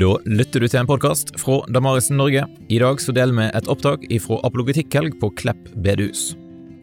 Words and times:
Da 0.00 0.14
lytter 0.24 0.62
du 0.62 0.64
til 0.64 0.80
en 0.80 0.86
podkast 0.88 1.34
fra 1.36 1.58
Damarisen 1.68 2.16
Norge. 2.16 2.46
I 2.72 2.78
dag 2.80 3.02
så 3.04 3.12
deler 3.12 3.36
vi 3.36 3.48
et 3.52 3.66
opptak 3.68 4.06
fra 4.24 4.38
apologetikkhelg 4.48 5.18
på 5.20 5.28
Klepp 5.36 5.66
bedehus. 5.84 6.30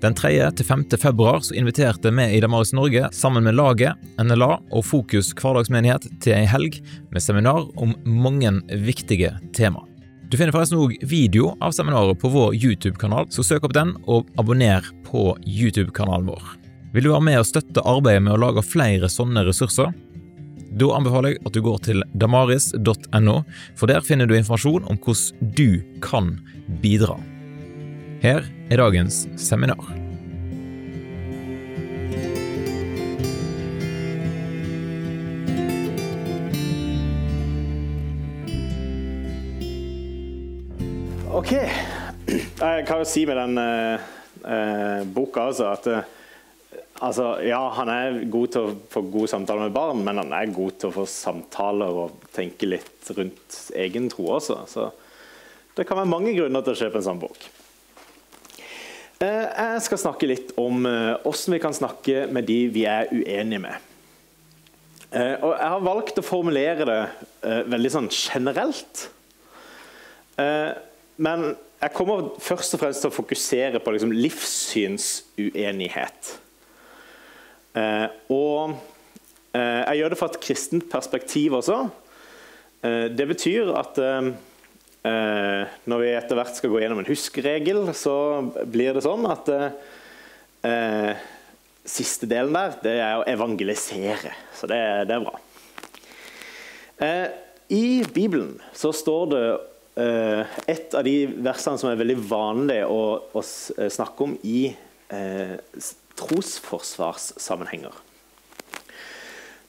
Den 0.04 0.14
3. 0.14 0.30
til 0.60 0.68
5. 0.68 0.84
februar 1.02 1.42
så 1.42 1.56
inviterte 1.58 2.12
vi 2.14 2.28
i 2.36 2.44
Damarisen 2.44 2.78
Norge 2.78 3.10
sammen 3.18 3.48
med 3.48 3.58
laget, 3.58 3.98
NLA 4.22 4.52
og 4.70 4.86
Fokus 4.86 5.32
hverdagsmenighet 5.34 6.06
til 6.22 6.36
ei 6.38 6.46
helg 6.46 6.78
med 7.10 7.26
seminar 7.26 7.66
om 7.82 7.96
mange 8.06 8.54
viktige 8.86 9.34
tema. 9.50 9.82
Du 10.30 10.38
finner 10.38 10.54
forresten 10.54 10.78
òg 10.78 10.94
video 11.02 11.56
av 11.58 11.74
seminaret 11.74 12.22
på 12.22 12.30
vår 12.30 12.54
YouTube-kanal, 12.54 13.32
så 13.34 13.42
søk 13.42 13.66
opp 13.66 13.74
den 13.74 13.96
og 14.06 14.30
abonner 14.38 14.86
på 15.10 15.32
YouTube-kanalen 15.42 16.30
vår. 16.30 16.54
Vil 16.94 17.10
du 17.10 17.16
være 17.16 17.26
med 17.32 17.42
og 17.42 17.50
støtte 17.50 17.82
arbeidet 17.82 18.28
med 18.28 18.38
å 18.38 18.44
lage 18.46 18.62
flere 18.62 19.10
sånne 19.10 19.42
ressurser? 19.50 19.90
Da 20.76 20.90
anbefaler 20.98 21.36
jeg 21.36 21.46
at 21.48 21.56
du 21.56 21.62
går 21.64 21.80
til 21.88 22.04
damaris.no, 22.20 23.38
for 23.78 23.90
der 23.90 24.04
finner 24.06 24.28
du 24.28 24.36
informasjon 24.38 24.88
om 24.90 25.00
hvordan 25.00 25.54
du 25.56 25.80
kan 26.04 26.36
bidra. 26.84 27.16
Her 28.22 28.44
er 28.70 28.82
dagens 28.82 29.26
seminar. 29.40 29.80
Ok. 41.38 41.52
Jeg 42.58 42.86
kan 42.88 43.04
jo 43.04 43.06
si 43.06 43.22
med 43.30 43.38
den 43.38 43.60
eh, 43.62 44.08
eh, 44.42 45.04
boka 45.14 45.46
altså 45.52 45.68
at 45.70 45.86
eh, 45.92 46.08
altså, 47.02 47.30
Ja, 47.46 47.62
han 47.78 47.92
er 47.94 48.22
god 48.32 48.54
til 48.54 48.68
å 48.68 48.76
få 48.94 49.04
gode 49.12 49.32
samtaler 49.32 49.68
med 49.68 49.76
barn, 49.76 50.04
men 50.06 50.22
han 50.22 50.34
er 50.36 50.56
god 50.56 50.80
til 50.82 50.92
å 50.92 50.98
få 51.00 51.08
samtaler 51.12 52.02
og 52.06 52.28
tenke 52.36 52.70
litt 52.70 53.12
rundt 53.18 53.62
egen 53.76 54.10
tro 54.14 54.30
også. 54.38 54.62
Så 54.72 54.90
det 55.78 55.88
kan 55.88 56.00
være 56.00 56.12
mange 56.12 56.36
grunner 56.38 56.66
til 56.66 56.76
å 56.76 56.82
kjøpe 56.82 57.02
en 57.02 57.10
sånn 57.10 57.22
bok. 57.22 57.50
Eh, 59.24 59.46
jeg 59.46 59.84
skal 59.88 60.04
snakke 60.06 60.30
litt 60.30 60.54
om 60.62 60.86
åssen 61.26 61.56
vi 61.56 61.64
kan 61.64 61.74
snakke 61.74 62.28
med 62.34 62.46
de 62.50 62.60
vi 62.74 62.86
er 62.90 63.10
uenige 63.14 63.64
med. 63.66 63.88
Eh, 65.12 65.36
og 65.40 65.54
jeg 65.54 65.70
har 65.72 65.84
valgt 65.86 66.18
å 66.20 66.26
formulere 66.26 66.86
det 66.88 66.98
eh, 67.48 67.62
veldig 67.72 67.92
sånn 67.94 68.10
generelt. 68.12 69.10
Eh, 70.42 70.72
men 71.24 71.56
jeg 71.78 71.94
kommer 71.96 72.32
først 72.44 72.74
og 72.76 72.82
fremst 72.82 73.02
til 73.06 73.12
å 73.12 73.16
fokusere 73.16 73.80
på 73.84 73.92
liksom, 73.96 74.12
livssynsuenighet. 74.18 76.22
Eh, 77.78 78.08
og 78.34 78.76
eh, 79.54 79.82
jeg 79.84 80.02
gjør 80.02 80.14
det 80.14 80.20
fra 80.20 80.30
et 80.32 80.42
kristent 80.44 80.88
perspektiv 80.92 81.58
også. 81.60 81.80
Eh, 82.82 83.08
det 83.14 83.28
betyr 83.30 83.72
at 83.78 84.00
eh, 84.02 84.30
eh, 85.10 85.78
når 85.86 86.04
vi 86.04 86.12
etter 86.16 86.40
hvert 86.40 86.58
skal 86.58 86.74
gå 86.74 86.82
gjennom 86.84 87.04
en 87.04 87.10
huskeregel, 87.10 87.84
så 87.98 88.18
blir 88.66 88.98
det 88.98 89.06
sånn 89.06 89.28
at 89.30 89.54
eh, 89.54 91.26
siste 91.88 92.28
delen 92.30 92.56
der, 92.56 92.78
det 92.84 92.98
er 93.00 93.22
å 93.22 93.28
evangelisere. 93.30 94.34
Så 94.58 94.70
det, 94.70 94.82
det 95.08 95.18
er 95.18 95.28
bra. 95.28 95.38
I 97.72 97.88
Bibelen 98.10 98.56
så 98.76 98.90
står 98.96 99.28
det 99.32 99.44
Eh, 99.98 100.58
et 100.70 100.94
av 100.94 101.02
de 101.08 101.24
versene 101.42 101.80
som 101.82 101.90
er 101.90 101.98
veldig 101.98 102.20
vanlig 102.30 102.84
å, 102.86 103.02
å 103.34 103.42
snakke 103.42 104.28
om 104.28 104.36
i 104.46 104.68
eh, 104.70 105.56
trosforsvarssammenhenger. 106.20 107.96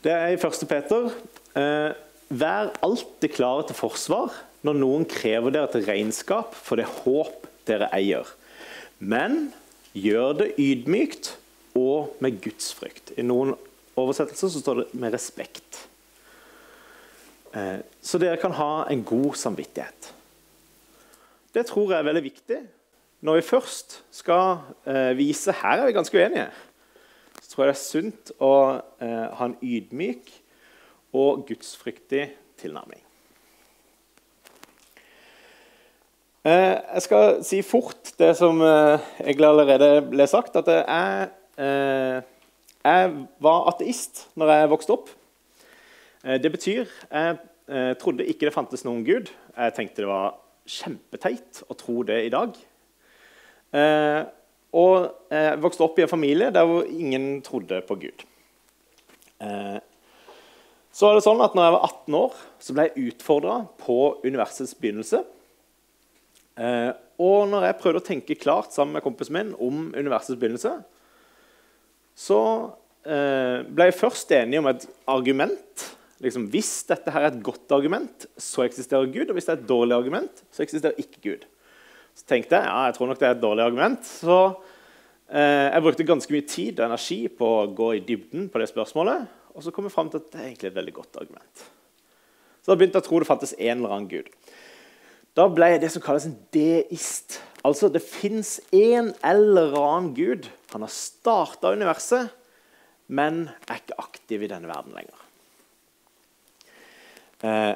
Det 0.05 0.13
er 0.15 0.35
i 0.35 0.39
1. 0.39 0.67
Peter. 0.71 1.11
Eh, 1.59 1.91
vær 2.29 2.73
alltid 2.85 3.33
klare 3.35 3.67
til 3.69 3.79
forsvar 3.79 4.35
når 4.67 4.79
noen 4.79 5.07
krever 5.09 5.55
dere 5.55 5.71
til 5.73 5.87
regnskap 5.87 6.55
for 6.55 6.81
det 6.81 6.89
håp 7.03 7.47
dere 7.69 7.91
eier. 7.95 8.27
Men 8.99 9.51
gjør 9.97 10.37
det 10.43 10.49
ydmykt 10.61 11.35
og 11.79 12.17
med 12.23 12.41
gudsfrykt. 12.43 13.15
I 13.19 13.27
noen 13.27 13.55
oversettelser 13.99 14.53
så 14.53 14.63
står 14.63 14.83
det 14.83 14.95
'med 14.95 15.15
respekt'. 15.15 15.87
Eh, 17.53 17.81
så 18.03 18.19
dere 18.19 18.37
kan 18.37 18.53
ha 18.53 18.87
en 18.91 19.05
god 19.05 19.35
samvittighet. 19.35 20.13
Det 21.55 21.67
tror 21.67 21.91
jeg 21.91 21.99
er 21.99 22.09
veldig 22.11 22.23
viktig. 22.23 22.59
Når 23.21 23.41
vi 23.41 23.43
først 23.43 24.05
skal 24.15 24.61
eh, 24.87 25.17
vise 25.19 25.51
her 25.63 25.81
er 25.81 25.89
vi 25.89 25.97
ganske 25.97 26.19
uenige, 26.19 26.47
så 27.43 27.51
tror 27.51 27.65
jeg 27.65 27.73
det 27.73 27.75
er 27.75 27.83
sunt 27.83 28.31
å 28.39 28.55
eh, 29.03 29.25
ha 29.35 29.49
en 29.49 29.57
ydmyk 29.59 30.31
og 31.19 31.43
gudsfryktig 31.49 32.29
tilnærming. 32.63 33.03
Eh, 36.47 36.77
jeg 36.95 37.05
skal 37.09 37.43
si 37.43 37.59
fort 37.67 38.13
det 38.23 38.31
som 38.39 38.63
eh, 38.63 39.11
egentlig 39.25 39.51
allerede 39.51 39.91
ble 40.13 40.31
sagt, 40.31 40.55
at 40.63 40.71
jeg, 40.71 41.29
eh, 41.59 42.23
jeg 42.87 43.13
var 43.43 43.69
ateist 43.75 44.29
når 44.39 44.55
jeg 44.55 44.73
vokste 44.77 44.95
opp. 44.95 45.11
Eh, 46.23 46.39
det 46.39 46.55
betyr 46.55 46.87
jeg 46.87 47.99
trodde 48.01 48.25
ikke 48.25 48.47
det 48.47 48.55
fantes 48.55 48.81
noen 48.87 49.03
gud. 49.05 49.29
Jeg 49.53 49.75
tenkte 49.77 50.07
det 50.07 50.09
var 50.09 50.39
kjempeteit 50.65 51.67
å 51.69 51.75
tro 51.77 52.01
det 52.09 52.23
i 52.25 52.31
dag. 52.33 52.55
Eh, 53.75 54.23
og 54.79 54.95
jeg 55.33 55.53
eh, 55.55 55.61
vokste 55.61 55.85
opp 55.85 55.99
i 55.99 56.05
en 56.05 56.11
familie 56.11 56.51
der 56.55 56.67
hvor 56.69 56.89
ingen 56.89 57.41
trodde 57.45 57.81
på 57.89 57.99
Gud. 58.01 58.25
Eh, 59.45 59.79
så 60.93 61.09
er 61.09 61.19
det 61.19 61.25
sånn 61.27 61.43
at 61.45 61.55
når 61.55 61.67
jeg 61.67 61.75
var 61.77 61.89
18 61.89 62.19
år, 62.19 62.39
så 62.65 62.75
ble 62.75 62.87
jeg 62.89 63.11
utfordra 63.13 63.59
på 63.81 63.99
universets 64.25 64.75
begynnelse. 64.79 65.21
Og 67.23 67.45
når 67.47 67.69
jeg 67.69 67.77
prøvde 67.79 68.01
å 68.01 68.07
tenke 68.09 68.35
klart 68.35 68.75
sammen 68.75 68.97
med 68.97 69.05
kompisen 69.05 69.37
min 69.37 69.53
om 69.63 69.93
universets 69.95 70.41
begynnelse, 70.41 70.73
så 72.19 72.41
ble 73.07 73.87
jeg 73.87 73.95
først 73.95 74.35
enig 74.35 74.59
om 74.59 74.67
et 74.73 74.89
argument 75.07 75.85
liksom, 76.25 76.49
Hvis 76.51 76.73
dette 76.89 77.13
her 77.15 77.29
er 77.29 77.31
et 77.31 77.45
godt 77.47 77.71
argument, 77.75 78.27
så 78.35 78.65
eksisterer 78.67 79.11
Gud. 79.13 79.29
Og 79.29 79.39
hvis 79.39 79.47
det 79.47 79.55
er 79.55 79.61
et 79.61 79.71
dårlig 79.71 79.97
argument, 79.97 80.43
så 80.51 80.65
eksisterer 80.65 80.99
ikke 80.99 81.23
Gud. 81.23 81.47
Så 82.19 82.27
tenkte 82.27 82.59
jeg 82.59 82.67
ja, 82.67 82.79
jeg 82.89 82.99
tror 82.99 83.11
nok 83.11 83.21
det 83.21 83.29
er 83.29 83.37
et 83.37 83.43
dårlig 83.43 83.65
argument. 83.69 84.07
Så 84.11 84.37
eh, 85.31 85.67
jeg 85.71 85.85
brukte 85.85 86.07
ganske 86.09 86.35
mye 86.35 86.47
tid 86.51 86.81
og 86.81 86.89
energi 86.89 87.19
på 87.31 87.51
å 87.61 87.67
gå 87.79 87.93
i 87.95 88.05
dybden 88.05 88.49
på 88.51 88.63
det 88.63 88.71
spørsmålet. 88.73 89.29
Og 89.55 89.65
så 89.65 89.75
kom 89.75 89.87
jeg 89.87 89.95
fram 89.95 90.11
til 90.11 90.23
at 90.23 90.33
det 90.33 90.41
er 90.41 90.49
egentlig 90.49 90.73
et 90.73 90.79
veldig 90.79 90.97
godt 90.97 91.21
argument. 91.23 91.69
Så 92.63 92.73
da 92.73 92.79
begynte 92.79 92.99
jeg 92.99 93.07
å 93.07 93.09
tro 93.09 93.21
det 93.23 93.29
fantes 93.29 93.55
en 93.57 93.77
eller 93.77 93.95
annen 93.95 94.11
Gud. 94.11 94.33
Da 95.39 95.47
ble 95.53 95.71
jeg 95.71 95.83
det 95.85 95.93
som 95.95 96.03
kalles 96.03 96.27
en 96.27 96.35
deist. 96.55 97.39
Altså, 97.67 97.91
det 97.93 98.03
fins 98.03 98.57
en 98.75 99.13
eller 99.27 99.77
annen 99.79 100.11
Gud. 100.17 100.49
Han 100.75 100.83
har 100.83 100.93
starta 100.93 101.71
universet, 101.75 102.35
men 103.07 103.47
er 103.69 103.79
ikke 103.79 104.01
aktiv 104.03 104.43
i 104.43 104.51
denne 104.51 104.71
verden 104.71 104.97
lenger. 104.99 105.23
Eh, 107.47 107.75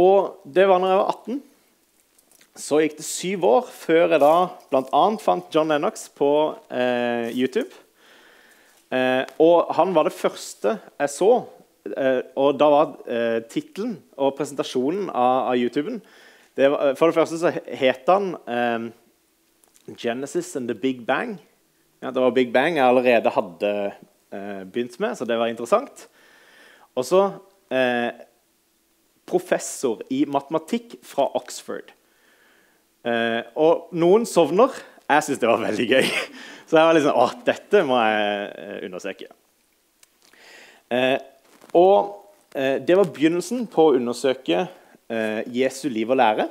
og 0.00 0.40
det 0.44 0.64
var 0.68 0.80
når 0.80 0.92
jeg 0.92 1.00
var 1.02 1.12
18. 1.12 1.42
Så 2.56 2.78
gikk 2.80 2.94
det 2.96 3.04
syv 3.04 3.44
år 3.44 3.66
før 3.68 4.14
jeg 4.14 4.22
da 4.22 4.36
bl.a. 4.72 5.02
fant 5.20 5.52
John 5.52 5.68
Lennox 5.68 6.06
på 6.16 6.30
eh, 6.72 7.28
YouTube. 7.36 7.68
Eh, 8.88 9.28
og 9.42 9.74
han 9.76 9.92
var 9.96 10.08
det 10.08 10.16
første 10.16 10.78
jeg 10.80 11.12
så. 11.12 11.30
Eh, 11.86 12.22
og 12.40 12.56
da 12.56 12.68
var 12.72 12.94
eh, 13.12 13.42
tittelen 13.52 13.98
og 14.16 14.32
presentasjonen 14.38 15.10
av, 15.10 15.52
av 15.52 15.60
YouTuben 15.60 16.00
var, 16.56 16.96
For 16.96 17.10
det 17.10 17.18
første 17.18 17.38
så 17.42 17.52
het 17.52 18.08
han 18.08 18.32
eh, 18.48 18.88
'Genesis 19.92 20.56
and 20.56 20.68
the 20.68 20.74
Big 20.74 21.04
Bang'. 21.04 21.36
Ja, 22.02 22.10
det 22.10 22.22
var 22.22 22.30
Big 22.30 22.52
Bang 22.52 22.76
jeg 22.76 22.86
allerede 22.86 23.30
hadde 23.30 23.92
eh, 24.32 24.64
begynt 24.64 24.98
med, 25.00 25.14
så 25.16 25.24
det 25.24 25.38
var 25.38 25.46
interessant. 25.52 26.08
Og 26.96 27.04
så 27.04 27.22
eh, 27.70 28.10
professor 29.26 30.00
i 30.10 30.24
matematikk 30.24 30.96
fra 31.04 31.28
Oxford. 31.36 31.92
Eh, 33.06 33.40
og 33.62 33.94
noen 33.94 34.26
sovner. 34.26 34.74
Jeg 35.06 35.22
syns 35.22 35.40
det 35.42 35.50
var 35.50 35.62
veldig 35.62 35.86
gøy. 35.86 36.06
Så 36.66 36.78
jeg 36.78 36.88
var 36.88 36.96
litt 36.96 37.06
sånn 37.06 37.18
Å, 37.22 37.26
dette 37.46 37.82
må 37.86 37.98
jeg 38.02 38.46
eh, 38.50 38.78
undersøke. 38.88 39.28
Eh, 40.90 41.18
og 41.78 42.54
eh, 42.54 42.78
det 42.82 42.96
var 42.98 43.10
begynnelsen 43.14 43.66
på 43.70 43.88
å 43.88 43.96
undersøke 43.98 44.64
eh, 44.66 45.40
Jesu 45.54 45.86
liv 45.92 46.10
og 46.10 46.20
lære. 46.22 46.48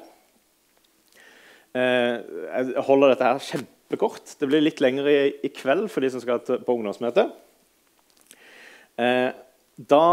jeg 1.75 2.83
holder 2.87 3.11
dette 3.11 3.27
her 3.27 3.39
kjempekort. 3.43 4.29
Det 4.39 4.47
blir 4.47 4.63
litt 4.63 4.79
lengre 4.79 5.11
i, 5.11 5.31
i 5.43 5.51
kveld 5.51 5.89
for 5.91 5.99
de 5.99 6.11
som 6.13 6.21
skal 6.23 6.39
på 6.39 6.75
ungdomsmøte. 6.77 7.25
da 9.75 10.05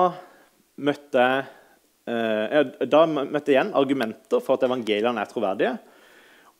møtte 0.74 1.22
jeg 1.22 2.88
Da 2.90 3.04
møtte 3.06 3.52
jeg 3.52 3.54
igjen 3.54 3.70
argumenter 3.78 4.42
for 4.42 4.58
at 4.58 4.66
evangeliene 4.66 5.22
er 5.22 5.30
troverdige. 5.30 5.76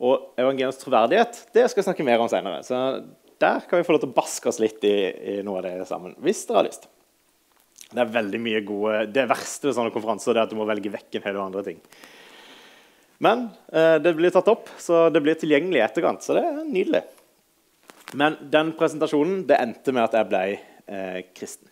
Og 0.03 0.33
evangeliens 0.41 0.81
troverdighet 0.81 1.45
det 1.55 1.69
skal 1.71 1.83
jeg 1.83 1.89
snakke 1.91 2.07
mer 2.07 2.23
om 2.23 2.31
senere. 2.31 2.65
Så 2.67 2.79
der 3.43 3.63
kan 3.69 3.79
vi 3.79 3.87
få 3.87 3.95
lov 3.95 4.03
til 4.03 4.11
å 4.11 4.17
baske 4.17 4.51
oss 4.51 4.61
litt 4.63 4.83
i, 4.87 4.97
i 5.35 5.37
noe 5.47 5.61
av 5.61 5.69
det 5.69 5.87
sammen. 5.91 6.17
hvis 6.23 6.45
dere 6.49 6.63
har 6.63 6.69
lyst. 6.69 6.89
Det 7.93 8.01
er 8.01 8.13
veldig 8.15 8.41
mye 8.41 8.63
gode, 8.65 9.05
det 9.13 9.29
verste 9.29 9.69
ved 9.69 9.77
sånne 9.77 9.93
konferanser 9.93 10.37
er 10.37 10.47
at 10.47 10.53
du 10.53 10.57
må 10.57 10.67
velge 10.69 10.93
vekk 10.93 11.19
en 11.19 11.27
hel 11.27 11.35
del 11.37 11.45
andre 11.45 11.65
ting. 11.67 11.81
Men 13.23 13.51
eh, 13.71 13.99
det 14.03 14.15
blir 14.19 14.33
tatt 14.35 14.49
opp, 14.51 14.71
så 14.81 15.05
det 15.13 15.21
blir 15.23 15.37
tilgjengelig 15.39 15.79
i 15.79 15.85
etterkant. 15.85 16.25
Så 16.25 16.35
det 16.39 16.43
er 16.47 16.63
nydelig. 16.65 17.03
Men 18.19 18.39
den 18.53 18.73
presentasjonen 18.79 19.45
det 19.49 19.61
endte 19.61 19.95
med 19.95 20.07
at 20.07 20.17
jeg 20.19 20.31
ble 20.31 20.43
eh, 20.57 21.21
kristen. 21.37 21.69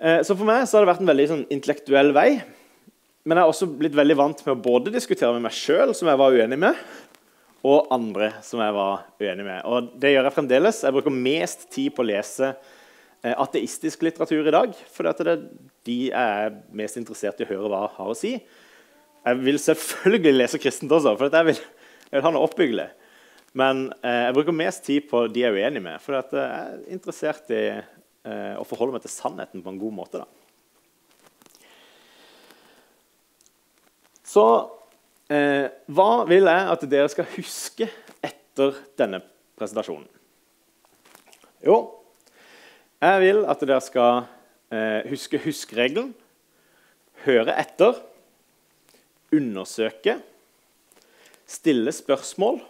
Eh, 0.00 0.22
så 0.24 0.36
for 0.36 0.46
meg 0.48 0.64
så 0.64 0.78
har 0.78 0.86
det 0.86 0.92
vært 0.94 1.04
en 1.04 1.10
veldig 1.12 1.28
sånn, 1.34 1.44
intellektuell 1.52 2.14
vei. 2.16 2.28
Men 3.24 3.36
jeg 3.36 3.44
har 3.44 3.52
også 3.52 3.68
blitt 3.68 3.96
veldig 3.96 4.16
vant 4.16 4.42
med 4.46 4.54
å 4.54 4.62
både 4.64 4.92
diskutere 4.94 5.34
med 5.36 5.44
meg 5.44 5.56
sjøl, 5.56 5.92
som 5.96 6.08
jeg 6.08 6.20
var 6.20 6.36
uenig 6.36 6.56
med, 6.60 6.78
og 7.68 7.90
andre 7.92 8.30
som 8.44 8.62
jeg 8.64 8.72
var 8.72 9.02
uenig 9.20 9.44
med. 9.44 9.58
Og 9.68 9.90
det 10.00 10.14
gjør 10.14 10.28
jeg 10.28 10.36
fremdeles. 10.38 10.80
Jeg 10.86 10.96
bruker 10.96 11.12
mest 11.12 11.66
tid 11.74 11.92
på 11.92 12.00
å 12.00 12.08
lese 12.08 12.48
eh, 12.54 13.34
ateistisk 13.34 14.06
litteratur 14.06 14.48
i 14.48 14.54
dag. 14.54 14.72
For 14.94 15.04
det 15.04 15.26
er 15.26 15.44
de 15.88 15.98
jeg 16.08 16.46
er 16.46 16.56
mest 16.80 16.96
interessert 17.00 17.42
i 17.42 17.44
å 17.44 17.50
høre 17.52 17.68
hva 17.68 17.82
jeg 17.84 17.96
har 17.98 18.14
å 18.14 18.16
si. 18.16 18.32
Jeg 19.20 19.42
vil 19.44 19.60
selvfølgelig 19.60 20.34
lese 20.38 20.62
kristent 20.62 20.96
også, 20.96 21.12
for 21.20 21.28
jeg 21.28 21.50
vil, 21.50 21.60
jeg 22.08 22.16
vil 22.16 22.24
ha 22.24 22.32
noe 22.32 22.48
oppbyggelig. 22.48 22.88
Men 23.60 23.90
eh, 24.00 24.30
jeg 24.30 24.36
bruker 24.38 24.56
mest 24.56 24.86
tid 24.86 25.10
på 25.10 25.26
de 25.28 25.44
jeg 25.44 25.52
er 25.52 25.60
uenig 25.60 25.84
med, 25.84 26.00
for 26.00 26.16
jeg 26.16 26.40
er 26.40 26.80
interessert 26.88 27.52
i 27.52 27.64
eh, 27.68 28.54
å 28.56 28.64
forholde 28.64 28.96
meg 28.96 29.04
til 29.04 29.12
sannheten 29.12 29.60
på 29.60 29.74
en 29.74 29.80
god 29.82 29.96
måte. 30.00 30.22
Da. 30.22 30.39
Så 34.30 34.44
eh, 35.32 35.66
hva 35.90 36.10
vil 36.28 36.46
jeg 36.46 36.66
at 36.74 36.84
dere 36.90 37.10
skal 37.10 37.26
huske 37.34 37.88
etter 38.22 38.76
denne 39.00 39.22
presentasjonen? 39.58 40.06
Jo, 41.66 41.80
jeg 43.02 43.20
vil 43.24 43.42
at 43.50 43.64
dere 43.64 43.80
skal 43.82 44.22
eh, 44.70 45.02
huske 45.10 45.40
huskregelen, 45.42 46.12
høre 47.26 47.56
etter, 47.58 47.98
undersøke, 49.34 50.16
stille 51.50 51.92
spørsmål, 51.94 52.62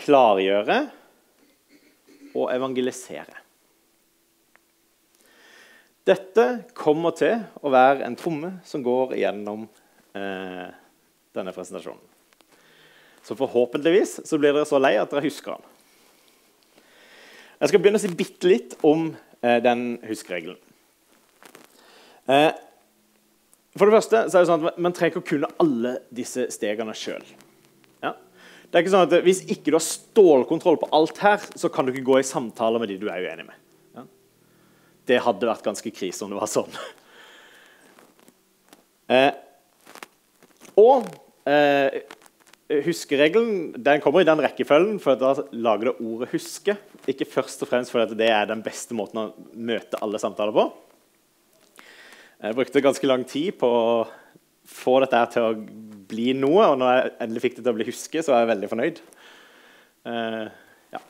klargjøre 0.00 0.80
og 2.30 2.46
evangelisere. 2.54 3.40
Dette 6.08 6.46
kommer 6.74 7.12
til 7.14 7.42
å 7.60 7.70
være 7.70 8.06
en 8.06 8.16
tromme 8.18 8.54
som 8.66 8.82
går 8.82 9.18
gjennom 9.20 9.66
eh, 10.16 10.70
denne 11.36 11.54
presentasjonen. 11.54 12.00
Så 13.22 13.36
forhåpentligvis 13.36 14.20
så 14.26 14.38
blir 14.40 14.54
dere 14.56 14.68
så 14.68 14.80
lei 14.80 14.94
at 14.98 15.12
dere 15.12 15.26
husker 15.26 15.58
den. 15.58 15.68
Jeg 17.60 17.72
skal 17.72 17.82
begynne 17.82 18.00
å 18.00 18.02
si 18.02 18.10
bitte 18.16 18.48
litt 18.48 18.78
om 18.86 19.10
eh, 19.42 19.60
den 19.62 19.98
huskeregelen. 20.08 20.58
Eh, 22.30 22.50
for 23.76 23.86
det 23.86 23.98
første 23.98 24.24
så 24.26 24.38
er 24.38 24.42
det 24.42 24.48
sånn 24.50 24.66
at 24.66 24.78
Man 24.82 24.94
trenger 24.96 25.12
ikke 25.14 25.22
å 25.22 25.30
kunne 25.30 25.50
alle 25.62 25.92
disse 26.14 26.48
stegene 26.50 26.96
sjøl. 26.96 27.22
Det 28.70 28.78
er 28.78 28.84
ikke 28.84 28.94
sånn 28.94 29.08
at 29.08 29.26
Hvis 29.26 29.42
ikke 29.50 29.72
du 29.72 29.76
har 29.76 29.84
stålkontroll 29.84 30.78
på 30.80 30.88
alt 30.94 31.18
her, 31.24 31.42
så 31.58 31.70
kan 31.72 31.86
du 31.86 31.92
ikke 31.92 32.06
gå 32.06 32.20
i 32.20 32.26
samtale 32.26 32.78
med 32.78 32.92
de 32.92 33.00
du 33.02 33.08
er 33.10 33.26
uenig 33.26 33.48
med. 33.48 33.56
Ja? 33.98 34.04
Det 35.10 35.22
hadde 35.26 35.50
vært 35.50 35.66
ganske 35.66 35.90
krise 35.94 36.24
om 36.24 36.34
det 36.34 36.40
var 36.40 36.50
sånn. 36.50 36.80
Eh, 39.10 39.32
og 40.80 41.06
eh, 41.48 42.00
huskeregelen 42.84 43.72
den 43.82 44.02
kommer 44.02 44.22
i 44.22 44.28
den 44.28 44.40
rekkefølgen, 44.44 45.00
for 45.02 45.18
da 45.18 45.34
lager 45.52 45.90
det 45.90 45.96
ordet 45.98 46.30
'huske'. 46.32 46.76
Ikke 47.10 47.26
først 47.28 47.62
og 47.62 47.68
fremst 47.68 47.90
fordi 47.90 48.14
det 48.14 48.30
er 48.30 48.46
den 48.46 48.62
beste 48.62 48.94
måten 48.94 49.18
å 49.18 49.32
møte 49.54 49.98
alle 50.02 50.18
samtaler 50.18 50.54
på. 50.54 50.70
Jeg 52.40 52.56
brukte 52.56 52.80
ganske 52.80 53.06
lang 53.06 53.24
tid 53.28 53.58
på 53.60 53.68
å 53.68 54.08
få 54.64 55.00
dette 55.02 55.24
til 55.34 55.42
å 55.42 55.56
bli 56.10 56.32
noe, 56.32 56.70
og 56.72 56.78
når 56.80 56.92
jeg 56.92 57.10
endelig 57.20 57.42
fikk 57.42 57.56
det 57.56 57.64
til 57.64 57.72
å 57.72 57.78
bli 57.78 57.88
huske, 57.88 58.22
så 58.22 58.32
var 58.32 58.44
jeg 58.44 58.52
veldig 58.54 58.70
fornøyd. 58.70 59.00
Eh, 60.10 60.46
ja. 60.94 61.00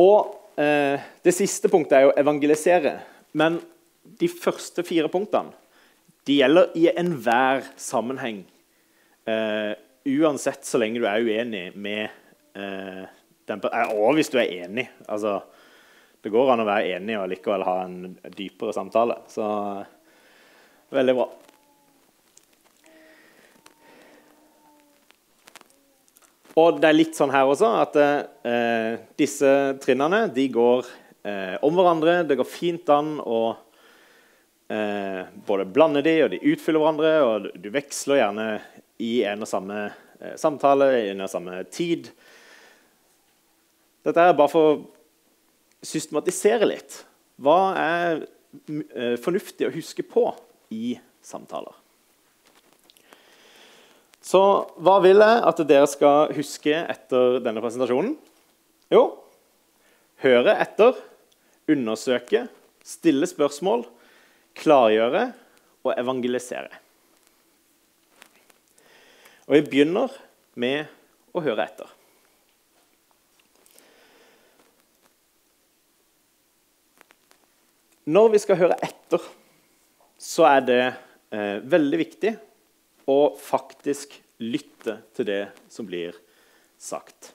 Og 0.00 0.32
eh, 0.56 1.02
det 1.24 1.34
siste 1.36 1.68
punktet 1.72 1.98
er 1.98 2.08
å 2.08 2.14
evangelisere. 2.16 2.94
Men 3.36 3.60
de 4.02 4.28
første 4.28 4.84
fire 4.86 5.10
punktene 5.12 5.52
de 6.28 6.38
gjelder 6.38 6.76
i 6.78 6.88
enhver 6.92 7.64
sammenheng. 7.80 8.44
Uh, 9.28 9.74
uansett 10.06 10.66
så 10.66 10.80
lenge 10.82 11.02
du 11.02 11.06
er 11.06 11.22
uenig 11.22 11.70
med 11.78 12.18
den 13.48 13.60
Og 13.64 14.18
hvis 14.18 14.28
du 14.28 14.34
er 14.36 14.50
enig. 14.64 14.90
altså 15.08 15.38
det 16.22 16.30
går 16.30 16.52
an 16.52 16.62
å 16.62 16.66
være 16.68 16.90
enig 16.94 17.16
og 17.18 17.30
likevel 17.32 17.64
ha 17.66 17.78
en 17.82 18.12
dypere 18.36 18.74
samtale. 18.76 19.16
Så 19.30 19.42
veldig 20.94 21.14
bra. 21.18 21.24
Og 26.62 26.78
det 26.78 26.88
er 26.90 26.98
litt 26.98 27.18
sånn 27.18 27.32
her 27.32 27.48
også 27.48 27.72
at 27.80 27.98
uh, 27.98 29.00
disse 29.18 29.50
trinnene 29.82 30.26
de 30.36 30.46
går 30.52 30.84
uh, 30.84 31.56
om 31.64 31.74
hverandre. 31.74 32.20
Det 32.28 32.36
går 32.38 32.48
fint 32.48 32.92
an 32.92 33.16
å 33.24 33.40
eh, 34.72 35.28
både 35.46 35.68
blander 35.68 36.04
de, 36.06 36.14
og 36.24 36.32
de 36.32 36.40
utfyller 36.52 36.82
hverandre. 36.82 37.12
Og 37.26 37.50
du 37.60 37.68
veksler 37.74 38.22
gjerne 38.22 38.48
i 39.02 39.12
en 39.28 39.44
og 39.44 39.50
samme 39.50 39.84
eh, 39.84 40.34
samtale, 40.40 40.90
i 40.98 41.12
en 41.12 41.24
og 41.26 41.32
samme 41.32 41.60
tid. 41.72 42.10
Dette 44.02 44.24
er 44.24 44.36
bare 44.38 44.50
for 44.50 44.72
å 44.72 44.80
systematisere 45.86 46.66
litt. 46.68 47.02
Hva 47.42 47.60
er 47.78 48.24
eh, 48.24 49.16
fornuftig 49.20 49.68
å 49.68 49.74
huske 49.74 50.06
på 50.06 50.28
i 50.74 50.96
samtaler? 51.24 51.78
Så 54.22 54.40
hva 54.78 55.00
vil 55.02 55.18
jeg 55.18 55.38
at 55.50 55.62
dere 55.66 55.88
skal 55.90 56.30
huske 56.36 56.76
etter 56.78 57.40
denne 57.42 57.62
presentasjonen? 57.62 58.14
Jo, 58.92 59.02
høre 60.22 60.54
etter, 60.62 60.94
undersøke, 61.70 62.44
stille 62.86 63.26
spørsmål, 63.26 63.82
klargjøre 64.58 65.24
og 65.82 65.94
evangelisere. 65.96 66.70
Og 69.48 69.56
vi 69.56 69.64
begynner 69.66 70.12
med 70.54 70.86
å 71.34 71.42
høre 71.42 71.66
etter. 71.66 71.90
Når 78.12 78.32
vi 78.32 78.40
skal 78.42 78.58
høre 78.58 78.78
etter, 78.82 79.22
så 80.18 80.46
er 80.48 80.64
det 80.66 80.80
eh, 80.82 81.58
veldig 81.62 82.00
viktig 82.00 82.32
å 83.10 83.18
faktisk 83.38 84.16
lytte 84.42 84.98
til 85.14 85.28
det 85.28 85.42
som 85.70 85.86
blir 85.86 86.16
sagt. 86.78 87.30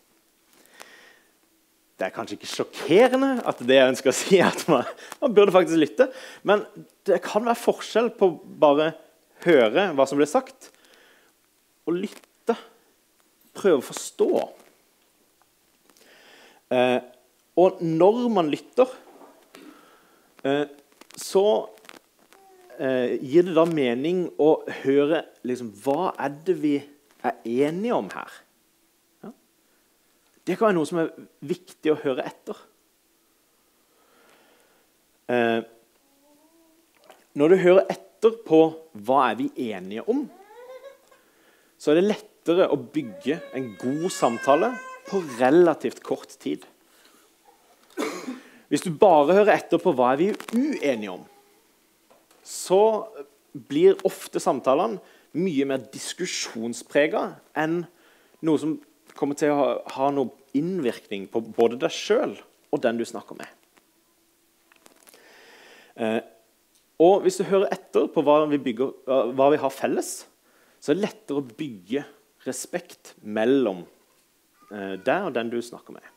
Det 1.97 2.05
er 2.05 2.13
kanskje 2.13 2.37
ikke 2.37 2.51
sjokkerende 2.51 3.31
at 3.49 3.61
det 3.65 3.79
jeg 3.79 3.93
ønsker 3.93 4.11
å 4.11 4.15
si, 4.15 4.37
at 4.43 4.63
man, 4.69 4.85
man 5.21 5.33
burde 5.33 5.55
faktisk 5.55 5.81
lytte. 5.81 6.09
Men 6.45 6.61
det 7.09 7.23
kan 7.25 7.45
være 7.47 7.57
forskjell 7.63 8.11
på 8.19 8.31
bare 8.61 8.91
høre 9.45 9.89
hva 9.97 10.05
som 10.09 10.19
blir 10.19 10.29
sagt, 10.29 10.69
og 11.87 11.97
lytte. 11.97 12.57
Prøve 13.57 13.81
å 13.81 13.87
forstå. 13.87 14.31
Eh, 16.77 16.99
og 17.57 17.81
når 17.81 18.25
man 18.29 18.51
lytter 18.53 18.91
Eh, 20.47 20.67
så 21.15 21.69
eh, 22.79 23.17
gir 23.21 23.47
det 23.47 23.55
da 23.57 23.65
mening 23.69 24.27
å 24.37 24.51
høre 24.83 25.23
liksom, 25.47 25.71
Hva 25.83 26.11
er 26.13 26.35
det 26.45 26.57
vi 26.61 26.75
er 27.25 27.39
enige 27.43 27.97
om 27.97 28.09
her? 28.13 28.43
Det 30.47 30.55
kan 30.55 30.69
være 30.69 30.77
noe 30.77 30.87
som 30.87 31.01
er 31.01 31.09
viktig 31.43 31.91
å 31.91 31.99
høre 31.99 32.23
etter. 32.23 32.59
Eh, 35.27 35.59
når 37.35 37.51
du 37.51 37.57
hører 37.65 37.91
etter 37.91 38.37
på 38.47 38.61
hva 39.03 39.25
er 39.27 39.35
vi 39.41 39.49
enige 39.67 40.05
om, 40.07 40.23
så 41.75 41.91
er 41.91 41.99
det 41.99 42.07
lettere 42.13 42.69
å 42.71 42.79
bygge 42.79 43.41
en 43.59 43.73
god 43.81 44.07
samtale 44.15 44.71
på 45.09 45.19
relativt 45.35 45.99
kort 46.05 46.31
tid. 46.39 46.63
Hvis 48.71 48.87
du 48.87 48.91
bare 48.95 49.35
hører 49.35 49.57
etter 49.57 49.83
på 49.83 49.91
hva 49.95 50.13
er 50.13 50.23
vi 50.23 50.31
uenige 50.55 51.11
om, 51.13 51.27
så 52.47 52.81
blir 53.67 53.99
ofte 54.07 54.39
samtalene 54.39 55.03
mye 55.37 55.67
mer 55.67 55.83
diskusjonsprega 55.91 57.33
enn 57.59 57.81
noe 58.47 58.61
som 58.61 58.77
kommer 59.17 59.37
til 59.39 59.53
å 59.53 59.59
ha, 59.59 59.69
ha 59.97 60.09
noe 60.13 60.31
innvirkning 60.57 61.27
på 61.31 61.41
både 61.57 61.79
deg 61.81 61.93
sjøl 61.93 62.37
og 62.73 62.81
den 62.83 62.99
du 62.99 63.05
snakker 63.07 63.37
med. 63.39 63.53
Eh, 65.97 66.19
og 67.01 67.23
hvis 67.25 67.39
du 67.39 67.45
hører 67.49 67.73
etter 67.73 68.07
på 68.09 68.23
hva 68.25 68.43
vi, 68.49 68.59
bygger, 68.61 68.93
hva 69.37 69.51
vi 69.53 69.61
har 69.61 69.73
felles, 69.73 70.11
så 70.81 70.91
er 70.91 70.97
det 70.97 71.05
lettere 71.05 71.41
å 71.41 71.57
bygge 71.57 72.03
respekt 72.47 73.13
mellom 73.21 73.83
eh, 74.71 74.95
deg 74.97 75.29
og 75.29 75.33
den 75.35 75.51
du 75.53 75.59
snakker 75.61 75.97
med. 75.97 76.13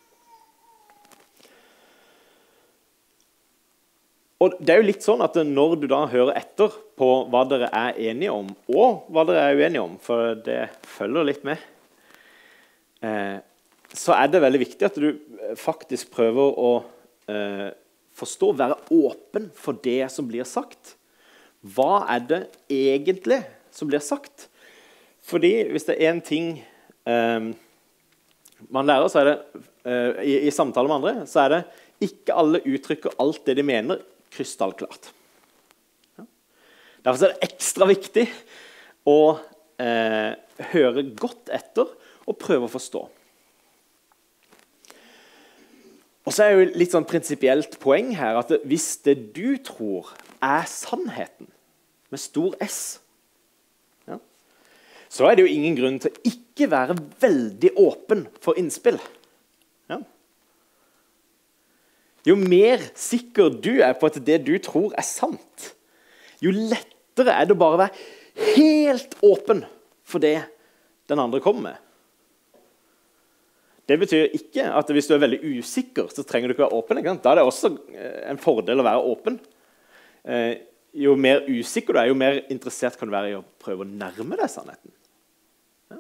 Og 4.41 4.55
det 4.57 4.73
er 4.73 4.81
jo 4.81 4.87
litt 4.89 5.05
sånn 5.05 5.21
at 5.21 5.35
Når 5.37 5.75
du 5.83 5.85
da 5.91 6.07
hører 6.09 6.39
etter 6.39 6.73
på 6.97 7.09
hva 7.29 7.43
dere 7.49 7.69
er 7.77 7.99
enige 8.09 8.33
om, 8.33 8.49
og 8.73 9.11
hva 9.13 9.27
dere 9.29 9.51
er 9.51 9.59
uenige 9.59 9.85
om, 9.85 9.99
for 10.01 10.33
det 10.47 10.63
følger 10.97 11.29
litt 11.29 11.45
med, 11.45 11.61
så 13.01 14.15
er 14.15 14.29
det 14.31 14.43
veldig 14.45 14.61
viktig 14.61 14.87
at 14.87 14.99
du 15.01 15.09
faktisk 15.59 16.13
prøver 16.15 16.59
å 16.61 16.73
eh, 17.31 17.71
forstå, 18.21 18.53
være 18.59 18.79
åpen 18.95 19.49
for 19.57 19.79
det 19.83 20.05
som 20.13 20.29
blir 20.29 20.47
sagt. 20.49 20.95
Hva 21.61 22.05
er 22.13 22.23
det 22.29 22.41
egentlig 22.73 23.43
som 23.75 23.91
blir 23.91 24.03
sagt? 24.05 24.49
Fordi 25.27 25.53
hvis 25.73 25.87
det 25.89 25.97
er 25.99 26.13
én 26.13 26.23
ting 26.25 26.53
eh, 27.09 27.51
man 28.69 28.89
lærer, 28.89 29.09
så 29.11 29.23
er 29.23 29.31
det 29.31 29.37
eh, 29.85 30.23
i, 30.25 30.35
i 30.49 30.55
samtale 30.55 30.91
med 30.91 31.01
andre, 31.01 31.29
så 31.29 31.45
er 31.45 31.55
det 31.55 31.63
ikke 32.11 32.37
alle 32.41 32.63
uttrykker 32.65 33.19
alt 33.21 33.43
det 33.49 33.59
de 33.59 33.67
mener, 33.67 34.01
krystallklart. 34.33 35.11
Ja. 36.17 36.25
Derfor 37.05 37.27
er 37.27 37.35
det 37.35 37.51
ekstra 37.51 37.89
viktig 37.91 38.27
å 39.09 39.21
eh, 39.81 40.33
høre 40.73 41.05
godt 41.19 41.53
etter 41.53 41.91
og 42.31 42.39
prøve 42.39 42.69
å 42.69 42.73
forstå. 42.73 43.03
Og 46.29 46.35
så 46.35 46.47
er 46.47 46.55
jo 46.55 46.67
litt 46.79 46.93
sånn 46.95 47.09
prinsipielt 47.09 47.79
poeng 47.83 48.13
her 48.19 48.39
at 48.39 48.53
hvis 48.69 48.93
det 49.07 49.17
du 49.35 49.57
tror 49.67 50.13
er 50.39 50.69
sannheten, 50.71 51.49
med 52.11 52.19
stor 52.19 52.57
S, 52.65 52.99
ja, 54.11 54.17
så 55.11 55.29
er 55.29 55.37
det 55.39 55.45
jo 55.45 55.53
ingen 55.53 55.77
grunn 55.79 55.99
til 56.03 56.11
å 56.11 56.23
ikke 56.27 56.67
være 56.73 56.97
veldig 57.23 57.71
åpen 57.79 58.25
for 58.43 58.59
innspill. 58.59 58.99
Ja. 59.91 60.01
Jo 62.27 62.35
mer 62.39 62.83
sikker 62.99 63.55
du 63.63 63.77
er 63.87 63.95
på 63.99 64.11
at 64.11 64.19
det 64.27 64.41
du 64.49 64.57
tror 64.63 64.91
er 64.99 65.07
sant, 65.07 65.71
jo 66.43 66.51
lettere 66.55 67.37
er 67.37 67.47
det 67.47 67.55
å 67.55 67.63
bare 67.63 67.85
være 67.85 68.51
helt 68.57 69.15
åpen 69.27 69.63
for 70.03 70.23
det 70.23 70.41
den 71.11 71.23
andre 71.23 71.43
kommer 71.43 71.71
med. 71.71 71.90
Det 73.91 73.97
betyr 73.99 74.35
ikke 74.37 74.69
at 74.79 74.91
hvis 74.95 75.09
du 75.11 75.17
er 75.17 75.23
veldig 75.25 75.41
usikker, 75.59 76.11
så 76.15 76.23
trenger 76.23 76.51
du 76.51 76.55
ikke 76.55 76.63
være 76.63 76.79
åpen. 76.79 77.01
Ikke? 77.01 77.17
Da 77.25 77.33
er 77.33 77.41
det 77.41 77.47
også 77.49 77.73
eh, 77.91 78.21
en 78.31 78.39
fordel 78.39 78.79
å 78.79 78.87
være 78.87 79.07
åpen. 79.11 79.39
Eh, 80.23 80.61
jo 80.95 81.17
mer 81.19 81.43
usikker 81.49 81.97
du 81.97 81.99
er, 81.99 82.11
jo 82.11 82.19
mer 82.19 82.39
interessert 82.53 82.99
kan 82.99 83.11
du 83.11 83.15
være 83.15 83.33
i 83.33 83.39
å 83.39 83.43
prøve 83.63 83.83
å 83.83 83.91
nærme 83.91 84.39
deg 84.39 84.53
sannheten. 84.53 84.95
Ja? 85.91 85.99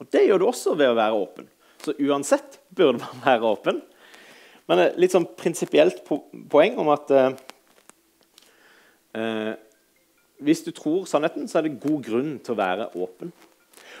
Og 0.00 0.08
Det 0.12 0.24
gjør 0.24 0.40
du 0.40 0.46
også 0.48 0.76
ved 0.80 0.94
å 0.94 0.96
være 0.96 1.20
åpen. 1.20 1.50
Så 1.84 1.92
uansett 2.00 2.56
burde 2.72 3.02
man 3.04 3.22
være 3.26 3.52
åpen. 3.52 3.82
Men 4.66 4.82
et 4.82 4.96
litt 4.98 5.12
sånn 5.14 5.28
prinsipielt 5.38 6.00
poeng 6.08 6.80
om 6.80 6.88
at 6.94 7.12
eh, 7.14 7.28
eh, 9.20 9.52
hvis 10.46 10.64
du 10.64 10.72
tror 10.76 11.04
sannheten, 11.08 11.44
så 11.48 11.60
er 11.60 11.68
det 11.68 11.78
god 11.84 12.00
grunn 12.08 12.32
til 12.44 12.56
å 12.56 12.60
være 12.64 12.88
åpen. 12.96 13.30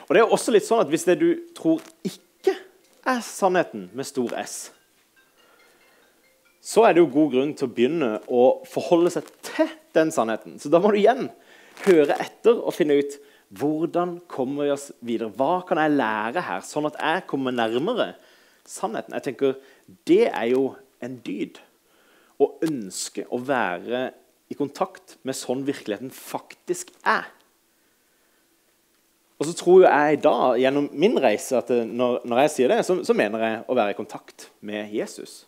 Og 0.06 0.14
det 0.14 0.22
er 0.22 0.32
også 0.32 0.52
litt 0.54 0.66
sånn 0.66 0.82
at 0.84 0.90
Hvis 0.90 1.04
det 1.08 1.18
du 1.18 1.30
tror 1.56 1.82
ikke 2.06 2.25
er 3.06 3.22
sannheten 3.24 3.88
med 3.96 4.08
stor 4.08 4.34
S, 4.40 4.56
så 6.66 6.82
er 6.82 6.96
det 6.96 7.04
jo 7.04 7.12
god 7.14 7.32
grunn 7.36 7.52
til 7.54 7.68
å 7.68 7.74
begynne 7.76 8.10
å 8.26 8.44
forholde 8.66 9.12
seg 9.14 9.28
til 9.46 9.68
den 9.94 10.10
sannheten. 10.14 10.56
Så 10.58 10.70
da 10.72 10.80
må 10.82 10.90
du 10.90 10.98
igjen 10.98 11.28
høre 11.84 12.16
etter 12.24 12.58
og 12.58 12.74
finne 12.74 12.96
ut 12.98 13.14
hvordan 13.54 14.16
kommer 14.26 14.66
vi 14.66 14.72
oss 14.74 14.88
videre. 15.06 15.30
Hva 15.30 15.60
kan 15.68 15.78
jeg 15.78 15.94
lære 15.94 16.42
her, 16.42 16.64
sånn 16.66 16.88
at 16.90 16.98
jeg 16.98 17.26
kommer 17.30 17.54
nærmere 17.54 18.16
sannheten? 18.66 19.14
Jeg 19.14 19.28
tenker, 19.28 19.54
Det 20.04 20.26
er 20.26 20.50
jo 20.50 20.74
en 21.00 21.20
dyd. 21.22 21.60
Å 22.42 22.50
ønske 22.66 23.24
å 23.30 23.38
være 23.38 24.10
i 24.50 24.58
kontakt 24.58 25.16
med 25.22 25.38
sånn 25.38 25.62
virkeligheten 25.66 26.10
faktisk 26.10 26.90
er. 27.06 27.30
Og 29.36 29.44
så 29.44 29.52
tror 29.56 29.84
jeg 29.84 30.20
da, 30.24 30.36
gjennom 30.56 30.88
min 30.96 31.18
reise 31.20 31.58
at 31.58 31.68
når, 31.68 32.22
når 32.24 32.40
jeg 32.44 32.52
sier 32.54 32.72
det, 32.72 32.80
så, 32.88 32.96
så, 33.04 33.16
mener 33.16 33.42
jeg 33.44 33.60
å 33.68 33.76
være 33.76 33.92
i 33.92 33.98
kontakt 33.98 34.48
med 34.64 34.92
Jesus. 34.96 35.42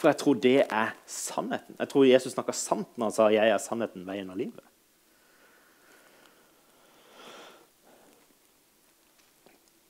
For 0.00 0.10
jeg 0.10 0.18
tror 0.18 0.40
det 0.42 0.56
er 0.64 0.94
sannheten. 1.06 1.76
Jeg 1.78 1.92
tror 1.92 2.08
Jesus 2.08 2.34
snakka 2.34 2.54
sant 2.58 2.90
når 2.98 3.06
han 3.06 3.14
sa 3.14 3.28
'jeg 3.30 3.52
er 3.54 3.62
sannheten, 3.62 4.06
veien 4.06 4.30
og 4.30 4.40
livet'. 4.40 4.70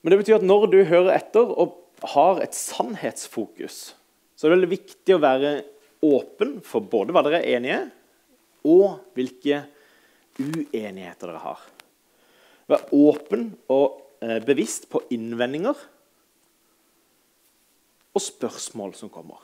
Men 0.02 0.12
det 0.12 0.18
betyr 0.20 0.36
at 0.36 0.44
når 0.44 0.66
du 0.68 0.78
hører 0.84 1.14
etter 1.16 1.48
og 1.48 1.78
har 2.12 2.42
et 2.44 2.52
sannhetsfokus, 2.52 3.94
så 4.36 4.44
er 4.44 4.50
det 4.52 4.56
veldig 4.58 4.74
viktig 4.76 5.14
å 5.16 5.22
være 5.22 5.52
åpen 6.04 6.58
for 6.60 6.84
både 6.84 7.14
hva 7.16 7.22
dere 7.24 7.40
er 7.40 7.56
enige, 7.56 7.78
og 8.68 9.00
hvilke 9.16 9.62
uenigheter 10.36 11.30
dere 11.30 11.40
har. 11.40 11.64
Vær 12.71 12.87
åpen 12.97 13.50
og 13.73 13.99
eh, 14.25 14.40
bevisst 14.44 14.88
på 14.92 15.02
innvendinger 15.12 15.76
og 18.14 18.23
spørsmål 18.23 18.94
som 18.97 19.11
kommer. 19.12 19.40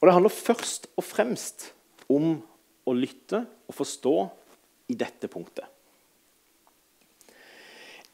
Og 0.00 0.08
Det 0.08 0.12
handler 0.12 0.36
først 0.36 0.90
og 1.00 1.04
fremst 1.08 1.70
om 2.12 2.34
å 2.84 2.92
lytte 2.92 3.46
og 3.64 3.76
forstå 3.78 4.16
i 4.92 4.96
dette 5.00 5.30
punktet. 5.32 5.64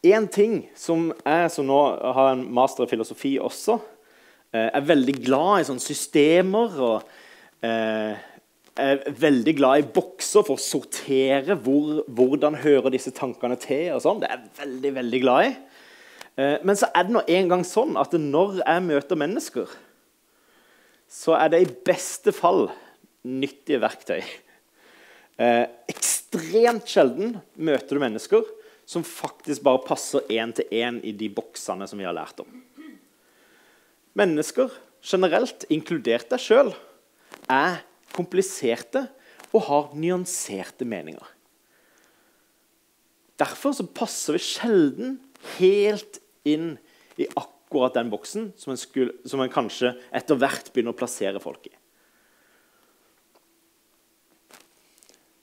En 0.07 0.29
ting 0.31 0.63
som 0.79 1.11
jeg 1.13 1.49
som 1.53 1.67
nå 1.67 1.81
har 2.15 2.31
en 2.31 2.45
master 2.55 2.87
i 2.87 2.93
filosofi 2.93 3.35
også, 3.43 3.75
eh, 4.55 4.71
er 4.71 4.87
veldig 4.87 5.17
glad 5.19 5.61
i 5.61 5.79
systemer 5.83 6.79
og 6.79 7.03
eh, 7.67 8.15
er 8.79 9.03
veldig 9.21 9.55
glad 9.59 9.83
i 9.83 9.89
bokser 9.95 10.45
for 10.47 10.59
å 10.59 10.63
sortere 10.63 11.57
hvor, 11.59 12.03
hvordan 12.07 12.59
hører 12.63 12.95
disse 12.95 13.13
tankene 13.17 13.59
til. 13.61 13.91
og 13.97 14.05
sånn. 14.05 14.21
Det 14.23 14.31
er 14.31 14.39
jeg 14.39 14.61
veldig, 14.61 14.93
veldig 15.01 15.21
glad 15.25 15.49
i. 15.49 15.55
Eh, 16.37 16.57
men 16.67 16.79
så 16.79 16.91
er 16.95 17.07
det 17.07 17.17
nå 17.17 17.25
en 17.27 17.51
gang 17.51 17.65
sånn 17.67 17.99
at 18.01 18.15
når 18.15 18.61
jeg 18.63 18.87
møter 18.87 19.21
mennesker, 19.21 19.75
så 21.11 21.35
er 21.41 21.51
det 21.51 21.65
i 21.65 21.73
beste 21.91 22.33
fall 22.35 22.69
nyttige 23.27 23.83
verktøy. 23.83 24.23
Eh, 25.41 25.67
ekstremt 25.91 26.89
sjelden 26.89 27.39
møter 27.59 27.97
du 27.97 28.03
mennesker 28.03 28.47
som 28.91 29.07
faktisk 29.07 29.63
bare 29.67 29.83
passer 29.87 30.27
én 30.33 30.53
til 30.55 30.67
én 30.75 30.99
i 31.07 31.13
de 31.17 31.29
boksene 31.33 31.87
som 31.89 31.99
vi 32.01 32.07
har 32.07 32.17
lært 32.17 32.43
om. 32.43 32.49
Mennesker 34.19 34.73
generelt, 35.07 35.65
inkludert 35.71 36.29
deg 36.33 36.43
sjøl, 36.43 36.73
er 37.49 37.81
kompliserte 38.15 39.07
og 39.51 39.67
har 39.67 39.91
nyanserte 39.99 40.87
meninger. 40.89 41.27
Derfor 43.41 43.75
så 43.75 43.87
passer 43.87 44.37
vi 44.37 44.45
sjelden 44.45 45.19
helt 45.57 46.21
inn 46.49 46.75
i 47.21 47.27
akkurat 47.39 47.97
den 47.97 48.11
boksen 48.13 48.51
som 48.61 48.75
en, 48.75 48.81
skulle, 48.81 49.15
som 49.29 49.41
en 49.41 49.53
kanskje 49.53 49.95
etter 50.13 50.39
hvert 50.39 50.73
begynner 50.73 50.95
å 50.95 51.01
plassere 51.01 51.41
folk 51.43 51.71
i. 51.71 51.75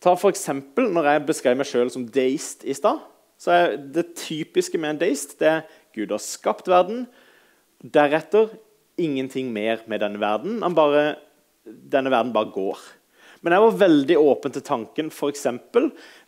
Ta 0.03 0.13
for 0.15 0.29
eksempel, 0.29 0.91
Når 0.93 1.09
jeg 1.09 1.25
beskrev 1.25 1.57
meg 1.57 1.67
sjøl 1.67 1.89
som 1.91 2.05
deist 2.05 2.63
i 2.63 2.75
stad, 2.77 3.01
så 3.37 3.53
er 3.53 3.77
det 3.77 4.15
typiske 4.17 4.77
med 4.77 4.95
en 4.95 5.01
deist 5.01 5.37
det 5.41 5.49
er 5.49 5.65
Gud 5.97 6.13
har 6.13 6.21
skapt 6.21 6.69
verden. 6.69 7.07
Deretter 7.81 8.53
ingenting 9.01 9.49
mer 9.53 9.81
med 9.89 10.01
denne 10.01 10.21
verden. 10.21 10.61
Han 10.61 10.77
bare 10.77 11.17
denne 11.67 12.11
verden 12.13 12.33
bare 12.35 12.53
går. 12.53 12.81
Men 13.45 13.53
jeg 13.53 13.63
var 13.63 13.79
veldig 13.79 14.17
åpen 14.19 14.53
til 14.53 14.63
tanken 14.65 15.09
f.eks. 15.13 15.45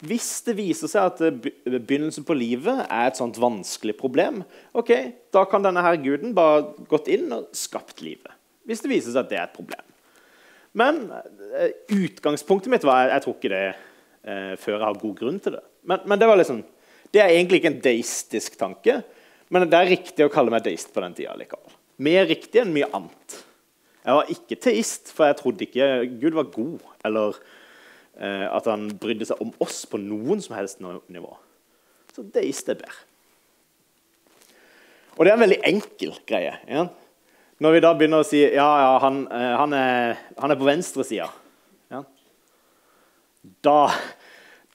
hvis 0.05 0.29
det 0.45 0.55
viser 0.59 0.91
seg 0.91 1.09
at 1.09 1.45
begynnelsen 1.65 2.25
på 2.27 2.37
livet 2.37 2.83
er 2.85 3.09
et 3.09 3.19
sånt 3.19 3.39
vanskelig 3.41 3.95
problem, 3.97 4.43
ok, 4.77 4.91
da 5.33 5.45
kan 5.49 5.65
denne 5.65 5.83
her 5.83 5.97
guden 6.03 6.35
bare 6.37 6.67
gått 6.91 7.09
inn 7.11 7.31
og 7.33 7.49
skapt 7.57 8.03
livet. 8.05 8.31
Hvis 8.69 8.83
det 8.85 8.91
viser 8.91 9.15
seg 9.15 9.25
at 9.25 9.31
det 9.31 9.39
er 9.39 9.47
et 9.47 9.57
problem. 9.57 9.85
Men 10.77 11.07
uh, 11.09 11.69
utgangspunktet 11.95 12.69
mitt 12.69 12.85
var 12.85 13.09
Jeg 13.09 13.23
tror 13.23 13.37
ikke 13.39 13.49
det 13.49 13.63
eh, 13.65 14.53
før 14.61 14.75
jeg 14.75 14.83
har 14.83 14.99
god 15.01 15.15
grunn 15.17 15.39
til 15.41 15.55
det. 15.57 15.63
Men, 15.89 16.03
men 16.05 16.21
det, 16.21 16.27
liksom, 16.43 16.61
det 17.09 17.23
er 17.23 17.33
egentlig 17.33 17.61
ikke 17.61 17.71
en 17.73 17.83
deistisk 17.83 18.57
tanke, 18.59 18.99
men 19.49 19.65
det 19.65 19.79
er 19.79 19.89
riktig 19.95 20.27
å 20.27 20.31
kalle 20.31 20.53
meg 20.53 20.65
deist 20.67 20.91
på 20.93 21.01
den 21.01 21.15
tida 21.17 21.33
likevel. 21.39 21.73
Mer 22.05 22.27
riktig 22.29 22.61
enn 22.61 22.75
mye 22.75 22.89
annet. 22.93 23.39
Jeg 24.05 24.15
var 24.15 24.31
ikke 24.31 24.57
teist, 24.63 25.11
for 25.13 25.27
jeg 25.27 25.37
trodde 25.39 25.65
ikke 25.65 25.89
Gud 26.21 26.37
var 26.37 26.47
god, 26.53 26.87
eller 27.05 27.35
eh, 28.15 28.47
at 28.47 28.69
han 28.71 28.87
brydde 29.01 29.27
seg 29.27 29.43
om 29.43 29.51
oss 29.63 29.83
på 29.89 29.99
noen 30.01 30.41
som 30.43 30.55
helst 30.57 30.79
nivå. 30.81 31.33
Så 32.15 32.23
deist 32.35 32.71
er 32.71 32.79
bedre. 32.79 33.05
Og 35.19 35.25
det 35.25 35.33
er 35.33 35.35
en 35.35 35.43
veldig 35.43 35.59
enkel 35.67 36.15
greie. 36.27 36.55
Ja? 36.71 36.85
Når 37.59 37.75
vi 37.75 37.83
da 37.83 37.91
begynner 37.97 38.23
å 38.23 38.27
si 38.27 38.39
ja, 38.39 38.69
ja, 38.85 38.91
han, 39.03 39.25
eh, 39.35 39.53
han, 39.59 39.75
er, 39.75 40.19
han 40.39 40.53
er, 40.53 40.59
på 40.59 40.67
venstresida 40.67 41.27
ja? 41.91 41.99
da, 43.65 43.75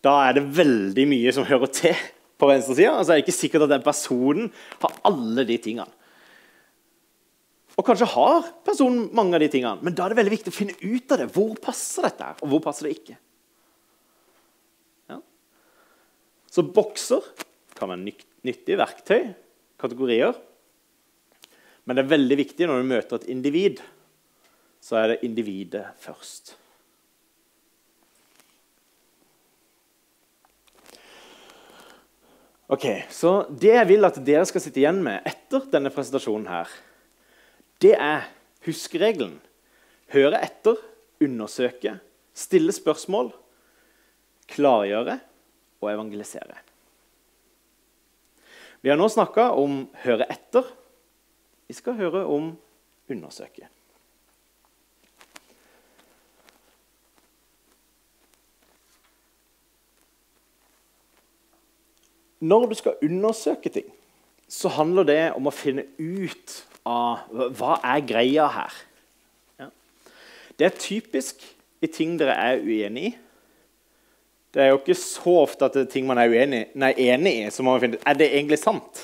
da 0.05 0.19
er 0.27 0.37
det 0.37 0.45
veldig 0.59 1.07
mye 1.09 1.33
som 1.33 1.49
hører 1.49 1.73
til 1.73 1.97
på 2.37 2.51
venstresida. 2.51 2.93
Altså, 2.93 3.15
er 3.15 3.23
det 3.23 3.25
ikke 3.25 3.39
sikkert 3.39 3.65
at 3.67 3.73
den 3.73 3.87
personen 3.87 4.51
har 4.83 4.99
alle 5.09 5.47
de 5.49 5.57
tingene. 5.65 5.89
Og 7.75 7.87
kanskje 7.87 8.07
har 8.13 8.51
personen 8.67 9.09
mange 9.17 9.35
av 9.35 9.43
de 9.43 9.51
tingene, 9.51 9.83
men 9.83 9.95
da 9.97 10.05
er 10.05 10.15
det 10.15 10.21
veldig 10.21 10.35
viktig 10.37 10.53
å 10.53 10.55
finne 10.55 10.77
ut 10.79 11.15
av 11.15 11.21
det. 11.21 11.31
Hvor 11.35 11.55
passer 11.63 12.07
dette, 12.07 12.31
og 12.39 12.53
hvor 12.53 12.63
passer 12.63 12.87
det 12.87 12.95
ikke? 12.95 13.17
Ja. 15.11 15.19
Så 16.55 16.67
bokser 16.71 17.27
kan 17.75 17.91
være 17.91 18.15
nyttige 18.47 18.79
verktøy, 18.79 19.33
kategorier. 19.83 20.37
Men 21.85 21.99
det 21.99 22.05
er 22.05 22.13
veldig 22.15 22.39
viktig 22.41 22.69
når 22.71 22.81
du 22.81 22.93
møter 22.95 23.19
et 23.19 23.31
individ, 23.35 23.83
så 24.85 25.01
er 25.01 25.11
det 25.13 25.25
individet 25.27 25.89
først. 26.01 26.55
Ok, 32.75 32.87
Så 33.13 33.45
det 33.53 33.75
jeg 33.75 33.89
vil 33.91 34.07
at 34.09 34.17
dere 34.25 34.47
skal 34.49 34.63
sitte 34.65 34.81
igjen 34.81 35.03
med 35.05 35.27
etter 35.29 35.67
denne 35.73 35.93
presentasjonen, 35.93 36.47
her, 36.49 36.71
det 37.83 37.95
er 37.99 38.29
huskeregelen. 38.67 39.39
Høre 40.15 40.41
etter, 40.45 40.79
undersøke, 41.25 41.99
stille 42.35 42.75
spørsmål, 42.75 43.33
klargjøre 44.51 45.19
og 45.81 45.91
evangelisere. 45.93 46.59
Vi 48.85 48.93
har 48.93 48.99
nå 49.01 49.09
snakka 49.09 49.49
om 49.57 49.87
høre 50.05 50.27
etter. 50.29 50.67
Vi 51.69 51.77
skal 51.77 51.97
høre 51.97 52.27
om 52.29 52.53
undersøke. 53.09 53.71
Når 62.45 62.67
du 62.69 62.75
skal 62.77 63.01
undersøke 63.03 63.73
ting, 63.73 63.89
så 64.49 64.69
handler 64.69 65.07
det 65.09 65.21
om 65.33 65.49
å 65.49 65.55
finne 65.55 65.87
ut 65.97 66.59
av 66.85 67.53
hva 67.59 67.79
er 67.81 68.05
greia 68.05 68.47
her. 68.53 68.79
Ja. 69.61 69.69
Det 70.59 70.69
er 70.69 70.81
typisk 70.81 71.45
i 71.85 71.91
ting 71.91 72.17
dere 72.21 72.37
er 72.39 72.65
uenig 72.65 73.11
i. 73.11 73.15
Det 74.55 74.63
er 74.63 74.71
jo 74.71 74.79
ikke 74.79 74.95
så 74.95 75.33
ofte 75.41 75.67
at 75.67 75.75
det 75.75 75.89
er 75.89 75.91
ting 75.91 76.05
man 76.07 76.21
er 76.23 76.31
uenig, 76.31 76.69
nei, 76.79 76.93
enig 77.11 77.33
i, 77.41 77.47
så 77.51 77.65
må 77.67 77.73
man 77.75 77.83
finne 77.83 77.99
ut 77.99 78.05
er 78.07 78.19
det 78.21 78.29
egentlig 78.37 78.61
sant. 78.63 79.01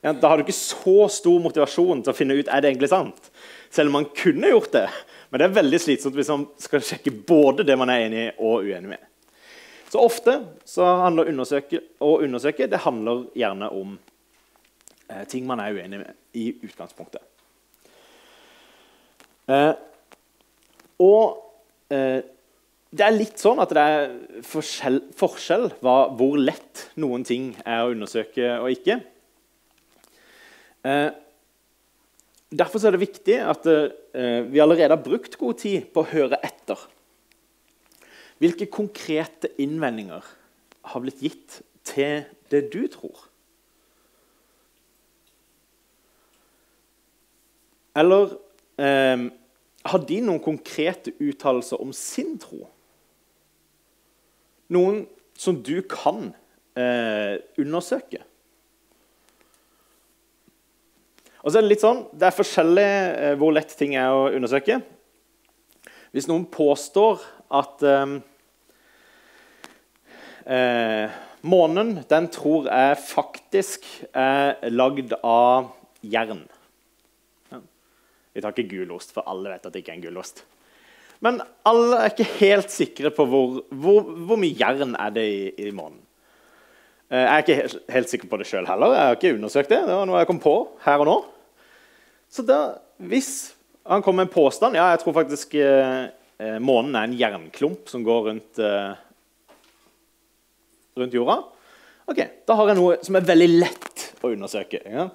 Ja, 0.00 0.14
da 0.16 0.30
har 0.30 0.40
du 0.40 0.46
ikke 0.46 0.56
så 0.56 1.04
stor 1.12 1.42
motivasjon 1.44 2.00
til 2.00 2.14
å 2.14 2.16
finne 2.16 2.38
ut 2.38 2.48
er 2.48 2.62
det 2.64 2.70
egentlig 2.70 2.88
sant. 2.88 3.28
Selv 3.68 3.92
om 3.92 3.98
man 3.98 4.08
kunne 4.16 4.48
gjort 4.48 4.72
det. 4.72 4.86
Men 5.28 5.42
det 5.42 5.46
er 5.46 5.58
veldig 5.58 5.80
slitsomt 5.84 6.16
hvis 6.16 6.32
man 6.32 6.46
skal 6.58 6.82
sjekke 6.84 7.12
både 7.28 7.66
det 7.68 7.76
man 7.78 7.92
er 7.92 8.06
enig 8.06 8.22
i 8.22 8.30
og 8.38 8.64
uenig 8.64 8.94
med. 8.94 9.02
Så 9.90 10.00
ofte 10.00 10.38
så 10.64 10.86
handler 11.02 11.28
undersøke, 11.28 11.82
å 12.00 12.16
undersøke 12.24 12.70
det 12.70 12.80
handler 12.86 13.26
gjerne 13.36 13.68
om 13.74 13.98
eh, 15.10 15.24
ting 15.28 15.46
man 15.48 15.60
er 15.62 15.76
uenig 15.76 16.02
med 16.02 16.38
i 16.38 16.48
utgangspunktet. 16.64 17.22
Eh, 19.50 19.72
og 21.02 21.40
eh, 21.92 22.20
det 22.90 23.06
er 23.06 23.14
litt 23.14 23.38
sånn 23.38 23.60
at 23.62 23.72
det 23.74 23.82
er 23.86 24.12
forskjell, 24.46 24.98
forskjell 25.18 25.68
hvor 25.80 26.38
lett 26.40 26.88
noen 26.98 27.22
ting 27.26 27.52
er 27.62 27.84
å 27.84 27.92
undersøke 27.92 28.56
og 28.58 28.72
ikke. 28.74 28.98
Eh, 30.90 31.10
derfor 32.50 32.82
er 32.82 32.96
det 32.96 33.04
viktig 33.04 33.36
at 33.46 33.68
eh, 33.70 34.42
vi 34.50 34.62
allerede 34.62 34.96
har 34.96 35.04
brukt 35.04 35.38
god 35.38 35.60
tid 35.62 35.86
på 35.94 36.02
å 36.02 36.10
høre 36.10 36.40
etter. 36.46 36.82
Hvilke 38.40 38.70
konkrete 38.72 39.52
innvendinger 39.60 40.26
har 40.90 41.04
blitt 41.04 41.22
gitt 41.22 41.60
til 41.86 42.24
det 42.50 42.66
du 42.72 42.82
tror? 42.90 43.29
Eller 47.98 48.36
eh, 48.78 49.30
har 49.90 50.04
de 50.06 50.20
noen 50.22 50.42
konkrete 50.44 51.14
uttalelser 51.18 51.80
om 51.82 51.94
sin 51.96 52.36
tro? 52.38 52.66
noen 54.70 55.04
som 55.38 55.58
du 55.64 55.80
kan 55.88 56.30
eh, 56.78 57.40
undersøke. 57.60 58.22
Og 61.40 61.50
så 61.50 61.58
er 61.58 61.64
Det 61.64 61.70
litt 61.72 61.84
sånn, 61.84 62.04
det 62.12 62.28
er 62.28 62.36
forskjellig 62.36 62.88
eh, 62.90 63.36
hvor 63.40 63.54
lett 63.56 63.72
ting 63.76 63.96
er 63.98 64.12
å 64.12 64.28
undersøke. 64.30 64.80
Hvis 66.14 66.28
noen 66.28 66.46
påstår 66.52 67.24
at 67.60 67.86
eh, 67.86 68.20
eh 70.46 71.18
månen 71.40 71.94
den 72.04 72.26
tror 72.28 72.66
jeg 72.68 72.96
faktisk 73.00 73.86
er 74.12 74.58
lagd 74.68 75.14
av 75.24 75.70
jern. 76.04 76.42
Vi 78.34 78.42
tar 78.42 78.54
ikke 78.54 78.76
gulost, 78.76 79.12
for 79.14 79.26
alle 79.30 79.50
vet 79.52 79.66
at 79.66 79.74
det 79.74 79.82
ikke 79.82 79.94
er 79.94 80.00
en 80.00 80.06
gulost. 80.06 80.44
Men 81.20 81.40
alle 81.68 81.98
er 81.98 82.12
ikke 82.12 82.28
helt 82.38 82.72
sikre 82.72 83.10
på 83.12 83.26
hvor, 83.28 83.58
hvor, 83.68 84.06
hvor 84.26 84.40
mye 84.40 84.56
jern 84.56 84.94
er 84.96 85.12
det 85.14 85.26
i, 85.28 85.42
i 85.66 85.72
månen. 85.76 85.98
Eh, 87.10 87.18
jeg 87.18 87.32
er 87.32 87.44
ikke 87.44 87.58
helt, 87.58 87.78
helt 87.96 88.12
sikker 88.12 88.30
på 88.30 88.38
det 88.40 88.48
sjøl 88.48 88.68
heller. 88.70 88.94
Jeg 88.96 89.08
har 89.08 89.18
ikke 89.18 89.34
undersøkt 89.36 89.72
det. 89.72 89.82
Det 89.88 89.98
var 89.98 90.08
noe 90.08 90.22
jeg 90.22 90.30
kom 90.30 90.40
på 90.42 90.56
her 90.86 91.02
og 91.02 91.10
nå. 91.10 91.16
Så 92.30 92.46
da, 92.46 92.60
hvis 93.10 93.50
han 93.90 94.04
kommer 94.06 94.22
med 94.22 94.28
en 94.28 94.34
påstand 94.34 94.78
Ja, 94.78 94.90
jeg 94.92 95.00
tror 95.02 95.16
faktisk 95.16 95.54
eh, 95.58 96.04
eh, 96.38 96.58
månen 96.62 96.94
er 96.94 97.08
en 97.08 97.16
jernklump 97.18 97.90
som 97.90 98.04
går 98.06 98.28
rundt, 98.28 98.60
eh, 98.62 98.92
rundt 101.00 101.16
jorda. 101.16 101.40
Ok, 102.10 102.22
Da 102.46 102.56
har 102.58 102.70
jeg 102.70 102.78
noe 102.78 103.00
som 103.02 103.18
er 103.18 103.26
veldig 103.26 103.50
lett 103.58 104.06
å 104.22 104.32
undersøke. 104.32 104.80
Ja. 104.86 105.08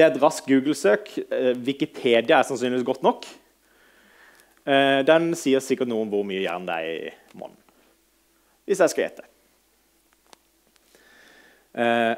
Det 0.00 0.06
er 0.06 0.14
et 0.14 0.22
raskt 0.22 0.46
Google-søk. 0.48 1.10
Eh, 1.28 1.50
Wikipedia 1.60 2.38
er 2.38 2.46
sannsynligvis 2.48 2.86
godt 2.88 3.02
nok. 3.04 3.26
Eh, 4.64 5.00
den 5.04 5.34
sier 5.36 5.60
sikkert 5.60 5.90
noe 5.92 6.06
om 6.06 6.08
hvor 6.08 6.24
mye 6.24 6.40
jern 6.40 6.64
det 6.64 6.76
er 6.78 6.88
i 6.88 7.36
månen. 7.36 7.58
Hvis 8.64 8.80
jeg 8.80 8.92
skal 8.94 9.04
gjette. 9.04 9.26
Eh, 11.84 12.14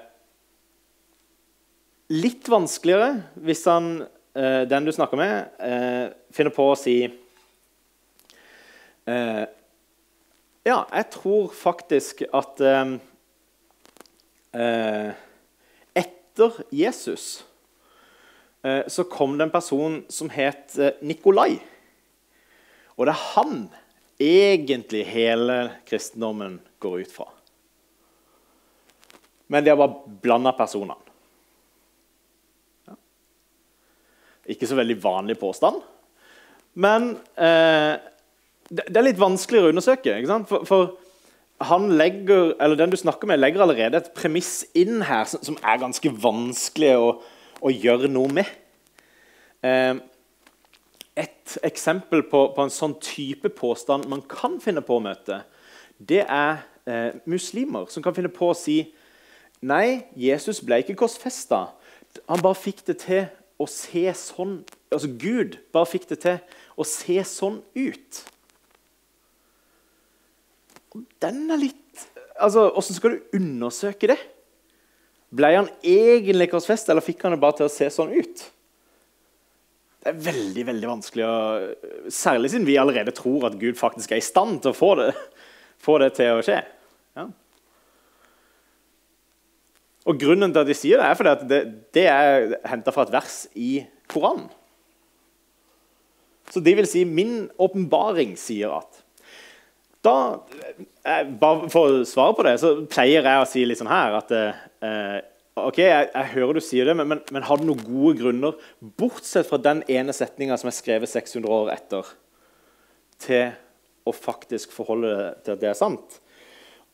litt 2.14 2.46
vanskeligere 2.54 3.18
hvis 3.42 3.66
han, 3.66 3.92
den 4.70 4.86
du 4.86 4.92
snakker 4.94 5.18
med, 5.18 6.14
finner 6.32 6.52
på 6.54 6.70
å 6.70 6.76
si 6.78 6.94
Ja, 10.64 10.78
jeg 10.86 11.06
tror 11.12 11.50
faktisk 11.56 12.22
at 12.30 12.60
etter 16.02 16.60
Jesus 16.72 17.42
så 18.62 19.02
kom 19.10 19.32
det 19.34 19.48
en 19.48 19.54
person 19.54 19.94
som 20.12 20.28
het 20.30 20.76
Nikolai. 21.02 21.56
Og 22.94 23.08
det 23.08 23.14
er 23.16 23.24
han 23.32 23.56
egentlig 24.22 25.02
hele 25.08 25.56
kristendommen 25.88 26.60
går 26.82 27.02
ut 27.02 27.14
fra. 27.14 27.26
Men 29.52 29.64
de 29.64 29.72
har 29.72 29.80
bare 29.80 30.16
blanda 30.22 30.54
personene. 30.56 30.96
Ja. 32.88 32.96
Ikke 34.54 34.68
så 34.70 34.78
veldig 34.78 34.96
vanlig 35.02 35.36
påstand. 35.40 35.82
Men 36.72 37.16
eh, 37.36 37.98
det, 38.72 38.94
er 38.96 39.04
litt 39.04 39.20
vanskeligere 39.20 39.68
å 39.68 39.74
undersøke. 39.74 40.16
For, 40.48 40.64
for, 40.68 40.94
han 41.68 41.92
legger, 41.98 42.54
den 42.78 42.94
du 42.94 42.98
snakker 42.98 43.28
med, 43.28 43.42
legger 43.42 43.66
allerede 43.66 44.00
et 44.00 44.14
premiss 44.16 44.62
inn 44.78 45.04
her 45.06 45.28
som, 45.30 45.42
som 45.44 45.58
er 45.60 45.82
ganske 45.82 46.14
vanskelig 46.24 46.94
å, 46.96 47.12
å 47.62 47.70
gjøre 47.70 48.10
noe 48.10 48.30
med. 48.40 48.48
Eh, 49.62 49.94
et 51.22 51.56
eksempel 51.62 52.24
på, 52.26 52.46
på, 52.56 52.64
en 52.64 52.72
sånn 52.72 52.96
type 53.02 53.50
påstand 53.54 54.08
man 54.10 54.24
kan 54.28 54.58
finne 54.64 54.82
på 54.84 54.96
å 54.96 55.04
møte, 55.04 55.42
det 56.02 56.24
er 56.24 56.64
eh, 56.88 57.20
muslimer 57.28 57.90
som 57.92 58.04
kan 58.04 58.16
finne 58.16 58.32
på 58.32 58.50
å 58.50 58.58
si 58.58 58.80
Nei, 59.62 60.08
Jesus 60.18 60.58
ble 60.66 60.80
ikke 60.82 60.96
korsfesta. 60.98 61.68
Han 62.26 62.40
bare 62.42 62.58
fikk 62.58 62.80
det 62.88 62.96
til 63.04 63.28
å 63.62 63.68
se 63.70 64.08
sånn 64.18 64.56
Altså 64.90 65.06
Gud 65.22 65.54
bare 65.72 65.86
fikk 65.86 66.08
det 66.10 66.18
til 66.24 66.40
å 66.74 66.84
se 66.88 67.14
sånn 67.30 67.60
ut. 67.78 68.18
Den 71.22 71.46
er 71.46 71.62
litt 71.62 71.78
Altså, 72.42 72.66
Åssen 72.74 72.96
skal 72.96 73.14
du 73.14 73.36
undersøke 73.38 74.08
det? 74.10 74.18
Ble 75.32 75.52
han 75.54 75.70
egentlig 75.80 76.50
korsfesta, 76.52 76.92
eller 76.92 77.04
fikk 77.04 77.24
han 77.24 77.36
det 77.36 77.40
bare 77.40 77.60
til 77.60 77.68
å 77.68 77.72
se 77.72 77.88
sånn 77.92 78.12
ut? 78.12 78.44
Det 80.02 80.10
er 80.10 80.22
veldig 80.24 80.64
veldig 80.66 80.88
vanskelig, 80.90 81.24
å, 81.24 82.08
særlig 82.12 82.50
siden 82.52 82.66
vi 82.66 82.78
allerede 82.80 83.14
tror 83.16 83.46
at 83.48 83.58
Gud 83.60 83.78
faktisk 83.78 84.12
er 84.12 84.20
i 84.20 84.24
stand 84.24 84.60
til 84.62 84.72
å 84.72 84.76
få 84.76 84.94
det, 84.98 85.12
få 85.86 86.00
det 86.02 86.10
til 86.18 86.40
å 86.40 86.42
skje. 86.44 86.58
Ja. 87.16 87.28
Og 90.10 90.18
Grunnen 90.18 90.50
til 90.50 90.64
at 90.64 90.68
de 90.68 90.76
sier 90.76 90.98
det, 90.98 91.06
er 91.06 91.18
fordi 91.20 91.32
at 91.36 91.46
det, 91.48 91.60
det 91.94 92.08
er 92.10 92.56
henta 92.72 92.92
fra 92.94 93.06
et 93.06 93.14
vers 93.14 93.38
i 93.54 93.76
Koranen. 94.10 94.50
Så 96.52 96.60
de 96.60 96.74
vil 96.76 96.88
si 96.90 97.06
'min 97.08 97.48
åpenbaring' 97.56 98.34
sier 98.36 98.74
at 98.76 99.01
da, 100.02 100.14
eh, 101.06 101.24
Bare 101.40 101.68
for 101.72 102.00
å 102.00 102.06
svare 102.08 102.34
på 102.36 102.46
det, 102.46 102.56
så 102.62 102.72
pleier 102.90 103.26
jeg 103.26 103.42
å 103.42 103.48
si 103.48 103.64
litt 103.66 103.80
sånn 103.80 103.92
her 103.92 104.18
at 104.18 104.32
eh, 104.36 105.20
Ok, 105.52 105.82
jeg, 105.82 106.08
jeg 106.08 106.32
hører 106.32 106.56
du 106.56 106.64
sier 106.64 106.88
det, 106.88 106.94
men, 106.96 107.10
men, 107.10 107.18
men 107.34 107.44
har 107.44 107.60
du 107.60 107.66
noen 107.68 107.82
gode 107.84 108.14
grunner, 108.22 108.56
bortsett 108.96 109.44
fra 109.50 109.58
den 109.60 109.82
ene 109.84 110.14
setninga 110.16 110.56
som 110.56 110.70
er 110.70 110.76
skrevet 110.78 111.12
600 111.12 111.52
år 111.52 111.68
etter, 111.74 112.08
til 113.20 113.50
å 114.08 114.14
faktisk 114.16 114.72
forholde 114.72 115.10
deg 115.12 115.42
til 115.44 115.54
at 115.54 115.60
det 115.60 115.68
er 115.68 115.76
sant? 115.76 116.16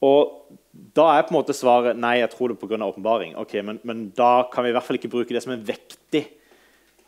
Og 0.03 0.51
da 0.95 1.07
er 1.13 1.25
på 1.27 1.33
en 1.33 1.39
måte 1.39 1.55
svaret 1.57 1.99
nei, 1.99 2.17
jeg 2.19 2.33
tror 2.35 2.51
det 2.51 2.59
pga. 2.59 2.79
åpenbaring. 2.87 3.37
Ok, 3.39 3.55
men, 3.63 3.79
men, 3.87 4.09
da 4.19 4.49
kan 4.51 4.67
vi 4.67 4.73
i 4.73 4.77
hvert 4.77 4.87
fall 4.87 4.99
ikke 4.99 5.13
bruke 5.15 5.35
det 5.35 5.43
som 5.47 5.55
en 5.55 5.65
vektig 5.67 6.25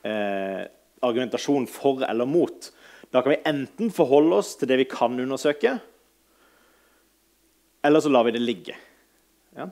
eh, 0.07 0.65
argumentasjon 1.03 1.67
for 1.71 2.07
eller 2.07 2.31
mot. 2.31 2.71
Da 3.11 3.23
kan 3.23 3.35
vi 3.35 3.43
enten 3.47 3.91
forholde 3.95 4.39
oss 4.39 4.55
til 4.59 4.71
det 4.71 4.81
vi 4.85 4.91
kan 4.91 5.19
undersøke, 5.19 5.79
eller 7.83 8.01
så 8.01 8.13
lar 8.13 8.25
vi 8.25 8.35
det 8.37 8.43
ligge. 8.43 8.77
Ja? 9.57 9.69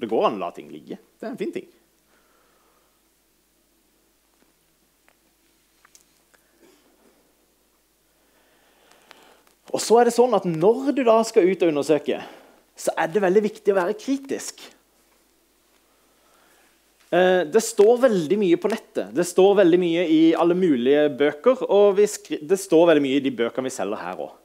Det 0.00 0.08
går 0.08 0.26
an 0.26 0.38
å 0.38 0.44
la 0.44 0.50
ting 0.56 0.70
ligge. 0.72 0.98
Det 1.20 1.26
er 1.28 1.32
en 1.32 1.40
fin 1.40 1.52
ting. 1.52 1.68
Og 9.70 9.78
så 9.78 10.00
er 10.00 10.08
det 10.08 10.16
sånn 10.16 10.34
at 10.34 10.48
Når 10.48 10.92
du 10.96 11.04
da 11.06 11.20
skal 11.26 11.46
ut 11.46 11.62
og 11.62 11.72
undersøke, 11.72 12.20
så 12.74 12.94
er 12.98 13.10
det 13.12 13.22
veldig 13.22 13.42
viktig 13.44 13.72
å 13.72 13.76
være 13.76 13.98
kritisk. 14.00 14.62
Eh, 17.10 17.42
det 17.50 17.62
står 17.62 18.00
veldig 18.06 18.38
mye 18.40 18.58
på 18.60 18.70
nettet. 18.72 19.12
Det 19.14 19.26
står 19.26 19.58
veldig 19.60 19.80
mye 19.82 20.06
i 20.08 20.20
alle 20.32 20.56
mulige 20.56 21.08
bøker. 21.12 21.64
Og 21.68 22.00
det 22.00 22.58
står 22.58 22.88
veldig 22.92 23.04
mye 23.04 23.20
i 23.20 23.24
de 23.24 23.34
bøkene 23.42 23.68
vi 23.68 23.74
selger 23.74 24.00
her 24.00 24.24
òg. 24.26 24.39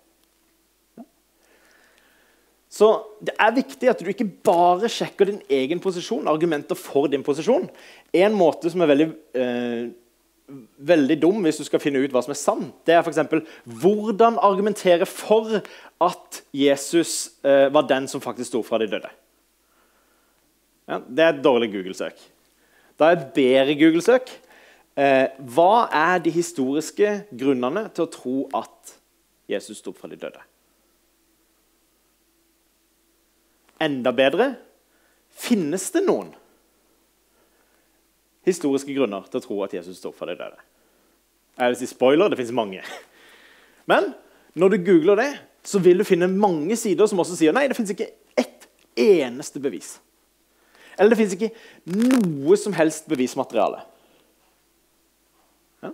Så 2.75 2.87
det 3.23 3.31
er 3.39 3.53
viktig 3.55 3.87
at 3.87 4.01
du 4.03 4.09
ikke 4.11 4.27
bare 4.43 4.89
sjekker 4.91 5.29
din 5.29 5.43
egen 5.53 5.79
posisjon, 5.79 6.27
argumenter 6.27 6.75
for 6.75 7.07
din 7.07 7.23
posisjon. 7.23 7.69
En 8.11 8.33
måte 8.35 8.71
som 8.71 8.83
er 8.83 8.89
veldig, 8.91 9.07
eh, 9.39 9.85
veldig 10.91 11.15
dum 11.21 11.45
hvis 11.45 11.61
du 11.61 11.63
skal 11.63 11.79
finne 11.79 12.01
ut 12.03 12.11
hva 12.11 12.23
som 12.25 12.33
er 12.33 12.39
sant, 12.41 12.73
det 12.85 12.97
er 12.97 13.03
f.eks.: 13.05 13.47
Hvordan 13.63 14.39
argumentere 14.43 15.07
for 15.07 15.61
at 16.03 16.41
Jesus 16.51 17.37
eh, 17.43 17.71
var 17.71 17.87
den 17.87 18.09
som 18.11 18.21
faktisk 18.21 18.51
sto 18.51 18.63
fra 18.63 18.81
de 18.83 18.89
døde? 18.91 19.11
Ja, 20.85 20.99
det 20.99 21.23
er 21.23 21.29
et 21.29 21.43
dårlig 21.43 21.71
Google-søk. 21.71 22.19
Da 22.99 23.07
er 23.07 23.15
et 23.15 23.31
bedre 23.35 23.75
Google-søk 23.75 24.29
eh, 24.95 25.27
Hva 25.39 25.87
er 25.91 26.19
de 26.19 26.31
historiske 26.31 27.25
grunnene 27.31 27.87
til 27.95 28.05
å 28.05 28.11
tro 28.11 28.35
at 28.55 28.93
Jesus 29.49 29.79
sto 29.79 29.95
fra 29.95 30.11
de 30.11 30.19
døde? 30.19 30.43
Enda 33.81 34.13
bedre 34.15 34.53
finnes 35.35 35.89
det 35.91 36.05
noen 36.05 36.31
historiske 38.45 38.93
grunner 38.93 39.25
til 39.29 39.41
å 39.41 39.43
tro 39.43 39.57
at 39.65 39.73
Jesus 39.75 39.97
står 39.99 40.13
for 40.15 40.29
de 40.29 40.37
døde. 40.39 40.57
Jeg 41.55 41.71
vil 41.71 41.79
si 41.79 41.89
spoiler, 41.89 42.29
det 42.29 42.37
finnes 42.39 42.55
mange. 42.55 42.83
Men 43.89 44.13
når 44.55 44.75
du 44.75 44.77
googler 44.85 45.19
det, 45.19 45.31
så 45.65 45.81
vil 45.81 45.99
du 45.99 46.07
finne 46.07 46.29
mange 46.29 46.77
sider 46.77 47.09
som 47.09 47.19
også 47.21 47.37
sier 47.39 47.55
nei, 47.55 47.65
det 47.67 47.77
finnes 47.77 47.93
ikke 47.95 48.11
ett 48.37 48.67
eneste 48.99 49.59
bevis. 49.63 49.95
Eller 50.95 51.11
det 51.11 51.19
fins 51.19 51.35
ikke 51.35 51.51
noe 51.91 52.55
som 52.59 52.75
helst 52.77 53.09
bevismateriale. 53.11 53.81
Ja? 55.83 55.91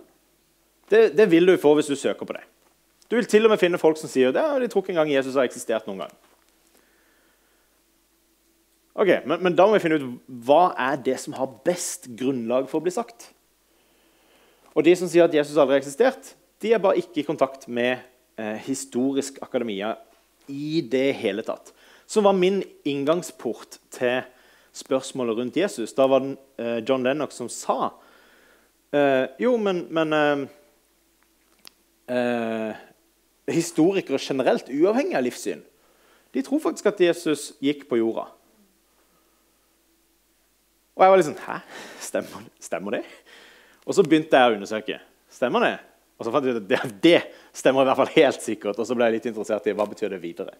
Det, 0.92 1.00
det, 1.18 1.26
vil 1.32 1.48
du 1.48 1.56
få 1.60 1.74
hvis 1.78 1.90
du 1.90 1.96
søker 1.98 2.28
på 2.28 2.36
det. 2.36 2.44
Du 3.08 3.16
vil 3.18 3.28
til 3.28 3.48
og 3.48 3.52
med 3.52 3.60
finne 3.60 3.80
folk 3.80 3.98
som 4.00 4.10
sier 4.12 4.30
«Ja, 4.30 4.52
de 4.60 4.68
tror 4.70 4.84
ikke 4.84 4.94
engang 4.94 5.10
Jesus 5.12 5.34
har 5.36 5.48
eksistert 5.48 5.88
noen 5.88 6.04
gang. 6.04 6.14
Ok, 8.92 9.08
men, 9.24 9.38
men, 9.40 9.54
da 9.56 9.64
må 9.64 9.78
vi 9.78 9.82
finne 9.86 9.98
ut 10.00 10.08
hva 10.44 10.74
er 10.76 10.98
det 11.00 11.16
som 11.22 11.36
har 11.38 11.54
best 11.64 12.10
grunnlag 12.18 12.68
for 12.68 12.80
å 12.80 12.84
bli 12.84 12.92
sagt. 12.92 13.30
Og 14.76 14.84
De 14.84 14.92
som 14.96 15.08
sier 15.08 15.24
at 15.24 15.34
Jesus 15.36 15.56
aldri 15.56 15.78
har 15.78 15.82
eksistert, 15.82 16.34
de 16.60 16.74
er 16.74 16.82
bare 16.82 17.00
ikke 17.00 17.22
i 17.22 17.26
kontakt 17.26 17.64
med 17.72 18.04
eh, 18.36 18.58
historisk 18.66 19.40
akademia 19.44 19.94
i 20.52 20.82
det 20.84 21.08
hele 21.22 21.44
tatt. 21.46 21.72
Som 22.06 22.28
var 22.28 22.36
min 22.36 22.60
inngangsport 22.88 23.80
til 23.92 24.20
spørsmålet 24.76 25.38
rundt 25.38 25.56
Jesus. 25.56 25.96
Da 25.96 26.06
var 26.08 26.24
det 26.24 26.36
eh, 26.60 26.78
John 26.84 27.04
Lennox 27.04 27.40
som 27.40 27.48
sa 27.52 27.94
eh, 28.92 29.24
Jo, 29.40 29.56
men, 29.60 29.86
men 29.92 30.16
eh, 30.16 30.44
eh, 32.12 32.88
Historikere 33.52 34.20
generelt, 34.22 34.68
uavhengig 34.70 35.16
av 35.18 35.24
livssyn, 35.26 35.64
de 36.32 36.44
tror 36.46 36.60
faktisk 36.62 36.86
at 36.92 37.00
Jesus 37.02 37.48
gikk 37.60 37.88
på 37.90 37.98
jorda. 37.98 38.28
Og 41.02 41.08
jeg 41.08 41.12
var 41.12 41.22
sånn 41.26 41.40
Hæ? 41.42 41.54
Stemmer, 41.98 42.42
stemmer, 42.62 42.94
det? 42.94 43.06
Og 43.82 43.96
så 43.96 44.04
begynte 44.06 44.38
jeg 44.38 44.52
å 44.52 44.54
undersøke. 44.54 44.98
Stemmer 45.32 45.64
det? 45.66 45.72
Og 46.14 46.26
så 46.26 46.30
fant 46.30 46.46
jeg 46.46 46.54
ut 46.54 46.60
at 46.60 46.68
det, 46.70 46.78
det 47.02 47.20
stemmer 47.56 47.82
i 47.82 47.88
hvert 47.88 47.98
fall 47.98 48.12
helt 48.14 48.44
sikkert. 48.44 48.78
Og 48.78 48.86
så 48.86 48.94
ble 48.94 49.08
jeg 49.08 49.16
litt 49.16 49.26
interessert 49.32 49.66
i 49.66 49.74
hva 49.74 49.88
betyr 49.90 50.12
det 50.14 50.20
videre. 50.22 50.54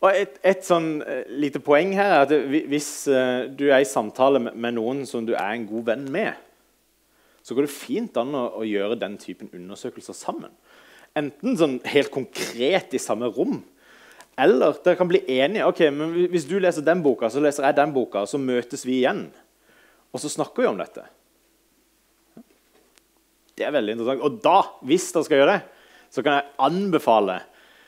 Og 0.00 0.08
et, 0.08 0.40
et 0.40 0.64
sånn 0.64 0.88
uh, 1.04 1.20
lite 1.36 1.60
poeng 1.64 1.92
her 1.96 2.14
er 2.14 2.24
at 2.24 2.32
hvis 2.72 2.88
uh, 3.12 3.44
du 3.52 3.66
er 3.68 3.82
i 3.82 3.88
samtale 3.88 4.40
med, 4.46 4.72
noen 4.78 5.04
som 5.08 5.28
du 5.28 5.34
er 5.34 5.52
en 5.52 5.68
god 5.68 5.90
venn 5.92 6.08
med, 6.12 6.40
så 7.44 7.52
går 7.56 7.68
det 7.68 7.76
fint 7.76 8.16
an 8.20 8.32
å, 8.32 8.46
å 8.62 8.64
gjøre 8.64 8.96
den 9.00 9.20
typen 9.20 9.52
undersøkelser 9.52 10.16
sammen. 10.16 10.52
Enten 11.16 11.60
sånn 11.60 11.78
helt 11.92 12.12
konkret 12.12 12.96
i 12.96 13.00
samme 13.00 13.28
rom, 13.32 13.60
eller 14.36 14.78
dere 14.84 14.98
kan 14.98 15.08
bli 15.10 15.22
enige. 15.30 15.66
ok, 15.66 15.80
men 15.94 16.14
Hvis 16.30 16.46
du 16.48 16.58
leser 16.58 16.82
den 16.82 17.02
boka, 17.02 17.30
så 17.30 17.42
leser 17.42 17.66
jeg 17.68 17.76
den 17.76 17.92
boka, 17.94 18.24
og 18.24 18.28
så 18.28 18.38
møtes 18.38 18.86
vi 18.86 18.98
igjen. 19.02 19.28
Og 20.12 20.22
så 20.22 20.30
snakker 20.30 20.62
vi 20.62 20.68
om 20.70 20.78
dette. 20.78 21.04
Det 23.54 23.66
er 23.66 23.74
veldig 23.74 23.94
interessant. 23.94 24.24
Og 24.26 24.40
da, 24.42 24.58
hvis 24.82 25.12
dere 25.14 25.26
skal 25.26 25.40
gjøre 25.40 25.54
det, 25.54 25.62
så 26.10 26.22
kan 26.22 26.38
jeg 26.38 26.54
anbefale 26.66 27.40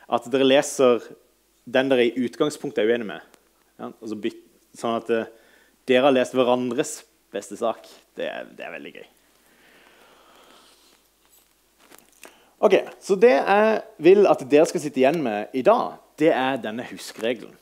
at 0.06 0.28
dere 0.30 0.46
leser 0.46 1.02
den 1.66 1.90
dere 1.90 2.06
i 2.06 2.26
utgangspunktet 2.26 2.84
er 2.84 2.92
uenig 2.92 3.08
med. 3.08 3.36
Ja, 3.80 3.90
sånn 4.78 4.96
at 5.00 5.10
uh, 5.10 5.26
dere 5.88 6.06
har 6.06 6.14
lest 6.14 6.34
hverandres 6.36 7.00
beste 7.34 7.58
sak. 7.58 7.86
Det 8.16 8.30
det 8.56 8.64
er, 8.64 8.72
veldig 8.74 8.94
gøy. 8.94 9.06
Ok, 12.66 12.74
Så 13.02 13.18
det 13.20 13.34
jeg 13.34 13.80
vil 14.00 14.26
at 14.30 14.42
dere 14.48 14.66
skal 14.70 14.80
sitte 14.80 15.02
igjen 15.02 15.18
med 15.22 15.52
i 15.52 15.62
dag, 15.66 15.98
det 16.20 16.32
er 16.32 16.60
denne 16.62 16.86
huskeregelen. 16.88 17.54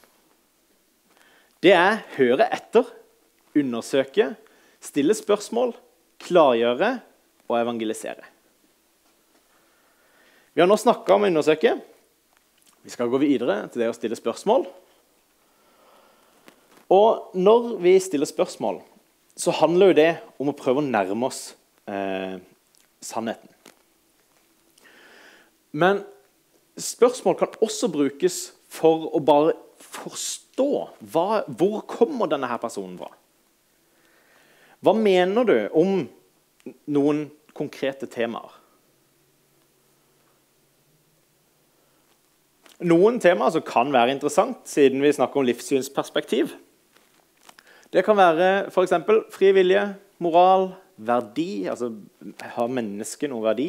Det 1.64 1.73
er 1.73 2.03
høre 2.19 2.47
etter, 2.53 2.87
undersøke, 3.57 4.35
stille 4.85 5.14
spørsmål, 5.17 5.73
klargjøre 6.21 6.90
og 7.49 7.59
evangelisere. 7.61 8.27
Vi 10.55 10.62
har 10.62 10.69
nå 10.71 10.77
snakka 10.79 11.17
om 11.17 11.27
å 11.27 11.31
undersøke. 11.33 11.75
Vi 12.85 12.93
skal 12.93 13.11
gå 13.11 13.19
videre 13.23 13.64
til 13.73 13.83
det 13.83 13.90
å 13.90 13.97
stille 13.97 14.19
spørsmål. 14.19 14.67
Og 16.95 17.35
når 17.35 17.71
vi 17.83 17.97
stiller 18.03 18.29
spørsmål, 18.29 18.83
så 19.35 19.55
handler 19.57 19.90
jo 19.90 19.99
det 19.99 20.11
om 20.38 20.53
å 20.53 20.57
prøve 20.57 20.83
å 20.83 20.87
nærme 20.87 21.27
oss 21.27 21.55
eh, 21.90 22.37
sannheten. 23.03 23.51
Men 25.75 26.05
spørsmål 26.81 27.37
kan 27.39 27.61
også 27.63 27.89
brukes 27.93 28.39
for 28.73 29.09
å 29.15 29.21
bare 29.23 29.55
forstå 29.79 30.69
hva, 31.13 31.45
hvor 31.47 31.85
kommer 31.91 32.31
denne 32.31 32.49
her 32.51 32.61
personen 32.63 32.97
fra. 32.99 33.11
Hva 34.85 34.93
mener 34.99 35.49
du 35.49 35.57
om 35.73 36.05
noen 36.91 37.25
konkrete 37.57 38.09
temaer? 38.11 38.61
Noen 42.85 43.21
temaer 43.23 43.55
som 43.55 43.65
kan 43.65 43.93
være 43.95 44.13
interessant, 44.17 44.65
siden 44.69 45.01
vi 45.01 45.15
snakker 45.15 45.41
om 45.41 45.47
livssynsperspektiv. 45.47 46.53
Det 47.95 48.03
kan 48.05 48.19
være 48.19 48.67
f.eks. 48.73 48.97
fri 49.33 49.53
vilje, 49.55 49.87
moral, 50.19 50.73
verdi. 50.97 51.65
Altså 51.71 51.93
har 52.57 52.73
mennesket 52.75 53.31
noen 53.31 53.47
verdi? 53.47 53.69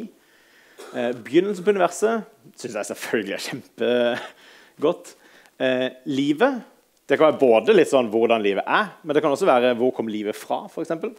Eh, 0.95 1.11
begynnelsen 1.11 1.65
på 1.65 1.73
universet 1.75 2.25
syns 2.55 2.77
jeg 2.79 2.89
selvfølgelig 2.91 3.35
er 3.35 3.45
kjempegodt. 3.49 5.13
Eh, 5.59 5.89
livet 6.09 6.63
det 7.05 7.19
kan 7.19 7.29
være 7.29 7.41
både 7.41 7.75
litt 7.75 7.91
sånn 7.91 8.07
hvordan 8.09 8.41
livet 8.41 8.65
er, 8.65 8.95
men 9.05 9.13
det 9.13 9.21
kan 9.21 9.33
også 9.33 9.45
være 9.45 9.75
hvor 9.77 9.91
kom 9.93 10.07
livet 10.09 10.37
fra. 10.37 10.63
Eksempel. 10.81 11.13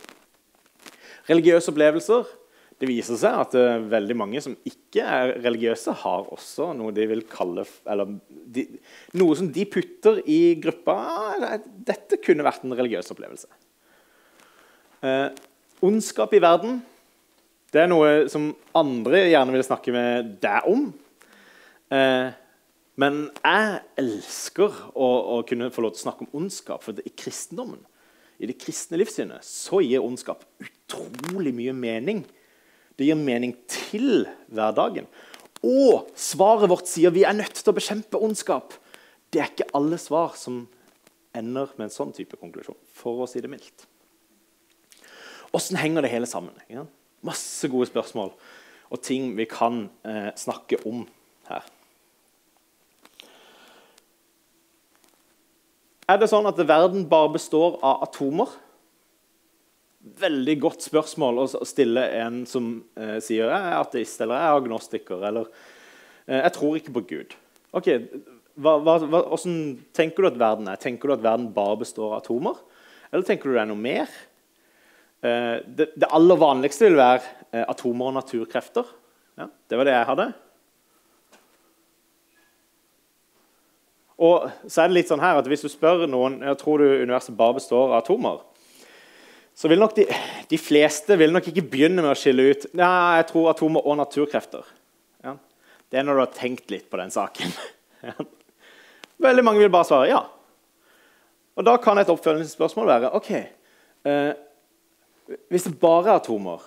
Religiøse 1.29 1.71
opplevelser 1.71 2.27
det 2.77 2.89
viser 2.91 3.17
seg 3.17 3.39
at 3.41 3.55
uh, 3.57 3.85
veldig 3.89 4.17
mange 4.21 4.41
som 4.45 4.57
ikke 4.69 5.01
er 5.01 5.31
religiøse, 5.41 5.95
har 6.03 6.27
også 6.35 6.75
noe 6.77 6.93
de 6.93 7.07
vil 7.09 7.23
kalle 7.31 7.65
Eller 7.89 8.19
de, 8.29 8.67
noe 9.17 9.37
som 9.39 9.49
de 9.53 9.65
putter 9.71 10.21
i 10.29 10.59
gruppa 10.61 10.97
Dette 11.65 12.19
kunne 12.21 12.45
vært 12.45 12.67
en 12.67 12.77
religiøs 12.77 13.09
opplevelse. 13.15 13.49
Uh, 15.01 15.33
ondskap 15.87 16.35
i 16.37 16.43
verden 16.43 16.83
det 17.77 17.83
er 17.85 17.91
noe 17.93 18.11
som 18.33 18.49
andre 18.77 19.27
gjerne 19.29 19.53
vil 19.53 19.65
snakke 19.67 19.93
med 19.93 20.37
deg 20.41 20.69
om. 20.73 20.89
Eh, 21.93 22.33
Men 22.97 23.27
jeg 23.45 23.81
elsker 24.01 24.73
å, 24.97 25.07
å, 25.37 25.43
kunne 25.45 25.69
få 25.69 25.83
lov 25.85 25.93
til 25.93 26.01
å 26.01 26.05
snakke 26.07 26.25
om 26.25 26.39
ondskap. 26.41 26.81
For 26.81 26.97
i 26.97 27.13
kristendommen, 27.13 27.83
i 28.41 28.49
det 28.49 28.57
kristne 28.57 28.97
livssynet, 28.97 29.45
så 29.45 29.83
gir 29.85 30.01
ondskap 30.01 30.47
utrolig 30.65 31.53
mye 31.53 31.75
mening. 31.77 32.23
Det 32.97 33.05
gir 33.05 33.21
mening 33.21 33.53
til 33.69 34.25
hverdagen. 34.49 35.11
Og 35.61 36.09
svaret 36.17 36.73
vårt 36.73 36.89
sier 36.89 37.13
vi 37.13 37.27
er 37.29 37.37
nødt 37.37 37.61
til 37.61 37.75
å 37.75 37.77
bekjempe 37.77 38.23
ondskap. 38.25 38.73
Det 39.29 39.45
er 39.45 39.53
ikke 39.53 39.69
alle 39.77 40.01
svar 40.01 40.33
som 40.41 40.63
ender 41.37 41.77
med 41.77 41.91
en 41.91 41.97
sånn 41.99 42.17
type 42.17 42.41
konklusjon, 42.41 42.81
for 42.97 43.27
å 43.27 43.29
si 43.29 43.45
det 43.45 43.53
mildt. 43.53 43.85
Åssen 45.53 45.77
henger 45.77 46.05
det 46.05 46.17
hele 46.17 46.29
sammen? 46.29 46.57
Masse 47.27 47.71
gode 47.73 47.89
spørsmål 47.91 48.33
og 48.87 49.03
ting 49.03 49.33
vi 49.39 49.47
kan 49.51 49.89
eh, 50.07 50.31
snakke 50.39 50.79
om 50.87 51.05
her. 51.49 51.65
Er 56.07 56.21
det 56.23 56.29
sånn 56.31 56.47
at 56.47 56.61
verden 56.69 57.09
bare 57.11 57.33
består 57.35 57.81
av 57.83 58.05
atomer? 58.07 58.53
Veldig 60.21 60.55
godt 60.63 60.87
spørsmål 60.87 61.43
å 61.43 61.67
stille 61.67 62.05
en 62.21 62.45
som 62.47 62.77
eh, 62.95 63.19
sier 63.19 63.51
jeg 63.51 63.59
er 63.73 63.81
ateist 63.81 64.23
eller 64.23 64.39
jeg 64.39 64.53
er 64.53 64.61
agnostiker 64.61 65.27
eller 65.27 65.51
eh, 66.29 66.45
jeg 66.45 66.55
tror 66.55 66.79
ikke 66.79 66.95
på 67.01 67.07
Gud. 67.11 67.37
Ok, 67.77 67.91
Hvordan 68.57 69.51
tenker 69.93 70.25
du 70.25 70.31
at 70.31 70.39
verden 70.41 70.71
er? 70.73 70.79
Tenker 70.81 71.11
du 71.11 71.17
at 71.19 71.25
verden 71.27 71.51
bare 71.53 71.77
består 71.83 72.15
av 72.15 72.23
atomer? 72.23 72.57
Eller 73.11 73.27
tenker 73.27 73.51
du 73.51 73.57
det 73.57 73.67
er 73.67 73.69
noe 73.69 73.83
mer? 73.83 74.15
Eh, 75.27 75.59
det, 75.67 75.91
det, 75.97 76.09
aller 76.15 76.39
vanligste 76.39 76.87
vil 76.87 76.99
være 77.01 77.23
eh, 77.51 77.65
atomer 77.67 78.11
og 78.11 78.19
naturkrefter. 78.21 78.91
Ja, 79.41 79.49
det 79.69 79.79
var 79.79 79.89
det 79.89 79.95
jeg 79.97 80.09
hadde. 80.11 80.27
Og 84.17 84.47
så 84.65 84.83
er 84.83 84.89
det 84.89 84.97
litt 84.97 85.11
sånn 85.11 85.21
her 85.21 85.37
at 85.37 85.49
Hvis 85.51 85.67
du 85.67 85.69
spør 85.69 86.07
noen 86.09 86.39
jeg 86.41 86.57
tror 86.63 86.81
du 86.81 87.03
universet 87.03 87.37
bare 87.37 87.59
består 87.59 87.91
av 87.91 87.99
atomer, 87.99 88.41
så 89.57 89.69
vil 89.73 89.81
nok 89.81 89.97
de, 89.97 90.07
de 90.49 90.59
fleste 90.61 91.17
vil 91.17 91.33
nok 91.33 91.51
ikke 91.51 91.65
begynne 91.65 92.05
med 92.05 92.13
å 92.13 92.17
skille 92.17 92.51
ut 92.53 92.65
ja, 92.77 92.91
jeg 93.21 93.29
tror 93.31 93.51
atomer 93.53 93.85
og 93.89 93.99
naturkrefter. 94.01 94.65
Ja. 95.25 95.37
Det 95.89 96.01
er 96.01 96.05
når 96.07 96.19
du 96.19 96.23
har 96.27 96.35
tenkt 96.37 96.73
litt 96.73 96.91
på 96.93 97.01
den 97.03 97.15
saken. 97.15 97.57
Ja. 98.07 98.13
Veldig 99.25 99.43
mange 99.43 99.59
vil 99.59 99.71
bare 99.73 99.87
svare 99.89 100.11
ja. 100.11 100.19
Og 101.57 101.65
Da 101.65 101.73
kan 101.83 101.99
et 101.99 102.11
oppfølgingsspørsmål 102.13 102.87
være 102.87 103.11
ok, 103.17 103.31
eh, 103.33 104.35
Hvis 105.51 105.67
det 105.67 105.79
bare 105.81 106.13
er 106.13 106.21
atomer, 106.21 106.63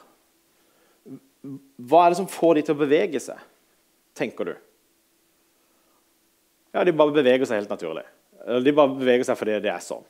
hva 1.80 2.04
er 2.04 2.12
det 2.12 2.20
som 2.20 2.28
får 2.30 2.58
de 2.58 2.64
til 2.68 2.76
å 2.76 2.82
bevege 2.82 3.22
seg, 3.24 3.40
tenker 4.18 4.50
du? 4.50 4.56
Ja, 6.76 6.84
De 6.84 6.94
bare 6.94 7.16
beveger 7.16 7.48
seg 7.48 7.62
helt 7.62 7.72
naturlig. 7.72 8.04
De 8.64 8.74
bare 8.76 8.98
beveger 9.00 9.26
seg 9.28 9.40
fordi 9.40 9.58
det 9.64 9.72
er 9.72 9.84
sånn. 9.84 10.06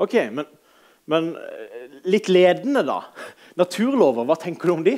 Ok, 0.00 0.16
Men, 0.34 0.48
men 1.10 1.32
eh, 1.36 1.86
litt 2.08 2.28
ledende, 2.30 2.82
da. 2.86 3.00
Naturlover, 3.58 4.26
hva 4.28 4.36
tenker 4.38 4.70
du 4.70 4.74
om 4.74 4.84
de? 4.86 4.96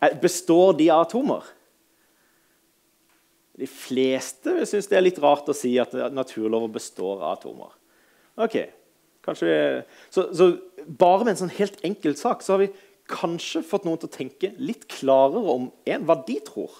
Eh, 0.00 0.16
består 0.22 0.74
de 0.78 0.88
av 0.92 1.06
atomer? 1.06 1.44
De 3.56 3.68
fleste 3.70 4.66
syns 4.68 4.88
det 4.90 4.98
er 4.98 5.06
litt 5.06 5.20
rart 5.22 5.48
å 5.48 5.56
si 5.56 5.72
at 5.80 5.94
naturlover 6.12 6.74
består 6.74 7.22
av 7.22 7.38
atomer. 7.38 7.72
Ok, 8.44 8.58
kanskje 9.26 9.52
så, 10.10 10.28
så 10.32 10.54
Bare 10.86 11.24
med 11.24 11.32
en 11.32 11.40
sånn 11.40 11.56
helt 11.56 11.80
enkel 11.82 12.14
sak 12.14 12.44
så 12.46 12.54
har 12.54 12.60
vi 12.62 12.68
kanskje 13.10 13.64
fått 13.66 13.86
noen 13.86 13.98
til 13.98 14.06
å 14.06 14.14
tenke 14.14 14.52
litt 14.62 14.84
klarere 14.90 15.42
om 15.50 15.64
en, 15.86 16.04
hva 16.06 16.14
de 16.26 16.36
tror. 16.46 16.70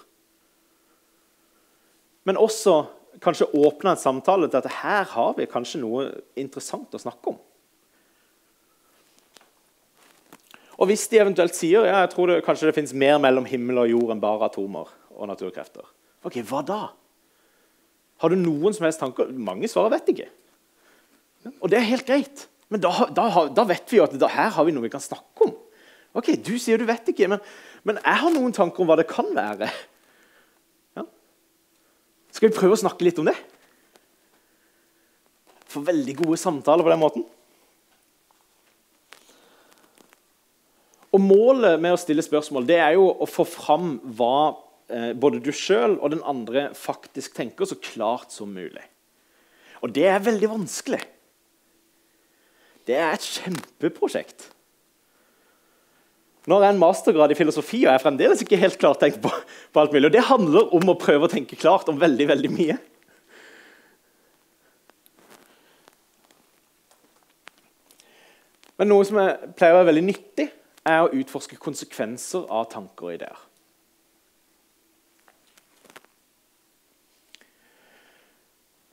Men 2.27 2.39
også 2.39 2.85
kanskje 3.23 3.49
åpne 3.55 3.95
en 3.95 4.01
samtale 4.01 4.47
til 4.51 4.61
at 4.61 4.79
her 4.83 5.11
har 5.11 5.35
vi 5.39 5.49
kanskje 5.51 5.81
noe 5.83 6.07
interessant 6.39 6.95
å 6.95 7.03
snakke 7.03 7.33
om. 7.33 7.41
Og 10.77 10.91
Hvis 10.91 11.07
de 11.09 11.23
eventuelt 11.23 11.57
sier 11.57 11.87
ja, 11.89 12.03
jeg 12.05 12.13
tror 12.13 12.31
det, 12.31 12.43
kanskje 12.45 12.69
det 12.69 12.77
finnes 12.77 12.95
mer 12.95 13.19
mellom 13.23 13.47
himmel 13.49 13.81
og 13.87 13.93
jord 13.95 14.13
enn 14.13 14.23
bare 14.23 14.51
atomer 14.51 14.91
og 15.17 15.31
naturkrefter, 15.31 15.87
ok, 16.27 16.43
hva 16.45 16.61
da? 16.67 16.81
Har 18.21 18.33
du 18.33 18.37
noen 18.41 18.75
som 18.77 18.85
helst 18.85 19.01
tanker? 19.01 19.31
Mange 19.33 19.69
svarer 19.73 19.95
vet 19.97 20.13
ikke. 20.13 20.29
Og 21.61 21.71
det 21.71 21.81
er 21.81 21.91
helt 21.91 22.07
greit. 22.09 22.47
Men 22.73 22.83
da, 22.83 22.91
da, 23.15 23.27
da 23.55 23.65
vet 23.69 23.93
vi 23.93 24.01
jo 24.01 24.07
at 24.07 24.17
da, 24.19 24.31
her 24.33 24.51
har 24.57 24.67
vi 24.67 24.75
noe 24.75 24.87
vi 24.87 24.93
kan 24.93 25.03
snakke 25.03 25.47
om. 25.47 25.53
Ok, 26.17 26.33
Du 26.41 26.57
sier 26.59 26.81
du 26.81 26.87
vet 26.89 27.13
ikke, 27.13 27.29
men, 27.31 27.43
men 27.87 28.01
jeg 28.01 28.23
har 28.23 28.33
noen 28.35 28.55
tanker 28.57 28.83
om 28.83 28.91
hva 28.91 28.97
det 28.99 29.09
kan 29.11 29.29
være. 29.37 29.69
Skal 32.37 32.51
vi 32.51 32.57
prøve 32.57 32.77
å 32.77 32.81
snakke 32.83 33.07
litt 33.07 33.17
om 33.21 33.29
det? 33.31 33.37
Få 35.73 35.81
veldig 35.87 36.15
gode 36.19 36.37
samtaler 36.41 36.85
på 36.85 36.93
den 36.93 37.01
måten. 37.01 37.25
Og 41.17 41.23
Målet 41.23 41.81
med 41.81 41.95
å 41.95 42.01
stille 42.01 42.25
spørsmål 42.25 42.67
det 42.69 42.77
er 42.83 42.97
jo 42.99 43.07
å 43.09 43.29
få 43.31 43.47
fram 43.49 43.95
hva 44.19 44.53
eh, 44.93 45.15
både 45.17 45.41
du 45.41 45.49
sjøl 45.55 45.97
og 45.97 46.13
den 46.13 46.21
andre 46.29 46.69
faktisk 46.77 47.39
tenker, 47.39 47.65
så 47.65 47.79
klart 47.81 48.35
som 48.35 48.53
mulig. 48.53 48.85
Og 49.81 49.95
det 49.97 50.05
er 50.11 50.25
veldig 50.25 50.51
vanskelig. 50.59 51.01
Det 52.87 52.95
er 52.95 53.17
et 53.17 53.25
kjempeprosjekt. 53.27 54.53
Nå 56.47 56.61
har 56.61 56.69
jeg 56.69 56.77
en 56.77 56.83
mastergrad 56.83 57.33
i 57.35 57.39
filosofi, 57.39 57.81
og 57.83 57.89
jeg 57.89 57.99
er 57.99 58.03
fremdeles 58.05 58.43
ikke 58.45 58.59
helt 58.61 58.79
klart 58.79 59.01
tenkt 59.03 59.19
på, 59.23 59.33
på, 59.75 59.81
alt 59.83 59.95
mulig. 59.95 60.07
Og 60.07 60.15
Det 60.15 60.29
handler 60.29 60.77
om 60.79 60.93
å 60.93 60.99
prøve 61.01 61.27
å 61.27 61.33
tenke 61.33 61.59
klart 61.59 61.91
om 61.91 61.99
veldig, 61.99 62.29
veldig 62.31 62.53
mye. 62.55 62.77
Men 68.77 68.93
noe 68.93 69.09
som 69.09 69.19
jeg 69.19 69.51
pleier 69.57 69.75
å 69.75 69.81
være 69.81 69.91
veldig 69.91 70.07
nyttig, 70.07 70.49
er 70.87 71.03
å 71.03 71.11
utforske 71.19 71.59
konsekvenser 71.59 72.45
av 72.53 72.69
tanker 72.71 73.09
og 73.09 73.15
ideer. 73.17 73.45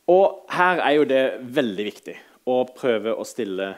Og 0.10 0.48
her 0.52 0.82
er 0.82 0.96
jo 0.98 1.06
det 1.08 1.26
veldig 1.54 1.92
viktig 1.92 2.16
å 2.50 2.64
prøve 2.76 3.14
å 3.16 3.26
stille 3.28 3.74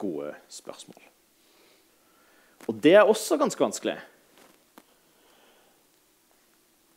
gode 0.00 0.32
spørsmål. 0.52 1.00
Og 2.68 2.80
det 2.84 2.94
er 2.98 3.08
også 3.08 3.38
ganske 3.40 3.62
vanskelig. 3.62 3.96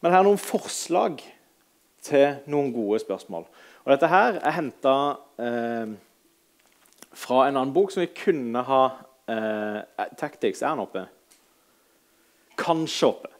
Men 0.02 0.14
her 0.14 0.24
er 0.24 0.28
noen 0.28 0.42
forslag 0.42 1.22
til 2.02 2.40
noen 2.50 2.72
gode 2.74 3.02
spørsmål. 3.04 3.46
Og 3.84 3.94
dette 3.94 4.10
her 4.10 4.40
er 4.42 4.56
henta 4.58 4.96
eh, 5.42 5.94
fra 7.12 7.46
en 7.48 7.60
annen 7.60 7.74
bok 7.76 7.94
som 7.94 8.04
vi 8.04 8.10
kunne 8.16 8.64
ha 8.66 8.82
eh, 9.30 10.08
Tactics, 10.18 10.64
er 10.64 10.74
den 10.74 10.84
oppe? 10.86 11.06
Kanskje 12.62 13.12
oppe. 13.12 13.32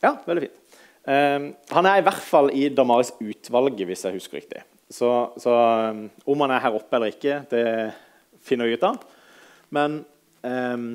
Ja, 0.00 0.16
veldig 0.24 0.46
fint. 0.46 0.80
Eh, 1.10 1.50
han 1.76 1.88
er 1.88 2.00
i 2.00 2.06
hvert 2.08 2.24
fall 2.24 2.50
i 2.56 2.68
Damaris-utvalget, 2.72 3.86
hvis 3.88 4.06
jeg 4.08 4.16
husker 4.16 4.40
riktig. 4.40 4.64
Så, 4.90 5.10
så 5.38 5.54
um, 5.90 6.06
om 6.26 6.42
han 6.44 6.56
er 6.56 6.64
her 6.64 6.74
oppe 6.74 6.98
eller 6.98 7.12
ikke, 7.12 7.44
det 7.50 7.64
finner 8.42 8.66
vi 8.66 8.74
ut 8.74 8.86
av. 8.88 8.98
Men 9.70 10.00
um, 10.42 10.88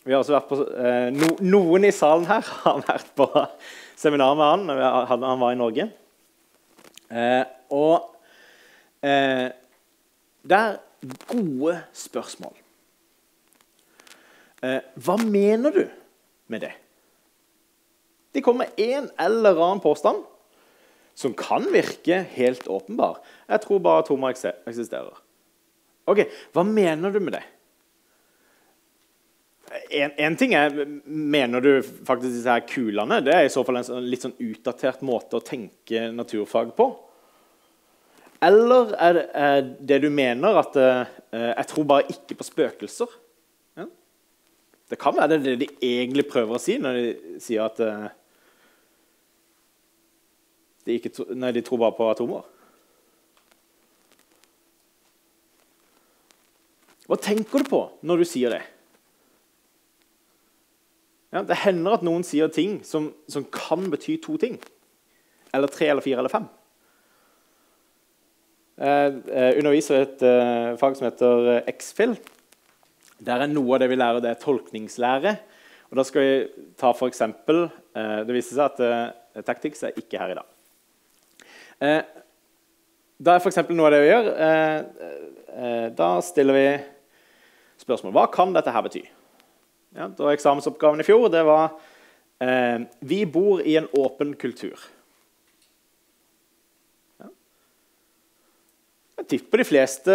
vi 0.00 0.14
har 0.14 0.22
også 0.22 0.32
vært 0.32 0.48
på, 0.48 0.56
eh, 0.80 1.08
no, 1.12 1.34
noen 1.44 1.84
i 1.84 1.92
salen 1.92 2.24
her 2.30 2.46
har 2.64 2.80
vært 2.86 3.10
på 3.18 3.26
seminar 4.00 4.38
med 4.38 4.46
han 4.48 4.64
når 5.20 5.26
han 5.28 5.42
var 5.42 5.52
i 5.52 5.58
Norge. 5.60 5.90
Eh, 7.10 7.42
og 7.76 8.08
eh, 9.04 9.50
det 10.40 10.56
er 10.56 10.78
gode 11.28 11.76
spørsmål. 11.92 12.56
Eh, 14.64 14.80
hva 15.04 15.16
mener 15.20 15.76
du 15.76 15.84
med 16.52 16.64
det? 16.64 16.72
De 18.32 18.42
kommer 18.44 18.70
med 18.70 18.80
en 18.80 19.10
eller 19.20 19.58
annen 19.58 19.84
påstand 19.84 20.24
som 21.20 21.34
kan 21.36 21.66
virke 21.72 22.22
helt 22.32 22.68
åpenbar. 22.70 23.20
Jeg 23.50 23.64
tror 23.66 23.82
bare 23.84 24.04
atomer 24.04 24.32
eksisterer. 24.32 25.18
Ok, 26.08 26.24
Hva 26.54 26.64
mener 26.64 27.12
du 27.12 27.20
med 27.20 27.36
det? 27.36 27.44
en, 29.90 30.36
ting 30.36 30.54
er 30.58 30.72
Mener 31.04 31.62
du 31.62 31.70
faktisk 31.82 32.32
disse 32.32 32.50
her 32.50 32.64
kulene? 32.66 33.20
Det 33.24 33.34
er 33.34 33.46
i 33.46 33.52
så 33.52 33.62
fall 33.66 33.80
en 33.80 33.86
sånn, 33.86 34.08
litt 34.10 34.24
sånn 34.24 34.36
utdatert 34.42 35.04
måte 35.06 35.38
å 35.38 35.44
tenke 35.44 36.08
naturfag 36.14 36.74
på. 36.78 36.88
Eller 38.42 38.94
er 38.96 39.16
det, 39.16 39.24
er 39.36 39.66
det 39.92 39.98
du 40.02 40.08
mener 40.12 40.62
at 40.62 40.78
uh, 40.80 41.02
Jeg 41.34 41.66
tror 41.70 41.88
bare 41.90 42.08
ikke 42.14 42.38
på 42.38 42.46
spøkelser. 42.48 43.18
Ja? 43.78 43.86
Det 44.90 44.98
kan 45.00 45.18
være 45.18 45.38
det 45.38 45.58
de 45.60 45.68
egentlig 45.84 46.26
prøver 46.30 46.56
å 46.56 46.62
si 46.62 46.78
når 46.80 46.98
de 46.98 47.36
sier 47.44 47.66
at 47.68 47.82
uh, 47.84 48.08
de, 50.90 50.98
ikke, 50.98 51.30
nei, 51.38 51.54
de 51.54 51.62
tror 51.64 51.80
bare 51.84 51.96
på 51.96 52.10
atomer. 52.10 52.48
Hva 57.10 57.18
tenker 57.18 57.64
du 57.64 57.66
på 57.66 57.80
når 58.06 58.22
du 58.22 58.28
sier 58.28 58.52
det? 58.54 58.62
Ja, 61.30 61.42
det 61.46 61.60
hender 61.62 61.96
at 61.96 62.04
noen 62.06 62.22
sier 62.26 62.50
ting 62.54 62.80
som, 62.86 63.08
som, 63.30 63.46
kan 63.50 63.88
bety 63.90 64.16
to 64.22 64.36
ting. 64.38 64.58
eller 65.54 65.66
tre 65.66 65.88
eller 65.90 66.02
fire 66.02 66.22
eller 66.22 66.30
fem. 66.30 66.46
Jeg 68.78 69.16
eh, 69.28 69.58
underviser 69.58 69.96
i 69.96 70.04
et 70.06 70.22
uh, 70.22 70.76
fag 70.78 70.94
som 70.96 71.08
heter 71.08 71.48
uh, 71.48 71.70
X-FIL. 71.74 72.14
Der 73.26 73.42
er 73.42 73.50
noe 73.50 73.74
av 73.74 73.82
det 73.82 73.90
vi 73.90 73.98
lærer, 73.98 74.22
det 74.22 74.30
er 74.30 74.38
tolkningslære. 74.40 75.34
Og 75.90 75.98
da 75.98 76.06
skal 76.06 76.22
vi 76.22 76.64
ta 76.78 76.94
for 76.94 77.10
eksempel, 77.10 77.66
Det 77.90 78.30
viser 78.30 78.54
seg 78.54 78.78
at 78.78 79.44
Tactics 79.44 79.82
er 79.82 79.96
ikke 79.98 80.20
her 80.22 80.30
i 80.30 80.36
dag. 80.38 80.46
Da 81.80 83.34
er 83.34 83.40
for 83.40 83.72
noe 83.72 83.88
av 83.88 83.94
det 83.94 84.00
vi 84.02 84.10
gjør 84.10 84.26
Da 85.96 86.08
stiller 86.24 86.56
vi 86.56 86.66
spørsmål. 87.80 88.12
Hva 88.12 88.26
kan 88.32 88.52
dette 88.52 88.72
her 88.74 88.84
bety? 88.84 89.02
Ja, 89.96 90.10
da 90.12 90.30
Eksamensoppgaven 90.34 91.00
i 91.00 91.06
fjor 91.08 91.30
det 91.32 91.42
var 91.48 91.72
Vi 93.00 93.24
bor 93.24 93.62
i 93.64 93.78
en 93.80 93.88
åpen 93.96 94.34
kultur. 94.36 94.76
Jeg 99.20 99.28
tipper 99.34 99.60
de 99.60 99.68
fleste 99.68 100.14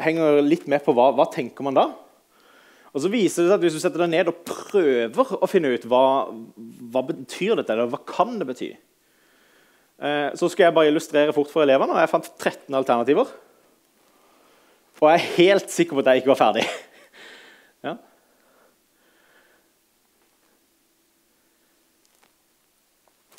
henger 0.00 0.40
litt 0.40 0.68
med 0.70 0.80
på 0.84 0.94
hva, 0.96 1.10
hva 1.16 1.26
tenker 1.32 1.66
man 1.66 1.76
da. 1.76 1.90
Og 2.94 3.02
så 3.04 3.10
viser 3.12 3.44
det 3.44 3.50
seg 3.50 3.56
at 3.58 3.64
Hvis 3.66 3.76
du 3.76 3.82
setter 3.82 4.04
deg 4.04 4.12
ned 4.14 4.30
og 4.30 4.40
prøver 4.48 5.34
å 5.36 5.48
finne 5.50 5.74
ut 5.74 5.84
hva, 5.88 6.04
hva 6.92 7.02
betyr 7.10 7.58
dette, 7.58 7.74
eller 7.74 7.90
hva 7.92 8.00
kan 8.08 8.38
det 8.40 8.48
bety, 8.48 8.70
eh, 8.72 8.87
så 9.98 10.46
skal 10.46 10.68
jeg 10.68 10.74
bare 10.76 10.90
illustrere 10.92 11.34
fort 11.34 11.50
for 11.50 11.64
elevene. 11.64 11.90
og 11.90 11.98
Jeg 11.98 12.10
fant 12.12 12.28
13 12.38 12.74
alternativer. 12.78 13.32
Og 14.98 15.08
jeg 15.10 15.18
er 15.18 15.32
helt 15.38 15.70
sikker 15.70 15.96
på 15.96 16.02
at 16.02 16.10
jeg 16.10 16.22
ikke 16.22 16.32
var 16.32 16.38
ferdig. 16.38 16.64
ja. 17.86 17.96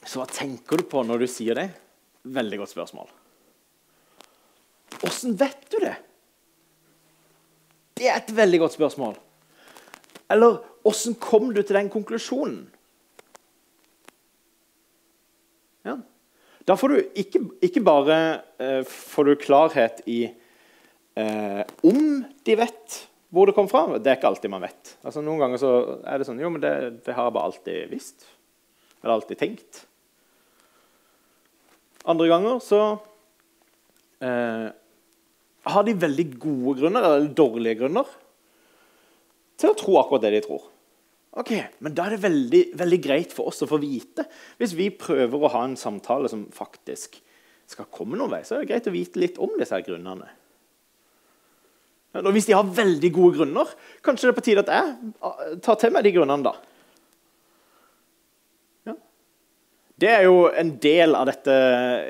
Så 0.03 0.19
hva 0.19 0.27
tenker 0.31 0.79
du 0.79 0.87
på 0.89 1.03
når 1.05 1.23
du 1.23 1.27
sier 1.31 1.59
det? 1.59 1.69
Veldig 2.23 2.61
godt 2.61 2.73
spørsmål. 2.73 3.09
Åssen 5.07 5.35
vet 5.39 5.67
du 5.71 5.79
det? 5.83 5.95
Det 7.99 8.07
er 8.07 8.19
et 8.21 8.35
veldig 8.35 8.61
godt 8.63 8.75
spørsmål. 8.75 9.17
Eller 10.31 10.59
åssen 10.87 11.15
kom 11.19 11.51
du 11.53 11.61
til 11.61 11.75
den 11.75 11.91
konklusjonen? 11.91 12.61
Ja. 15.87 15.97
Da 16.69 16.75
får 16.77 16.93
du 16.93 16.97
ikke, 17.17 17.41
ikke 17.65 17.81
bare 17.81 18.17
eh, 18.61 18.81
får 18.85 19.25
du 19.25 19.39
klarhet 19.41 20.03
i 20.05 20.19
eh, 21.17 21.61
om 21.81 22.01
de 22.45 22.57
vet 22.59 22.97
hvor 23.33 23.49
det 23.49 23.55
kom 23.57 23.69
fra. 23.69 23.85
Det 23.97 24.09
er 24.09 24.17
ikke 24.17 24.29
alltid 24.29 24.53
man 24.53 24.65
vet. 24.65 24.95
Altså, 25.01 25.21
noen 25.25 25.41
ganger 25.41 25.61
så 25.61 25.71
er 26.01 26.21
det 26.21 26.27
sånn 26.29 26.41
Jo, 26.41 26.51
men 26.53 26.61
det, 26.61 26.73
det 27.05 27.15
har 27.15 27.29
jeg 27.29 27.35
bare 27.37 27.51
alltid 27.51 27.93
visst. 27.93 28.27
Eller 29.01 29.15
alltid 29.15 29.41
tenkt. 29.41 29.83
Andre 32.09 32.29
ganger 32.29 32.61
så 32.63 32.81
eh, 34.23 34.69
har 35.73 35.85
de 35.85 35.99
veldig 36.05 36.27
gode 36.37 36.79
grunner 36.81 37.05
eller 37.05 37.31
dårlige 37.37 37.81
grunner 37.81 38.17
til 39.59 39.73
å 39.73 39.77
tro 39.77 39.97
akkurat 39.99 40.25
det 40.25 40.37
de 40.37 40.45
tror. 40.45 40.69
Ok, 41.39 41.53
Men 41.79 41.95
da 41.95 42.05
er 42.05 42.17
det 42.17 42.23
veldig, 42.25 42.61
veldig 42.79 42.99
greit 42.99 43.33
for 43.35 43.47
oss 43.51 43.63
å 43.63 43.69
få 43.69 43.79
vite. 43.79 44.25
Hvis 44.59 44.75
vi 44.75 44.89
prøver 44.91 45.39
å 45.39 45.51
ha 45.53 45.63
en 45.67 45.77
samtale 45.79 46.31
som 46.31 46.49
faktisk 46.51 47.15
skal 47.69 47.87
komme 47.93 48.17
noen 48.19 48.33
vei, 48.33 48.41
så 48.43 48.57
er 48.57 48.63
det 48.63 48.71
greit 48.73 48.89
å 48.89 48.93
vite 48.95 49.21
litt 49.21 49.37
om 49.41 49.53
disse 49.59 49.77
grunnene. 49.85 50.27
Og 52.19 52.31
Hvis 52.33 52.49
de 52.49 52.55
har 52.57 52.65
veldig 52.65 53.11
gode 53.13 53.37
grunner, 53.37 53.71
kanskje 54.03 54.27
det 54.27 54.33
er 54.33 54.39
på 54.39 54.43
tide 54.47 54.63
at 54.65 54.73
jeg 54.73 55.13
ah, 55.21 55.43
tar 55.63 55.77
til 55.79 55.93
meg 55.93 56.07
de 56.07 56.13
grunnene. 56.15 56.49
da. 56.49 56.55
Ja. 58.89 58.97
Det 60.01 60.11
er 60.15 60.25
jo 60.25 60.41
en 60.49 60.73
del 60.81 61.15
av 61.15 61.29
dette, 61.29 61.55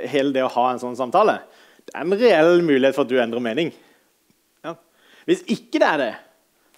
hele 0.09 0.33
det 0.33 0.47
å 0.47 0.53
ha 0.55 0.69
en 0.71 0.81
sånn 0.81 0.97
samtale. 0.97 1.41
Det 1.83 1.93
er 1.93 2.07
en 2.07 2.17
reell 2.23 2.63
mulighet 2.63 2.95
for 2.95 3.03
at 3.03 3.11
du 3.11 3.19
endrer 3.19 3.43
mening. 3.43 3.73
Ja. 4.65 4.77
Hvis 5.27 5.43
ikke 5.51 5.83
det 5.83 5.91
er 5.91 6.03
det, 6.05 6.11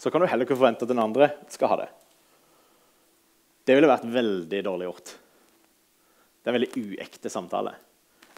så 0.02 0.10
kan 0.10 0.26
du 0.26 0.28
heller 0.28 0.50
ikke 0.50 0.58
forvente 0.58 0.90
at 0.90 0.92
den 0.92 1.06
andre 1.06 1.36
skal 1.54 1.76
ha 1.76 1.84
det. 1.86 1.92
Det 3.66 3.78
ville 3.78 3.90
vært 3.90 4.08
veldig 4.10 4.62
dårlig 4.66 4.90
gjort. 4.90 5.14
Det 6.42 6.50
er 6.50 6.54
en 6.54 6.58
veldig 6.58 6.86
uekte 6.98 7.32
samtale. 7.32 7.76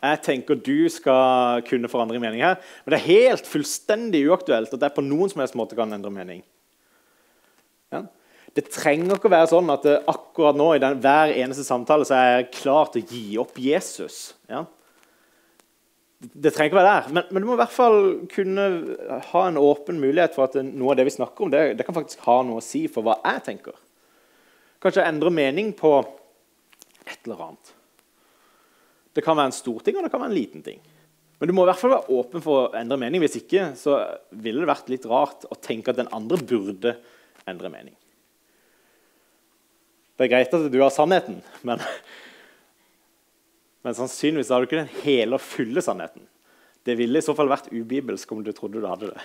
Jeg 0.03 0.19
tenker 0.25 0.59
du 0.59 0.89
skal 0.91 1.63
kunne 1.67 1.88
forandre 1.91 2.19
mening 2.19 2.43
her, 2.43 2.57
men 2.83 2.91
det 2.91 2.99
er 2.99 3.07
helt 3.07 3.47
fullstendig 3.47 4.25
uaktuelt 4.27 4.73
at 4.75 4.83
jeg 4.83 4.95
på 4.97 5.05
noen 5.05 5.31
som 5.31 5.39
helst 5.39 5.55
måte 5.55 5.77
kan 5.79 5.95
endre 5.95 6.12
mening. 6.12 6.41
Ja. 7.93 8.03
Det 8.53 8.67
trenger 8.69 9.15
ikke 9.15 9.31
å 9.31 9.33
være 9.33 9.49
sånn 9.49 9.71
at 9.73 9.88
akkurat 10.12 10.57
nå 10.59 10.73
i 10.75 10.81
den, 10.83 10.99
hver 11.01 11.31
eneste 11.31 11.63
samtale 11.65 12.05
så 12.05 12.17
er 12.19 12.27
jeg 12.33 12.51
klar 12.59 12.91
til 12.91 13.05
å 13.05 13.15
gi 13.15 13.38
opp 13.41 13.55
Jesus. 13.63 14.33
Ja. 14.51 14.65
Det 16.19 16.51
trenger 16.53 16.69
ikke 16.69 16.81
være 16.81 16.91
der, 16.91 17.07
men, 17.15 17.31
men, 17.31 17.43
du 17.43 17.49
må 17.49 17.55
i 17.55 17.62
hvert 17.63 17.73
fall 17.73 17.97
kunne 18.31 18.67
ha 19.31 19.47
en 19.47 19.59
åpen 19.59 19.97
mulighet 20.03 20.36
for 20.36 20.47
at 20.47 20.59
noe 20.67 20.93
av 20.93 20.99
det 20.99 21.07
vi 21.07 21.15
snakker 21.15 21.47
om, 21.47 21.51
det, 21.51 21.63
det, 21.79 21.88
kan 21.88 21.95
faktisk 21.95 22.21
ha 22.27 22.38
noe 22.45 22.62
å 22.62 22.63
si 22.63 22.86
for 22.91 23.07
hva 23.07 23.17
jeg 23.23 23.43
tenker. 23.47 23.79
Kanskje 24.84 25.06
endre 25.08 25.32
mening 25.32 25.72
på 25.78 25.93
et 27.08 27.19
eller 27.24 27.46
annet. 27.48 27.72
Det 29.13 29.24
kan 29.24 29.38
være 29.38 29.52
en 29.52 29.56
stor 29.56 29.84
ting, 29.86 29.96
og 29.98 30.04
det 30.06 30.12
kan 30.12 30.24
være 30.24 30.34
en 30.34 30.38
liten 30.38 30.65
ting. 30.65 30.82
Men 31.39 31.50
du 31.50 31.54
må 31.56 31.65
i 31.65 31.69
hvert 31.69 31.80
fall 31.80 31.93
være 31.93 32.17
åpen 32.17 32.43
for 32.43 32.60
å 32.60 32.69
endre 32.80 32.98
mening. 33.00 33.24
Hvis 33.24 33.39
ikke 33.39 33.69
så 33.80 33.98
ville 34.32 34.63
det 34.63 34.69
vært 34.69 34.91
litt 34.91 35.08
rart 35.10 35.48
å 35.48 35.60
tenke 35.60 35.93
at 35.93 36.00
den 36.00 36.12
andre 36.15 36.39
burde 36.39 36.98
endre 37.50 37.72
mening. 37.72 37.96
Det 40.13 40.28
er 40.28 40.32
greit 40.36 40.54
at 40.56 40.69
du 40.72 40.80
har 40.82 40.93
sannheten, 40.93 41.39
men 41.67 41.82
men 43.84 43.96
sannsynligvis 43.98 44.50
har 44.54 44.62
du 44.62 44.69
ikke 44.69 44.80
den 44.80 45.02
hele 45.04 45.36
og 45.36 45.43
fulle 45.43 45.84
sannheten. 45.84 46.24
Det 46.88 46.96
ville 47.00 47.19
i 47.19 47.26
så 47.26 47.36
fall 47.36 47.52
vært 47.52 47.72
ubibelsk 47.72 48.32
om 48.32 48.43
du 48.43 48.54
trodde 48.56 48.80
du 48.80 48.88
hadde 48.88 49.10
det. 49.12 49.24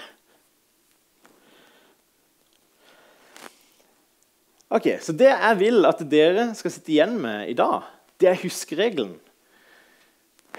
Ok, 4.68 4.98
Så 5.00 5.14
det 5.16 5.30
jeg 5.30 5.58
vil 5.62 5.86
at 5.88 6.02
dere 6.10 6.50
skal 6.56 6.72
sitte 6.72 6.92
igjen 6.92 7.14
med 7.22 7.48
i 7.48 7.56
dag, 7.56 7.86
det 8.20 8.28
er 8.28 8.40
huskeregelen. 8.42 9.14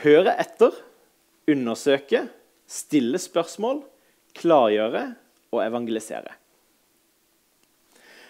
Høre 0.01 0.33
etter, 0.41 0.73
undersøke, 1.49 2.23
stille 2.65 3.19
spørsmål, 3.21 3.83
klargjøre 4.33 5.03
og 5.53 5.61
evangelisere. 5.61 6.33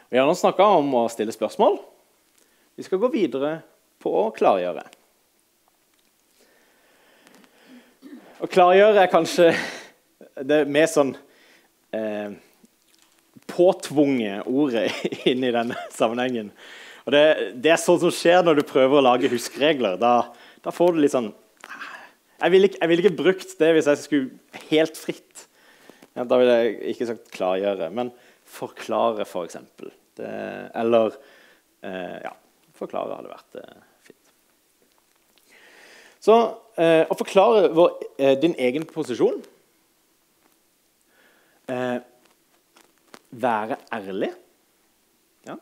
Vi 0.09 0.17
har 0.17 0.27
nå 0.27 0.33
snakka 0.35 0.67
om 0.79 0.91
å 0.97 1.05
stille 1.13 1.31
spørsmål. 1.31 1.77
Vi 2.75 2.83
skal 2.83 2.99
gå 2.99 3.11
videre 3.13 3.59
på 4.03 4.11
å 4.11 4.29
klargjøre. 4.35 4.83
Å 8.39 8.47
klargjøre 8.51 9.03
er 9.03 9.11
kanskje 9.11 9.51
det 10.43 10.63
mest 10.71 10.97
sånn 10.97 11.15
eh, 11.95 12.35
påtvunget 13.49 14.47
ordet 14.47 14.87
inn 15.29 15.43
i 15.45 15.53
denne 15.55 15.77
sammenhengen. 15.93 16.53
Og 17.05 17.13
det, 17.15 17.23
det, 17.63 17.73
er 17.73 17.81
sånt 17.81 18.03
som 18.03 18.13
skjer 18.13 18.43
når 18.45 18.59
du 18.59 18.67
prøver 18.69 18.99
å 18.99 19.05
lage 19.05 19.31
huskeregler. 19.31 19.97
Da, 20.01 20.29
da 20.65 20.73
får 20.75 20.93
du 20.93 21.03
litt 21.03 21.15
sånn 21.15 21.31
Jeg 22.39 22.53
ville 22.53 22.69
ikke, 22.69 22.89
vil 22.91 23.03
ikke, 23.03 23.17
brukt 23.17 23.55
det 23.59 23.73
hvis 23.75 23.89
jeg 23.89 24.03
skulle 24.03 24.63
helt 24.69 24.99
fritt. 24.99 25.45
Ja, 26.13 26.25
da 26.27 26.39
ville 26.41 26.57
jeg 26.61 26.93
ikke 26.93 27.09
sagt 27.09 27.31
klargjøre, 27.33 27.89
men 27.95 28.13
forklare, 28.49 29.25
for 29.29 29.47
eksempel. 29.47 29.91
Eller 30.19 31.15
eh, 31.85 32.17
Ja, 32.25 32.33
forklare 32.79 33.19
hadde 33.19 33.31
vært 33.31 33.59
eh, 33.61 33.77
så 36.23 36.35
eh, 36.75 37.05
å 37.07 37.15
forklare 37.17 37.69
vår, 37.75 37.93
eh, 38.19 38.35
din 38.39 38.55
egen 38.59 38.85
posisjon 38.89 39.39
eh, 41.71 41.99
Være 43.29 43.77
ærlig 43.93 44.31
ja. 45.45 45.55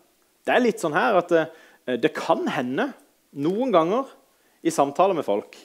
Det 0.46 0.54
er 0.54 0.64
litt 0.64 0.84
sånn 0.84 0.96
her 0.96 1.20
at 1.20 1.34
eh, 1.36 1.98
det 2.00 2.14
kan 2.16 2.46
hende 2.52 2.92
noen 3.38 3.74
ganger 3.76 4.08
i 4.64 4.72
samtaler 4.74 5.18
med 5.18 5.28
folk 5.28 5.58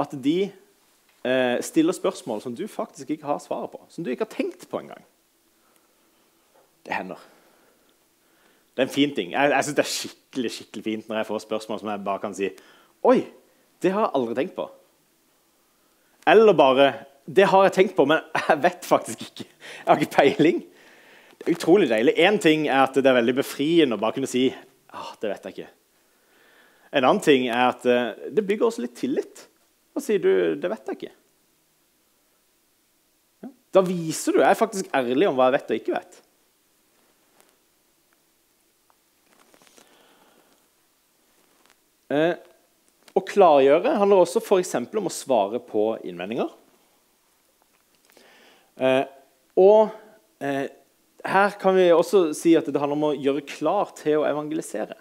at 0.00 0.14
de 0.24 0.38
eh, 0.46 1.58
stiller 1.64 1.96
spørsmål 1.96 2.42
som 2.44 2.54
du 2.56 2.64
faktisk 2.70 3.10
ikke 3.14 3.28
har 3.28 3.42
svaret 3.42 3.72
på. 3.74 3.82
Som 3.92 4.04
du 4.04 4.10
ikke 4.10 4.26
har 4.26 4.34
tenkt 4.34 4.68
på 4.70 4.80
engang. 4.80 5.02
Det 6.86 6.94
hender. 6.96 7.20
Det 8.72 8.82
er 8.82 8.88
en 8.88 8.94
fin 8.94 9.14
ting. 9.14 9.32
Jeg, 9.32 9.50
jeg 9.50 9.64
synes 9.64 9.76
Det 9.76 9.84
er 9.84 9.92
skikkelig 9.92 10.50
skikkelig 10.56 10.84
fint 10.84 11.08
når 11.08 11.20
jeg 11.20 11.28
får 11.28 11.44
spørsmål 11.44 11.80
som 11.80 11.92
jeg 11.92 12.04
bare 12.06 12.22
kan 12.22 12.34
si 12.36 12.48
Oi, 13.04 13.18
det 13.82 13.90
har 13.92 14.06
jeg 14.06 14.14
aldri 14.16 14.36
tenkt 14.38 14.54
på. 14.56 14.68
Eller 16.26 16.54
bare 16.56 16.92
Det 17.26 17.46
har 17.50 17.64
jeg 17.66 17.72
tenkt 17.72 17.96
på, 17.96 18.06
men 18.08 18.22
jeg 18.48 18.62
vet 18.62 18.86
faktisk 18.86 19.22
ikke. 19.22 19.46
Jeg 19.46 19.86
har 19.86 20.00
ikke 20.00 20.16
peiling. 20.16 20.62
Utrolig 21.50 21.88
deilig. 21.90 22.14
Én 22.22 22.38
ting 22.42 22.66
er 22.68 22.84
at 22.84 22.94
det 22.94 23.08
er 23.08 23.18
veldig 23.18 23.34
befriende 23.40 23.96
å 23.96 24.02
bare 24.02 24.14
kunne 24.18 24.30
si 24.30 24.46
ah, 24.92 25.14
det 25.18 25.30
vet 25.32 25.48
jeg 25.48 25.56
ikke. 25.56 25.70
En 26.92 27.06
annen 27.08 27.22
ting 27.24 27.48
er 27.48 27.64
at 27.70 27.86
eh, 27.88 28.28
det 28.30 28.44
bygger 28.46 28.68
også 28.68 28.84
litt 28.84 28.98
tillit. 28.98 29.46
å 29.96 30.00
si 30.00 30.18
du 30.22 30.54
det 30.60 30.70
vet 30.70 30.92
jeg 30.92 30.98
ikke. 31.00 31.14
Da 33.72 33.80
viser 33.84 34.36
du 34.36 34.42
jeg 34.42 34.52
er 34.52 34.58
faktisk 34.58 34.92
ærlig 34.94 35.28
om 35.30 35.38
hva 35.38 35.48
jeg 35.48 35.56
vet 35.56 35.72
og 35.72 35.80
ikke 35.80 35.96
vet. 35.96 36.20
Eh, 42.12 42.34
å 43.16 43.20
klargjøre 43.24 43.96
handler 44.00 44.22
også 44.22 44.40
f.eks. 44.40 44.74
om 44.84 45.08
å 45.08 45.12
svare 45.12 45.60
på 45.64 45.86
innvendinger. 46.04 46.52
Eh, 48.76 49.04
og 49.60 49.92
eh, 50.44 50.68
her 51.22 51.54
kan 51.60 51.76
vi 51.76 51.90
også 51.94 52.30
si 52.34 52.54
at 52.58 52.66
det 52.66 52.80
handler 52.80 52.98
om 52.98 53.08
å 53.12 53.16
gjøre 53.16 53.44
klar 53.46 53.92
til 53.98 54.20
å 54.20 54.26
evangelisere. 54.26 54.96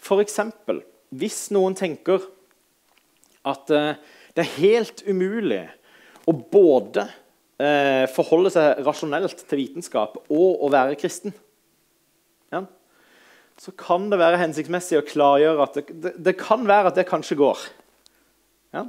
F.eks. 0.00 0.40
hvis 1.14 1.40
noen 1.54 1.76
tenker 1.78 2.24
at 3.46 3.70
eh, 3.74 4.00
det 4.34 4.44
er 4.44 4.56
helt 4.58 5.02
umulig 5.06 5.62
å 6.28 6.34
både 6.34 7.06
eh, 7.60 8.06
forholde 8.12 8.52
seg 8.54 8.82
rasjonelt 8.86 9.44
til 9.46 9.62
vitenskap 9.62 10.18
og 10.26 10.64
å 10.64 10.70
være 10.72 10.98
kristen, 11.00 11.34
ja, 12.50 12.64
så 13.60 13.74
kan 13.76 14.08
det 14.10 14.18
være 14.20 14.40
hensiktsmessig 14.40 14.98
å 14.98 15.06
klargjøre 15.06 15.66
at 15.66 15.78
det, 15.78 15.84
det, 15.92 16.14
det 16.30 16.38
kan 16.40 16.66
være 16.68 16.90
at 16.90 16.98
det 16.98 17.08
kanskje 17.10 17.38
går. 17.38 17.68
Ja. 18.74 18.86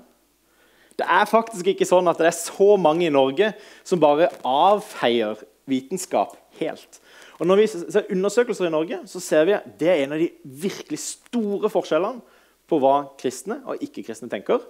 Det 0.98 1.08
er 1.10 1.30
faktisk 1.30 1.72
ikke 1.72 1.88
sånn 1.88 2.10
at 2.12 2.20
det 2.22 2.30
er 2.30 2.38
så 2.38 2.76
mange 2.80 3.08
i 3.08 3.14
Norge 3.14 3.52
som 3.88 4.02
bare 4.02 4.30
avfeier 4.48 5.40
vitenskap 5.70 6.36
helt. 6.60 7.00
Og 7.40 7.48
Når 7.48 7.58
vi 7.58 7.68
ser 7.68 8.12
undersøkelser 8.14 8.68
i 8.68 8.74
Norge, 8.74 9.00
så 9.10 9.20
ser 9.20 9.46
vi 9.46 9.58
at 9.58 9.66
det 9.80 9.90
er 9.90 10.04
en 10.04 10.14
av 10.14 10.22
de 10.22 10.30
virkelig 10.44 11.00
store 11.00 11.72
forskjellene 11.74 12.22
på 12.70 12.80
hva 12.80 12.96
kristne 13.20 13.60
og 13.66 13.82
ikke-kristne 13.84 14.30
tenker. 14.32 14.62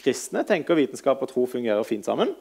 Kristne 0.00 0.44
tenker 0.48 0.78
vitenskap 0.78 1.22
og 1.22 1.30
tro 1.30 1.46
fungerer 1.48 1.86
fint 1.86 2.04
sammen. 2.04 2.34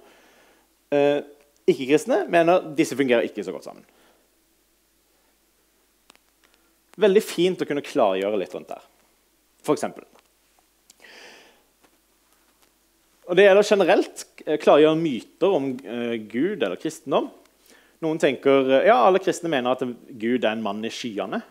Eh, 0.91 1.21
ikke-kristne 1.69 2.23
mener 2.31 2.71
disse 2.75 2.97
fungerer 2.97 3.27
ikke 3.27 3.45
så 3.45 3.53
godt 3.53 3.69
sammen. 3.69 3.85
Veldig 6.99 7.23
fint 7.23 7.61
å 7.61 7.67
kunne 7.67 7.85
klargjøre 7.85 8.39
litt 8.41 8.55
rundt 8.55 8.71
der. 8.73 8.83
For 9.63 9.77
eksempel. 9.77 10.03
Og 13.29 13.37
Det 13.37 13.45
gjelder 13.45 13.67
generelt 13.69 14.23
eh, 14.47 14.57
klargjøre 14.57 14.97
myter 14.97 15.53
om 15.53 15.69
uh, 15.85 16.15
Gud 16.31 16.63
eller 16.63 16.79
kristendom. 16.81 17.29
Noen 17.99 18.19
tenker 18.21 18.69
ja, 18.87 18.95
alle 19.03 19.19
kristne 19.19 19.51
mener 19.51 19.75
at 19.75 19.83
Gud 19.83 20.45
er 20.45 20.53
en 20.53 20.63
mann 20.63 20.83
i 20.87 20.91
skyene. 20.93 21.41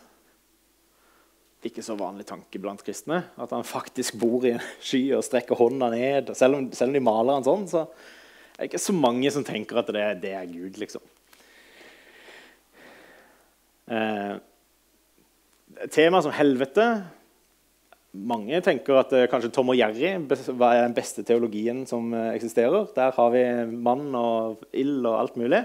Ikke 1.66 1.82
så 1.84 1.96
vanlig 1.98 2.24
tanke 2.28 2.60
blant 2.62 2.84
kristne 2.86 3.20
at 3.36 3.52
han 3.52 3.66
faktisk 3.66 4.16
bor 4.20 4.46
i 4.46 4.54
en 4.54 4.64
sky 4.78 5.02
og 5.16 5.26
strekker 5.26 5.58
hånda 5.58 5.90
ned. 5.92 6.32
Selv 6.38 6.56
om, 6.56 6.68
selv 6.72 6.92
om 6.92 6.96
de 6.96 7.04
maler 7.04 7.36
han 7.36 7.46
sånn, 7.46 7.66
så 7.68 7.84
er 7.84 8.62
det 8.62 8.70
ikke 8.70 8.86
så 8.86 8.94
mange 8.96 9.32
som 9.34 9.44
tenker 9.46 9.82
at 9.82 9.90
det, 9.92 10.06
det 10.22 10.32
er 10.38 10.48
Gud, 10.48 10.78
liksom. 10.80 11.04
Eh, 13.88 14.34
tema 15.92 16.20
som 16.24 16.34
helvete 16.36 16.88
mange 18.12 18.60
tenker 18.64 18.98
at 18.98 19.12
uh, 19.14 19.26
kanskje 19.30 19.50
Tom 19.52 19.70
og 19.72 19.76
Jerry 19.78 20.06
er 20.08 20.22
den 20.24 20.94
beste 20.96 21.22
teologien 21.26 21.84
som 21.88 22.08
uh, 22.14 22.30
eksisterer. 22.32 22.88
Der 22.96 23.12
har 23.14 23.34
vi 23.34 23.44
mann 23.68 24.08
og 24.16 24.64
ild 24.72 25.06
og 25.06 25.18
alt 25.20 25.36
mulig. 25.40 25.60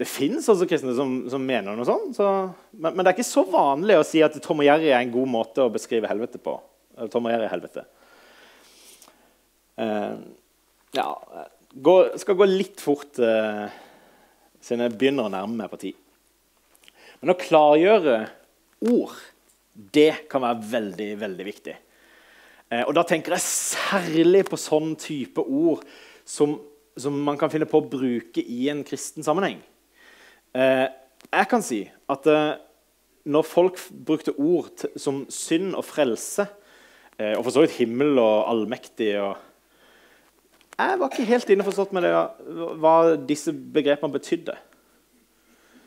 Det 0.00 0.08
fins 0.08 0.46
også 0.48 0.64
kristne 0.64 0.94
som, 0.96 1.10
som, 1.28 1.42
mener 1.44 1.76
noe 1.76 1.84
sånt. 1.84 2.14
Så, 2.16 2.26
men, 2.72 2.94
men, 2.94 3.02
det 3.04 3.10
er 3.10 3.18
ikke 3.18 3.28
så 3.28 3.44
vanlig 3.50 3.98
å 4.00 4.06
si 4.06 4.22
at 4.24 4.38
Tom 4.40 4.62
og 4.62 4.64
Jerry 4.64 4.88
er 4.88 5.02
en 5.02 5.12
god 5.12 5.28
måte 5.28 5.66
å 5.66 5.72
beskrive 5.72 6.08
helvete 6.08 6.40
på. 6.40 6.54
Tom 7.12 7.28
og 7.28 7.34
Jerry 7.34 7.44
er 7.44 7.52
helvete. 7.52 7.84
Uh, 9.80 10.16
ja 10.96 11.06
gå, 11.72 11.94
Skal 12.20 12.36
gå 12.36 12.48
litt 12.48 12.80
fort, 12.82 13.12
siden 13.16 14.84
jeg 14.84 14.96
begynner 14.96 15.28
å 15.28 15.32
nærme 15.32 15.60
meg 15.60 15.70
på 15.72 15.80
tid. 15.84 16.00
Men 17.20 17.34
å 17.34 17.40
klargjøre 17.40 18.16
ord 18.88 19.20
det 19.92 20.26
kan 20.32 20.42
være 20.44 20.64
veldig, 20.72 21.10
veldig 21.20 21.46
viktig. 21.46 21.74
Uh, 22.72 22.84
og 22.86 22.94
Da 22.96 23.04
tenker 23.04 23.36
jeg 23.36 23.44
særlig 23.44 24.46
på 24.48 24.58
sånn 24.60 24.94
type 25.00 25.44
ord 25.44 25.84
som, 26.24 26.56
som, 26.96 27.16
man 27.20 27.36
kan 27.40 27.52
finne 27.52 27.68
på 27.68 27.80
å 27.80 27.90
bruke 27.92 28.40
i 28.40 28.68
en 28.72 28.80
kristen 28.86 29.26
sammenheng. 29.26 29.60
Eh, 30.56 30.86
jeg 31.30 31.48
kan 31.50 31.62
si 31.62 31.84
at 32.10 32.26
eh, 32.30 32.56
når 33.30 33.46
folk 33.46 33.78
brukte 34.06 34.34
ord 34.34 34.86
som 34.98 35.22
synd 35.30 35.76
og 35.78 35.84
frelse, 35.86 36.48
eh, 37.18 37.36
og 37.36 37.44
for 37.44 37.54
så 37.54 37.64
vidt 37.64 37.78
himmel 37.78 38.18
og 38.18 38.50
allmektig 38.50 39.14
og 39.20 39.46
Jeg 40.80 40.96
var 40.96 41.10
ikke 41.10 41.28
helt 41.28 41.50
innforstått 41.52 41.90
med 41.92 42.06
det, 42.06 42.10
hva 42.80 42.92
disse 43.28 43.52
begrepene 43.52 44.14
betydde. 44.14 44.54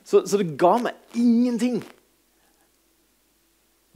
Så, 0.05 0.21
så 0.29 0.37
det 0.37 0.53
ga 0.61 0.75
meg 0.83 1.17
ingenting 1.17 1.79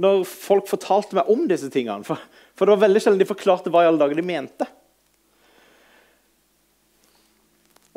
når 0.02 0.24
folk 0.26 0.66
fortalte 0.70 1.14
meg 1.18 1.30
om 1.30 1.44
disse 1.50 1.70
tingene. 1.74 2.02
For, 2.08 2.18
for 2.58 2.66
det 2.66 2.74
var 2.74 2.88
veldig 2.88 3.04
sjelden 3.04 3.22
de 3.22 3.30
forklarte 3.30 3.70
hva 3.74 3.84
i 3.86 3.90
alle 3.92 4.02
dager 4.02 4.18
de 4.18 4.26
mente. 4.26 4.66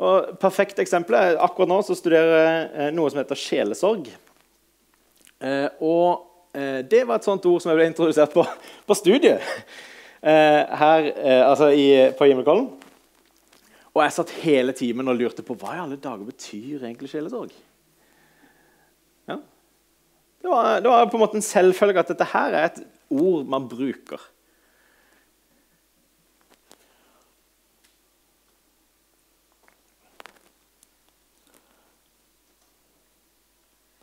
Og 0.01 0.33
perfekt 0.41 0.81
eksempel 0.81 1.17
er 1.17 1.39
Akkurat 1.43 1.69
nå 1.69 1.79
så 1.85 1.95
studerer 1.97 2.35
jeg 2.35 2.67
eh, 2.73 2.91
noe 2.95 3.11
som 3.11 3.21
heter 3.21 3.37
sjelesorg. 3.39 4.09
Eh, 5.41 5.67
og 5.85 6.57
eh, 6.57 6.81
det 6.89 7.03
var 7.07 7.19
et 7.19 7.27
sånt 7.27 7.45
ord 7.49 7.61
som 7.61 7.71
jeg 7.71 7.81
ble 7.81 7.89
introdusert 7.91 8.33
på, 8.33 8.45
på 8.87 8.97
studiet 8.97 9.41
her 10.21 11.07
altså 11.41 11.71
i, 11.73 11.85
på 12.13 12.27
Himmelkollen. 12.29 12.67
Og 13.89 14.03
jeg 14.03 14.13
satt 14.13 14.33
hele 14.43 14.75
timen 14.77 15.09
og 15.09 15.15
lurte 15.17 15.41
på 15.41 15.55
hva 15.57 15.71
i 15.73 15.79
alle 15.81 15.97
dager 15.97 16.27
betyr 16.27 16.83
egentlig 16.85 17.09
sjelesorg. 17.09 17.55
Det 20.41 20.49
var, 20.49 20.81
det 20.81 20.89
var, 20.89 21.05
på 21.09 21.17
en 21.17 21.21
måte 21.21 21.37
en 21.37 21.45
selvfølge 21.45 22.01
at 22.01 22.11
dette 22.13 22.27
her 22.31 22.55
er 22.57 22.67
et 22.69 22.79
ord 23.13 23.49
man 23.49 23.67
bruker. 23.69 24.21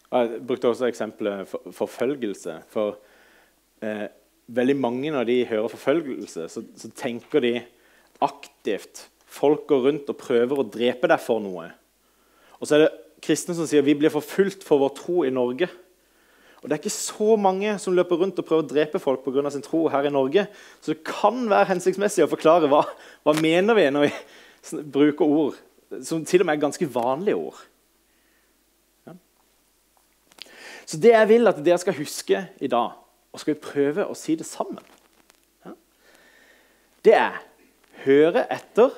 Jeg 0.09 0.41
brukte 0.49 0.71
også 0.71 0.89
eksempelet 0.89 1.49
for, 1.51 1.75
forfølgelse. 1.83 2.55
For 2.73 2.97
eh, 3.85 4.07
veldig 4.49 4.77
mange 4.81 5.13
når 5.13 5.29
de 5.29 5.43
hører 5.51 5.69
forfølgelse, 5.73 6.47
så, 6.49 6.65
så, 6.77 6.91
tenker 6.97 7.45
de 7.45 7.59
aktivt 8.25 9.09
Folk 9.29 9.67
går 9.69 9.83
rundt 9.85 10.09
og 10.09 10.17
prøver 10.17 10.57
å 10.57 10.65
drepe 10.65 11.05
deg 11.11 11.21
for 11.21 11.43
noe. 11.45 11.67
Og 12.57 12.65
så 12.65 12.79
er 12.79 12.87
det 12.87 12.95
kristne 13.21 13.53
som 13.53 13.67
sier 13.69 13.85
vi 13.85 13.93
blir 13.99 14.09
forfulgt 14.09 14.65
for 14.65 14.81
vår 14.81 14.95
tro 14.97 15.19
i 15.29 15.33
Norge. 15.35 15.69
Og 16.63 16.65
Det 16.65 16.73
er 16.73 16.81
ikke 16.81 16.95
så 16.95 17.37
mange 17.37 17.75
som 17.79 17.93
løper 17.93 18.23
rundt 18.23 18.41
og 18.41 18.47
prøver 18.49 18.65
å 18.65 18.71
drepe 18.71 19.03
folk 19.03 19.21
pga. 19.27 19.51
sin 19.53 19.63
tro 19.63 19.85
her 19.93 20.09
i 20.09 20.15
Norge. 20.15 20.47
Så 20.81 20.95
det 20.95 21.05
kan 21.05 21.45
være 21.45 21.69
hensiktsmessig 21.75 22.25
å 22.25 22.33
forklare 22.33 22.73
hva, 22.73 22.87
hva 23.23 23.37
mener 23.37 23.77
vi 23.77 23.85
når 23.93 24.09
vi 24.09 24.83
bruker 24.97 25.29
ord 25.29 25.61
som 26.05 26.25
til 26.25 26.43
og 26.43 26.49
med 26.49 26.57
er 26.57 26.65
ganske 26.67 26.89
vanlige 26.93 27.37
ord. 27.37 27.61
Ja. 29.07 29.15
Så 30.89 30.97
det 30.97 31.13
jeg 31.13 31.29
vil 31.29 31.51
at 31.51 31.59
dere 31.61 31.77
skal 31.83 31.99
huske 31.99 32.39
i 32.65 32.71
dag, 32.71 32.95
og 33.29 33.41
skal 33.43 33.55
vi 33.55 33.61
prøve 33.61 34.07
å 34.09 34.15
si 34.17 34.39
det 34.41 34.47
sammen, 34.49 34.85
ja. 35.67 35.75
det 37.05 37.15
er 37.19 37.43
høre 38.07 38.47
etter, 38.55 38.95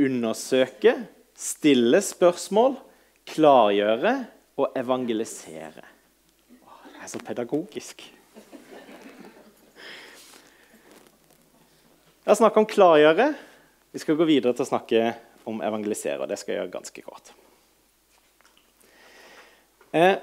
undersøke, 0.00 0.94
stille 1.38 2.00
spørsmål, 2.06 2.78
klargjøre 3.28 4.14
og 4.58 4.78
evangelisere 4.78 5.82
Det 5.82 7.02
er 7.02 7.10
så 7.10 7.20
pedagogisk. 7.22 8.06
Jeg 12.24 12.30
har 12.32 12.38
snakka 12.40 12.60
om 12.60 12.68
klargjøre. 12.68 13.28
Vi 13.92 14.00
skal 14.02 14.16
gå 14.18 14.24
videre 14.28 14.52
til 14.56 14.64
å 14.64 14.68
snakke 14.68 15.04
om 15.48 15.62
evangelisere. 15.64 16.26
Det 16.28 16.36
skal 16.40 16.52
jeg 16.54 16.60
gjøre 16.62 16.74
ganske 16.74 17.04
kort. 17.06 17.30
Eh, 19.96 20.16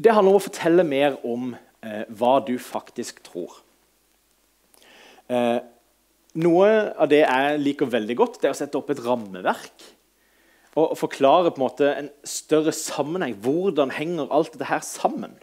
det 0.00 0.14
handler 0.16 0.32
om 0.32 0.40
å 0.40 0.46
fortelle 0.46 0.86
mer 0.86 1.18
om 1.28 1.52
eh, 1.84 2.06
hva 2.08 2.38
du 2.46 2.54
faktisk 2.62 3.20
tror. 3.26 3.60
Eh, 5.28 5.58
noe 6.40 6.70
av 6.96 7.10
det 7.12 7.20
jeg 7.22 7.60
liker 7.60 7.92
veldig 7.92 8.16
godt, 8.16 8.40
det 8.40 8.50
er 8.50 8.56
å 8.56 8.60
sette 8.60 8.80
opp 8.80 8.90
et 8.94 9.02
rammeverk 9.04 9.86
og 10.78 10.94
forklare 10.96 11.50
på 11.50 11.58
en 11.58 11.64
måte 11.64 11.92
en 11.92 12.10
større 12.24 12.72
sammenheng. 12.74 13.34
Hvordan 13.42 13.90
henger 13.92 14.30
alt 14.32 14.54
dette 14.54 14.70
her 14.70 14.84
sammen? 14.86 15.34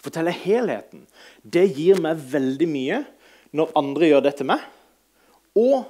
fortelle 0.00 0.32
helheten, 0.32 1.04
det 1.42 1.66
gir 1.76 2.00
meg 2.00 2.20
veldig 2.32 2.68
mye 2.70 3.00
når 3.56 3.72
andre 3.78 4.10
gjør 4.10 4.26
det 4.26 4.36
til 4.38 4.48
meg. 4.52 4.62
Og 5.58 5.82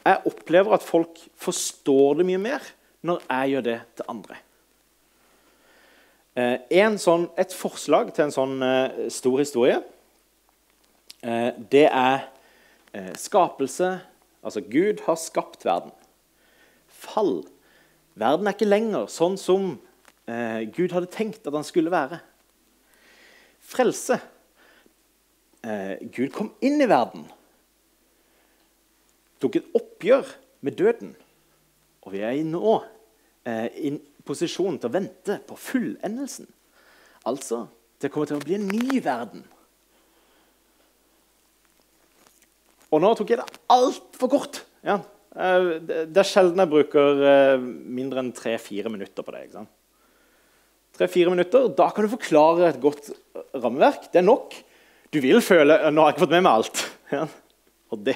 jeg 0.00 0.30
opplever 0.30 0.76
at 0.76 0.86
folk 0.86 1.18
forstår 1.40 2.20
det 2.20 2.28
mye 2.30 2.40
mer 2.40 2.70
når 3.06 3.24
jeg 3.26 3.54
gjør 3.54 3.66
det 3.66 3.78
til 3.98 4.12
andre. 4.12 4.38
Eh, 6.38 6.96
sånn, 7.02 7.26
et 7.34 7.50
forslag 7.50 8.12
til 8.14 8.28
en 8.28 8.34
sånn 8.34 8.60
eh, 8.62 9.08
stor 9.10 9.40
historie 9.40 9.80
eh, 11.26 11.50
det 11.72 11.88
er 11.88 12.28
skapelse. 13.14 13.86
Altså 14.42 14.60
Gud 14.66 14.98
har 15.04 15.14
skapt 15.14 15.62
verden. 15.62 15.92
Fall. 16.90 17.44
Verden 18.18 18.48
er 18.50 18.56
ikke 18.56 18.66
lenger 18.66 19.04
sånn 19.06 19.36
som 19.38 19.76
Gud 20.74 20.90
hadde 20.90 21.06
tenkt 21.14 21.46
at 21.46 21.54
den 21.54 21.66
skulle 21.68 21.92
være 21.94 22.18
frelse. 23.62 24.18
Gud 25.62 26.34
kom 26.34 26.50
inn 26.66 26.82
i 26.82 26.90
verden. 26.90 27.28
Tok 29.38 29.60
et 29.60 29.70
oppgjør 29.78 30.34
med 30.66 30.80
døden. 30.82 31.14
Og 32.02 32.16
vi 32.16 32.26
er 32.26 32.42
nå 32.42 32.74
eh, 33.46 33.68
i 33.86 33.94
posisjon 34.26 34.78
til 34.80 34.90
å 34.90 34.94
vente 34.94 35.38
på 35.46 35.56
fullendelsen. 35.58 36.48
Altså, 37.28 37.64
det 38.00 38.10
kommer 38.12 38.30
til 38.30 38.40
å 38.40 38.44
bli 38.44 38.56
en 38.58 38.68
ny 38.68 39.00
verden. 39.04 39.44
Og 42.90 43.02
nå 43.02 43.10
tok 43.14 43.32
jeg 43.32 43.40
det 43.40 43.60
altfor 43.70 44.30
kort. 44.32 44.62
Ja. 44.86 44.98
Eh, 45.30 45.76
det 46.10 46.22
er 46.22 46.26
sjelden 46.26 46.58
jeg 46.58 46.72
bruker 46.72 47.20
eh, 47.22 47.60
mindre 47.60 48.24
enn 48.24 48.32
tre-fire 48.34 48.90
minutter 48.90 49.26
på 49.26 49.34
det. 49.34 49.44
ikke 49.46 49.60
sant? 49.60 49.74
Tre-fire 50.98 51.32
minutter, 51.32 51.68
Da 51.76 51.90
kan 51.94 52.04
du 52.04 52.12
forklare 52.12 52.72
et 52.72 52.80
godt 52.82 53.12
rammeverk. 53.54 54.10
Det 54.10 54.20
er 54.20 54.26
nok. 54.26 54.56
Du 55.10 55.20
vil 55.22 55.40
føle 55.42 55.78
Nå 55.90 56.02
har 56.02 56.10
jeg 56.10 56.18
ikke 56.18 56.26
fått 56.26 56.36
med 56.38 56.46
meg 56.46 56.58
alt. 56.60 56.86
Ja. 57.10 57.24
Og 57.90 57.98
det, 58.06 58.12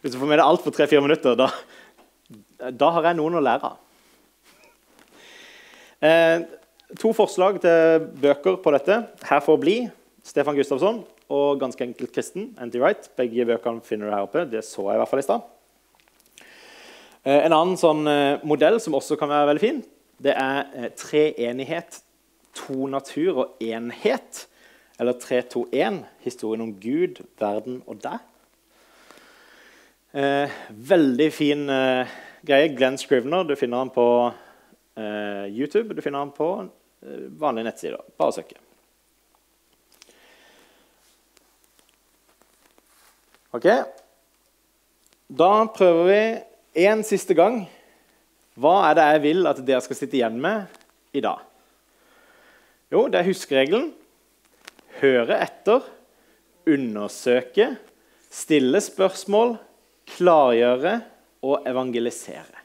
hvis 0.00 0.14
du 0.14 0.16
får 0.16 0.28
med 0.30 0.38
deg 0.40 0.48
alt 0.48 0.62
på 0.64 0.70
tre-fire 0.72 1.02
minutter, 1.04 1.34
da, 1.36 1.50
da, 2.72 2.86
har 2.94 3.10
jeg 3.10 3.18
noen 3.18 3.34
å 3.36 3.42
lære 3.44 3.68
av. 3.68 3.74
Eh, 6.02 6.40
to 6.98 7.10
forslag 7.12 7.60
til 7.60 8.08
bøker 8.22 8.56
på 8.62 8.70
dette. 8.70 9.06
'Her 9.22 9.40
for 9.40 9.56
å 9.56 9.60
bli', 9.60 9.90
Stefan 10.22 10.54
Gustavsson, 10.54 11.04
og 11.28 11.58
'Ganske 11.58 11.84
enkelt 11.84 12.12
kristen', 12.12 12.54
Anti 12.58 12.78
Wright. 12.78 13.10
Begge 13.16 13.44
bøkene 13.44 13.82
finner 13.82 14.06
du 14.06 14.12
her 14.12 14.22
oppe. 14.22 14.50
Det 14.50 14.64
så 14.64 14.86
jeg 14.90 14.94
i 14.94 14.98
hvert 14.98 15.08
fall 15.08 15.18
i 15.18 15.22
stad. 15.22 15.40
Eh, 17.24 17.46
en 17.46 17.52
annen 17.52 17.76
sånn 17.76 18.06
eh, 18.06 18.38
modell 18.44 18.80
som 18.80 18.94
også 18.94 19.18
kan 19.18 19.28
være 19.28 19.46
veldig 19.46 19.60
fin, 19.60 19.84
det 20.22 20.34
er 20.36 20.66
eh, 20.74 20.88
treenighet, 20.96 22.02
to 22.54 22.86
natur 22.86 23.38
og 23.38 23.56
enhet. 23.60 24.46
Eller 25.00 25.12
321, 25.12 26.04
historien 26.24 26.62
om 26.62 26.72
Gud, 26.80 27.20
verden 27.38 27.82
og 27.86 28.00
deg. 28.02 28.18
Eh, 30.14 30.50
veldig 30.70 31.32
fin 31.32 31.68
eh, 31.70 32.06
greie. 32.46 32.74
Glenn 32.74 32.98
Scrivener. 32.98 33.44
Du 33.44 33.54
finner 33.54 33.78
han 33.78 33.90
på 33.90 34.32
YouTube. 35.48 35.94
Du 35.94 36.02
finner 36.02 36.24
den 36.24 36.32
på 36.34 36.48
eh, 36.64 37.28
vanlige 37.40 37.68
nettsider. 37.68 38.02
Bare 38.18 38.34
søke. 38.36 38.58
Ok. 43.56 43.68
Da 45.28 45.52
prøver 45.74 46.08
vi 46.08 46.86
én 46.88 47.04
siste 47.06 47.36
gang. 47.38 47.62
Hva 48.58 48.74
er 48.88 48.98
det 48.98 49.06
jeg 49.12 49.24
vil 49.28 49.46
at 49.50 49.62
dere 49.64 49.84
skal 49.84 49.98
sitte 49.98 50.18
igjen 50.18 50.40
med 50.42 50.66
i 51.14 51.22
dag? 51.24 51.44
Jo, 52.92 53.06
det 53.12 53.20
er 53.20 53.28
huskeregelen 53.28 53.90
høre 55.02 55.38
etter, 55.44 55.84
undersøke, 56.68 57.72
stille 58.30 58.80
spørsmål, 58.84 59.56
klargjøre 60.16 60.98
og 61.46 61.68
evangelisere. 61.68 62.57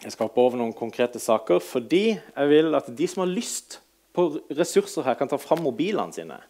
Jeg 0.00 0.14
skal 0.14 0.30
hoppe 0.30 0.40
over 0.40 0.56
noen 0.56 0.72
konkrete 0.72 1.20
saker 1.20 1.60
fordi 1.60 2.14
jeg 2.14 2.50
vil 2.50 2.72
at 2.78 2.88
de 2.96 3.08
som 3.10 3.24
har 3.24 3.32
lyst 3.32 3.80
på 4.16 4.26
ressurser 4.56 5.04
her, 5.06 5.14
kan 5.14 5.28
ta 5.30 5.38
fram 5.38 5.60
mobilene 5.62 6.14
sine. 6.14 6.40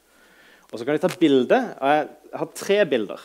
Og 0.70 0.78
så 0.78 0.86
kan 0.86 0.96
de 0.96 1.02
ta 1.02 1.10
bilde. 1.20 1.58
Jeg 1.58 2.06
har 2.40 2.50
tre 2.56 2.78
bilder. 2.88 3.24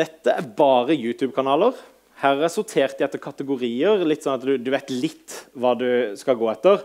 Dette 0.00 0.32
er 0.32 0.48
bare 0.56 0.96
YouTube-kanaler. 0.96 1.76
Her 2.22 2.40
er 2.44 2.52
sortert 2.52 3.00
i 3.00 3.04
etter 3.04 3.20
kategorier, 3.20 4.00
litt 4.08 4.24
sånn 4.24 4.38
at 4.38 4.46
du, 4.48 4.54
du, 4.60 4.72
vet 4.72 4.90
litt 4.92 5.36
hva 5.52 5.74
du 5.76 6.16
skal 6.20 6.38
gå 6.40 6.48
etter. 6.52 6.82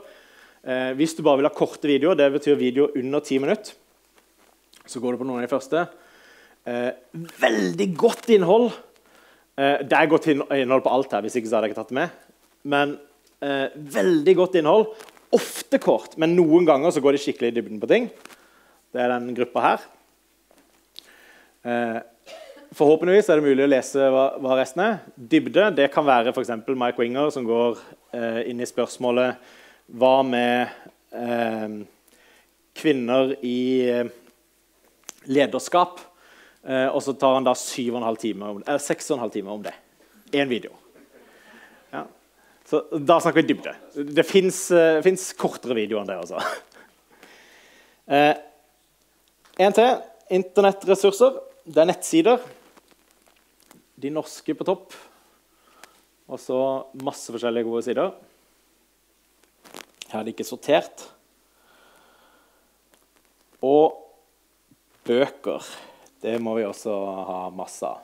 Eh, 0.64 0.92
hvis 1.00 1.16
du 1.16 1.24
bare 1.24 1.40
vil 1.40 1.48
ha 1.48 1.56
korte 1.56 1.88
videoer, 1.88 2.18
det 2.20 2.28
betyr 2.34 2.60
videoer 2.60 2.96
under 3.00 3.24
ti 3.24 3.40
minutter, 3.40 3.76
så 4.90 5.02
går 5.02 5.16
du 5.16 5.22
på 5.22 5.28
noen 5.28 5.42
av 5.42 5.48
de 5.48 5.52
første. 5.54 5.86
Eh, 6.66 6.92
veldig 7.42 7.90
godt 7.98 8.30
innhold. 8.34 8.72
Eh, 9.58 9.84
det 9.86 9.98
er 9.98 10.10
godt 10.12 10.30
innhold 10.32 10.86
på 10.86 10.94
alt 10.94 11.14
her, 11.14 11.26
hvis 11.26 11.38
ikke 11.40 11.52
så 11.52 11.58
hadde 11.58 11.70
jeg 11.70 11.76
ikke 11.76 11.82
tatt 11.84 11.94
det 11.94 12.00
med. 12.00 12.16
Men 12.66 12.96
eh, 13.46 13.68
veldig 14.00 14.36
godt 14.40 14.58
innhold. 14.62 14.90
Ofte 15.36 15.82
kort, 15.84 16.18
men 16.22 16.36
noen 16.38 16.68
ganger 16.68 16.94
så 16.96 17.04
går 17.04 17.16
de 17.16 17.22
skikkelig 17.26 17.52
i 17.52 17.56
dybden 17.60 17.82
på 17.82 17.90
ting. 17.92 18.10
Det 18.96 19.04
er 19.04 19.12
den 19.14 19.34
gruppa 19.38 19.64
her. 19.66 19.88
Eh, 21.66 22.04
Forhåpentligvis 22.76 23.30
er 23.32 23.40
det 23.40 23.46
mulig 23.46 23.64
å 23.64 23.70
lese 23.72 24.08
hva, 24.12 24.24
hva 24.42 24.56
resten 24.60 24.82
er. 24.84 24.96
Dybde 25.16 25.70
det 25.78 25.86
kan 25.94 26.04
være 26.08 26.34
f.eks. 26.34 26.50
Mike 26.68 27.00
Winger, 27.00 27.30
som 27.32 27.46
går 27.48 27.78
eh, 28.12 28.42
inn 28.52 28.60
i 28.60 28.68
spørsmålet 28.68 29.38
Hva 29.96 30.16
med 30.28 30.74
eh, 31.16 31.78
kvinner 32.76 33.32
i 33.46 33.60
lederskap? 35.28 36.00
Eh, 36.64 36.88
og 36.90 37.02
så 37.06 37.14
tar 37.18 37.38
han 37.38 37.46
da 37.46 37.54
6,5 37.58 38.18
timer 38.22 38.62
6,5 38.66 39.30
timer 39.34 39.52
om 39.54 39.64
det. 39.66 39.74
Én 40.34 40.50
video. 40.50 40.74
Ja. 41.94 42.06
Så 42.66 42.82
da 42.98 43.20
snakker 43.22 43.42
vi 43.42 43.54
dybde. 43.54 43.76
Det 44.18 44.26
fins 44.28 44.72
eh, 44.72 45.16
kortere 45.38 45.78
videoer 45.78 46.04
enn 46.04 46.10
det, 46.10 46.20
altså. 46.26 46.42
en 49.66 49.76
til. 49.80 49.98
Internettressurser. 50.36 51.36
Det 51.66 51.82
er 51.82 51.90
nettsider 51.90 52.42
de 54.02 54.12
norske 54.14 54.56
på 54.58 54.66
topp. 54.68 54.96
Og 56.26 56.42
så 56.42 56.60
masse 57.06 57.34
forskjellige 57.34 57.68
gode 57.68 57.84
sider. 57.86 58.10
Her 60.10 60.20
er 60.20 60.26
det 60.26 60.34
ikke 60.36 60.48
sortert. 60.48 61.06
Og 63.66 64.05
bøker. 65.06 65.66
Det 66.22 66.36
må 66.42 66.56
vi 66.58 66.66
også 66.66 66.94
ha 67.30 67.40
masse 67.54 67.86
av. 67.86 68.04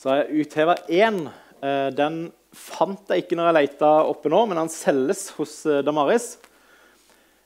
Så 0.00 0.10
har 0.10 0.22
jeg 0.22 0.46
utheva 0.46 0.76
én. 0.88 1.26
Eh, 1.60 1.88
den 1.92 2.22
fant 2.56 3.10
jeg 3.12 3.24
ikke 3.26 3.36
når 3.38 3.50
jeg 3.50 3.58
leita 3.58 3.90
oppe 4.08 4.32
nå, 4.32 4.44
men 4.48 4.62
den 4.62 4.72
selges 4.72 5.28
hos 5.36 5.58
eh, 5.68 5.82
Damaris. 5.84 6.32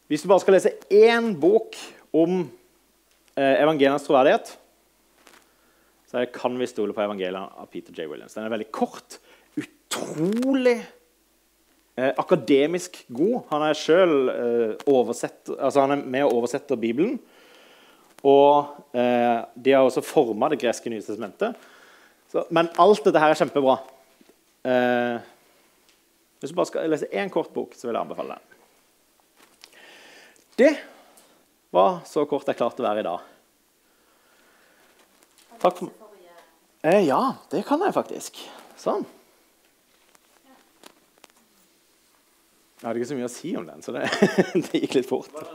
Hvis 0.07 0.23
du 0.23 0.31
bare 0.31 0.45
skal 0.45 0.59
lese 0.59 0.77
én 0.93 1.33
bok 1.41 1.79
om 2.15 2.45
evangeliens 3.35 3.65
evangelienes 3.65 4.05
troverdighet, 4.07 4.51
så 6.07 6.21
kan 6.31 6.55
vi 6.55 6.69
stole 6.71 6.95
på 6.95 7.03
evangeliet 7.03 7.57
av 7.59 7.67
Peter 7.67 7.91
J. 7.91 8.05
Williams. 8.07 8.37
Den 8.37 8.45
er 8.47 8.53
veldig 8.53 8.69
kort, 8.71 9.17
utrolig 9.59 10.77
eh, 11.99 12.13
akademisk 12.13 13.01
god. 13.09 13.41
Han 13.49 13.65
er 13.67 13.79
sjøl 13.79 14.15
eh, 14.31 14.85
altså 14.87 15.83
han 15.83 15.97
er 15.97 16.05
med 16.05 16.29
og 16.29 16.37
oversetter 16.45 16.79
Bibelen. 16.79 17.19
Og 18.25 18.97
eh, 18.97 19.45
de 19.55 19.75
har 19.75 19.85
også 19.85 20.05
forma 20.05 20.49
det 20.53 20.61
greske 20.63 20.91
nye 20.93 21.05
testamentet. 21.05 21.59
Så, 22.33 22.47
men 22.55 22.71
alt 22.81 23.05
dette 23.05 23.21
her 23.21 23.35
er 23.35 23.41
kjempebra. 23.41 23.77
Eh, 24.65 25.17
hvis 26.41 26.53
du 26.53 26.57
bare 26.59 26.71
skal 26.71 26.89
lese 26.93 27.11
én 27.13 27.33
kort 27.33 27.53
bok, 27.55 27.77
så 27.77 27.89
vil 27.89 27.95
jeg 27.95 28.05
anbefale 28.05 28.39
den. 28.39 29.83
Det 30.55 30.73
var 31.75 32.01
så 32.09 32.25
kort 32.31 32.49
jeg 32.49 32.59
klarte 32.59 32.83
å 32.83 32.89
være 32.89 33.05
i 33.05 33.09
dag. 33.11 33.31
Takk 35.61 35.79
for 35.81 35.93
Eh, 36.85 37.07
ja, 37.09 37.37
det 37.49 37.63
kan 37.65 37.81
jeg 37.81 37.95
faktisk. 37.97 38.37
Sånn. 38.77 39.07
Jeg 42.77 42.85
hadde 42.85 43.01
ikke 43.01 43.09
så 43.09 43.17
mye 43.17 43.31
å 43.31 43.33
si 43.33 43.53
om 43.57 43.65
den, 43.65 43.81
så 43.81 43.95
det, 43.97 44.03
det 44.67 44.83
gikk 44.83 44.99
litt 44.99 45.09
fort. 45.09 45.33
Eh, 45.33 45.49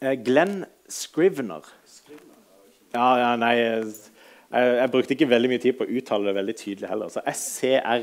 Glenn 0.00 0.64
Scrivener. 0.88 1.62
Ja, 2.94 3.18
ja, 3.20 3.36
nei 3.38 3.54
jeg, 3.56 3.84
jeg, 4.50 4.90
brukte 4.90 5.14
ikke 5.14 5.28
veldig 5.30 5.50
mye 5.52 5.62
tid 5.62 5.76
på 5.78 5.84
å 5.86 5.92
uttale 6.00 6.26
det 6.30 6.34
veldig 6.40 6.56
tydelig 6.58 6.88
heller. 6.90 7.08
Så 7.12 7.20
S-C-R-I-V-N-E-R. 7.30 8.00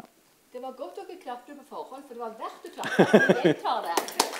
Ja. 0.00 0.04
Det 0.52 0.60
var 0.62 0.72
godt 0.78 0.96
dere 1.00 1.16
klarte 1.22 1.54
på 1.54 1.64
forhånd, 1.70 2.02
for 2.04 2.12
det 2.14 2.22
var 2.24 2.32
verdt 2.42 2.62
å 2.68 2.70
klappe. 2.76 3.02
Jeg 3.48 3.56
tar 3.62 3.80
det. 3.86 4.33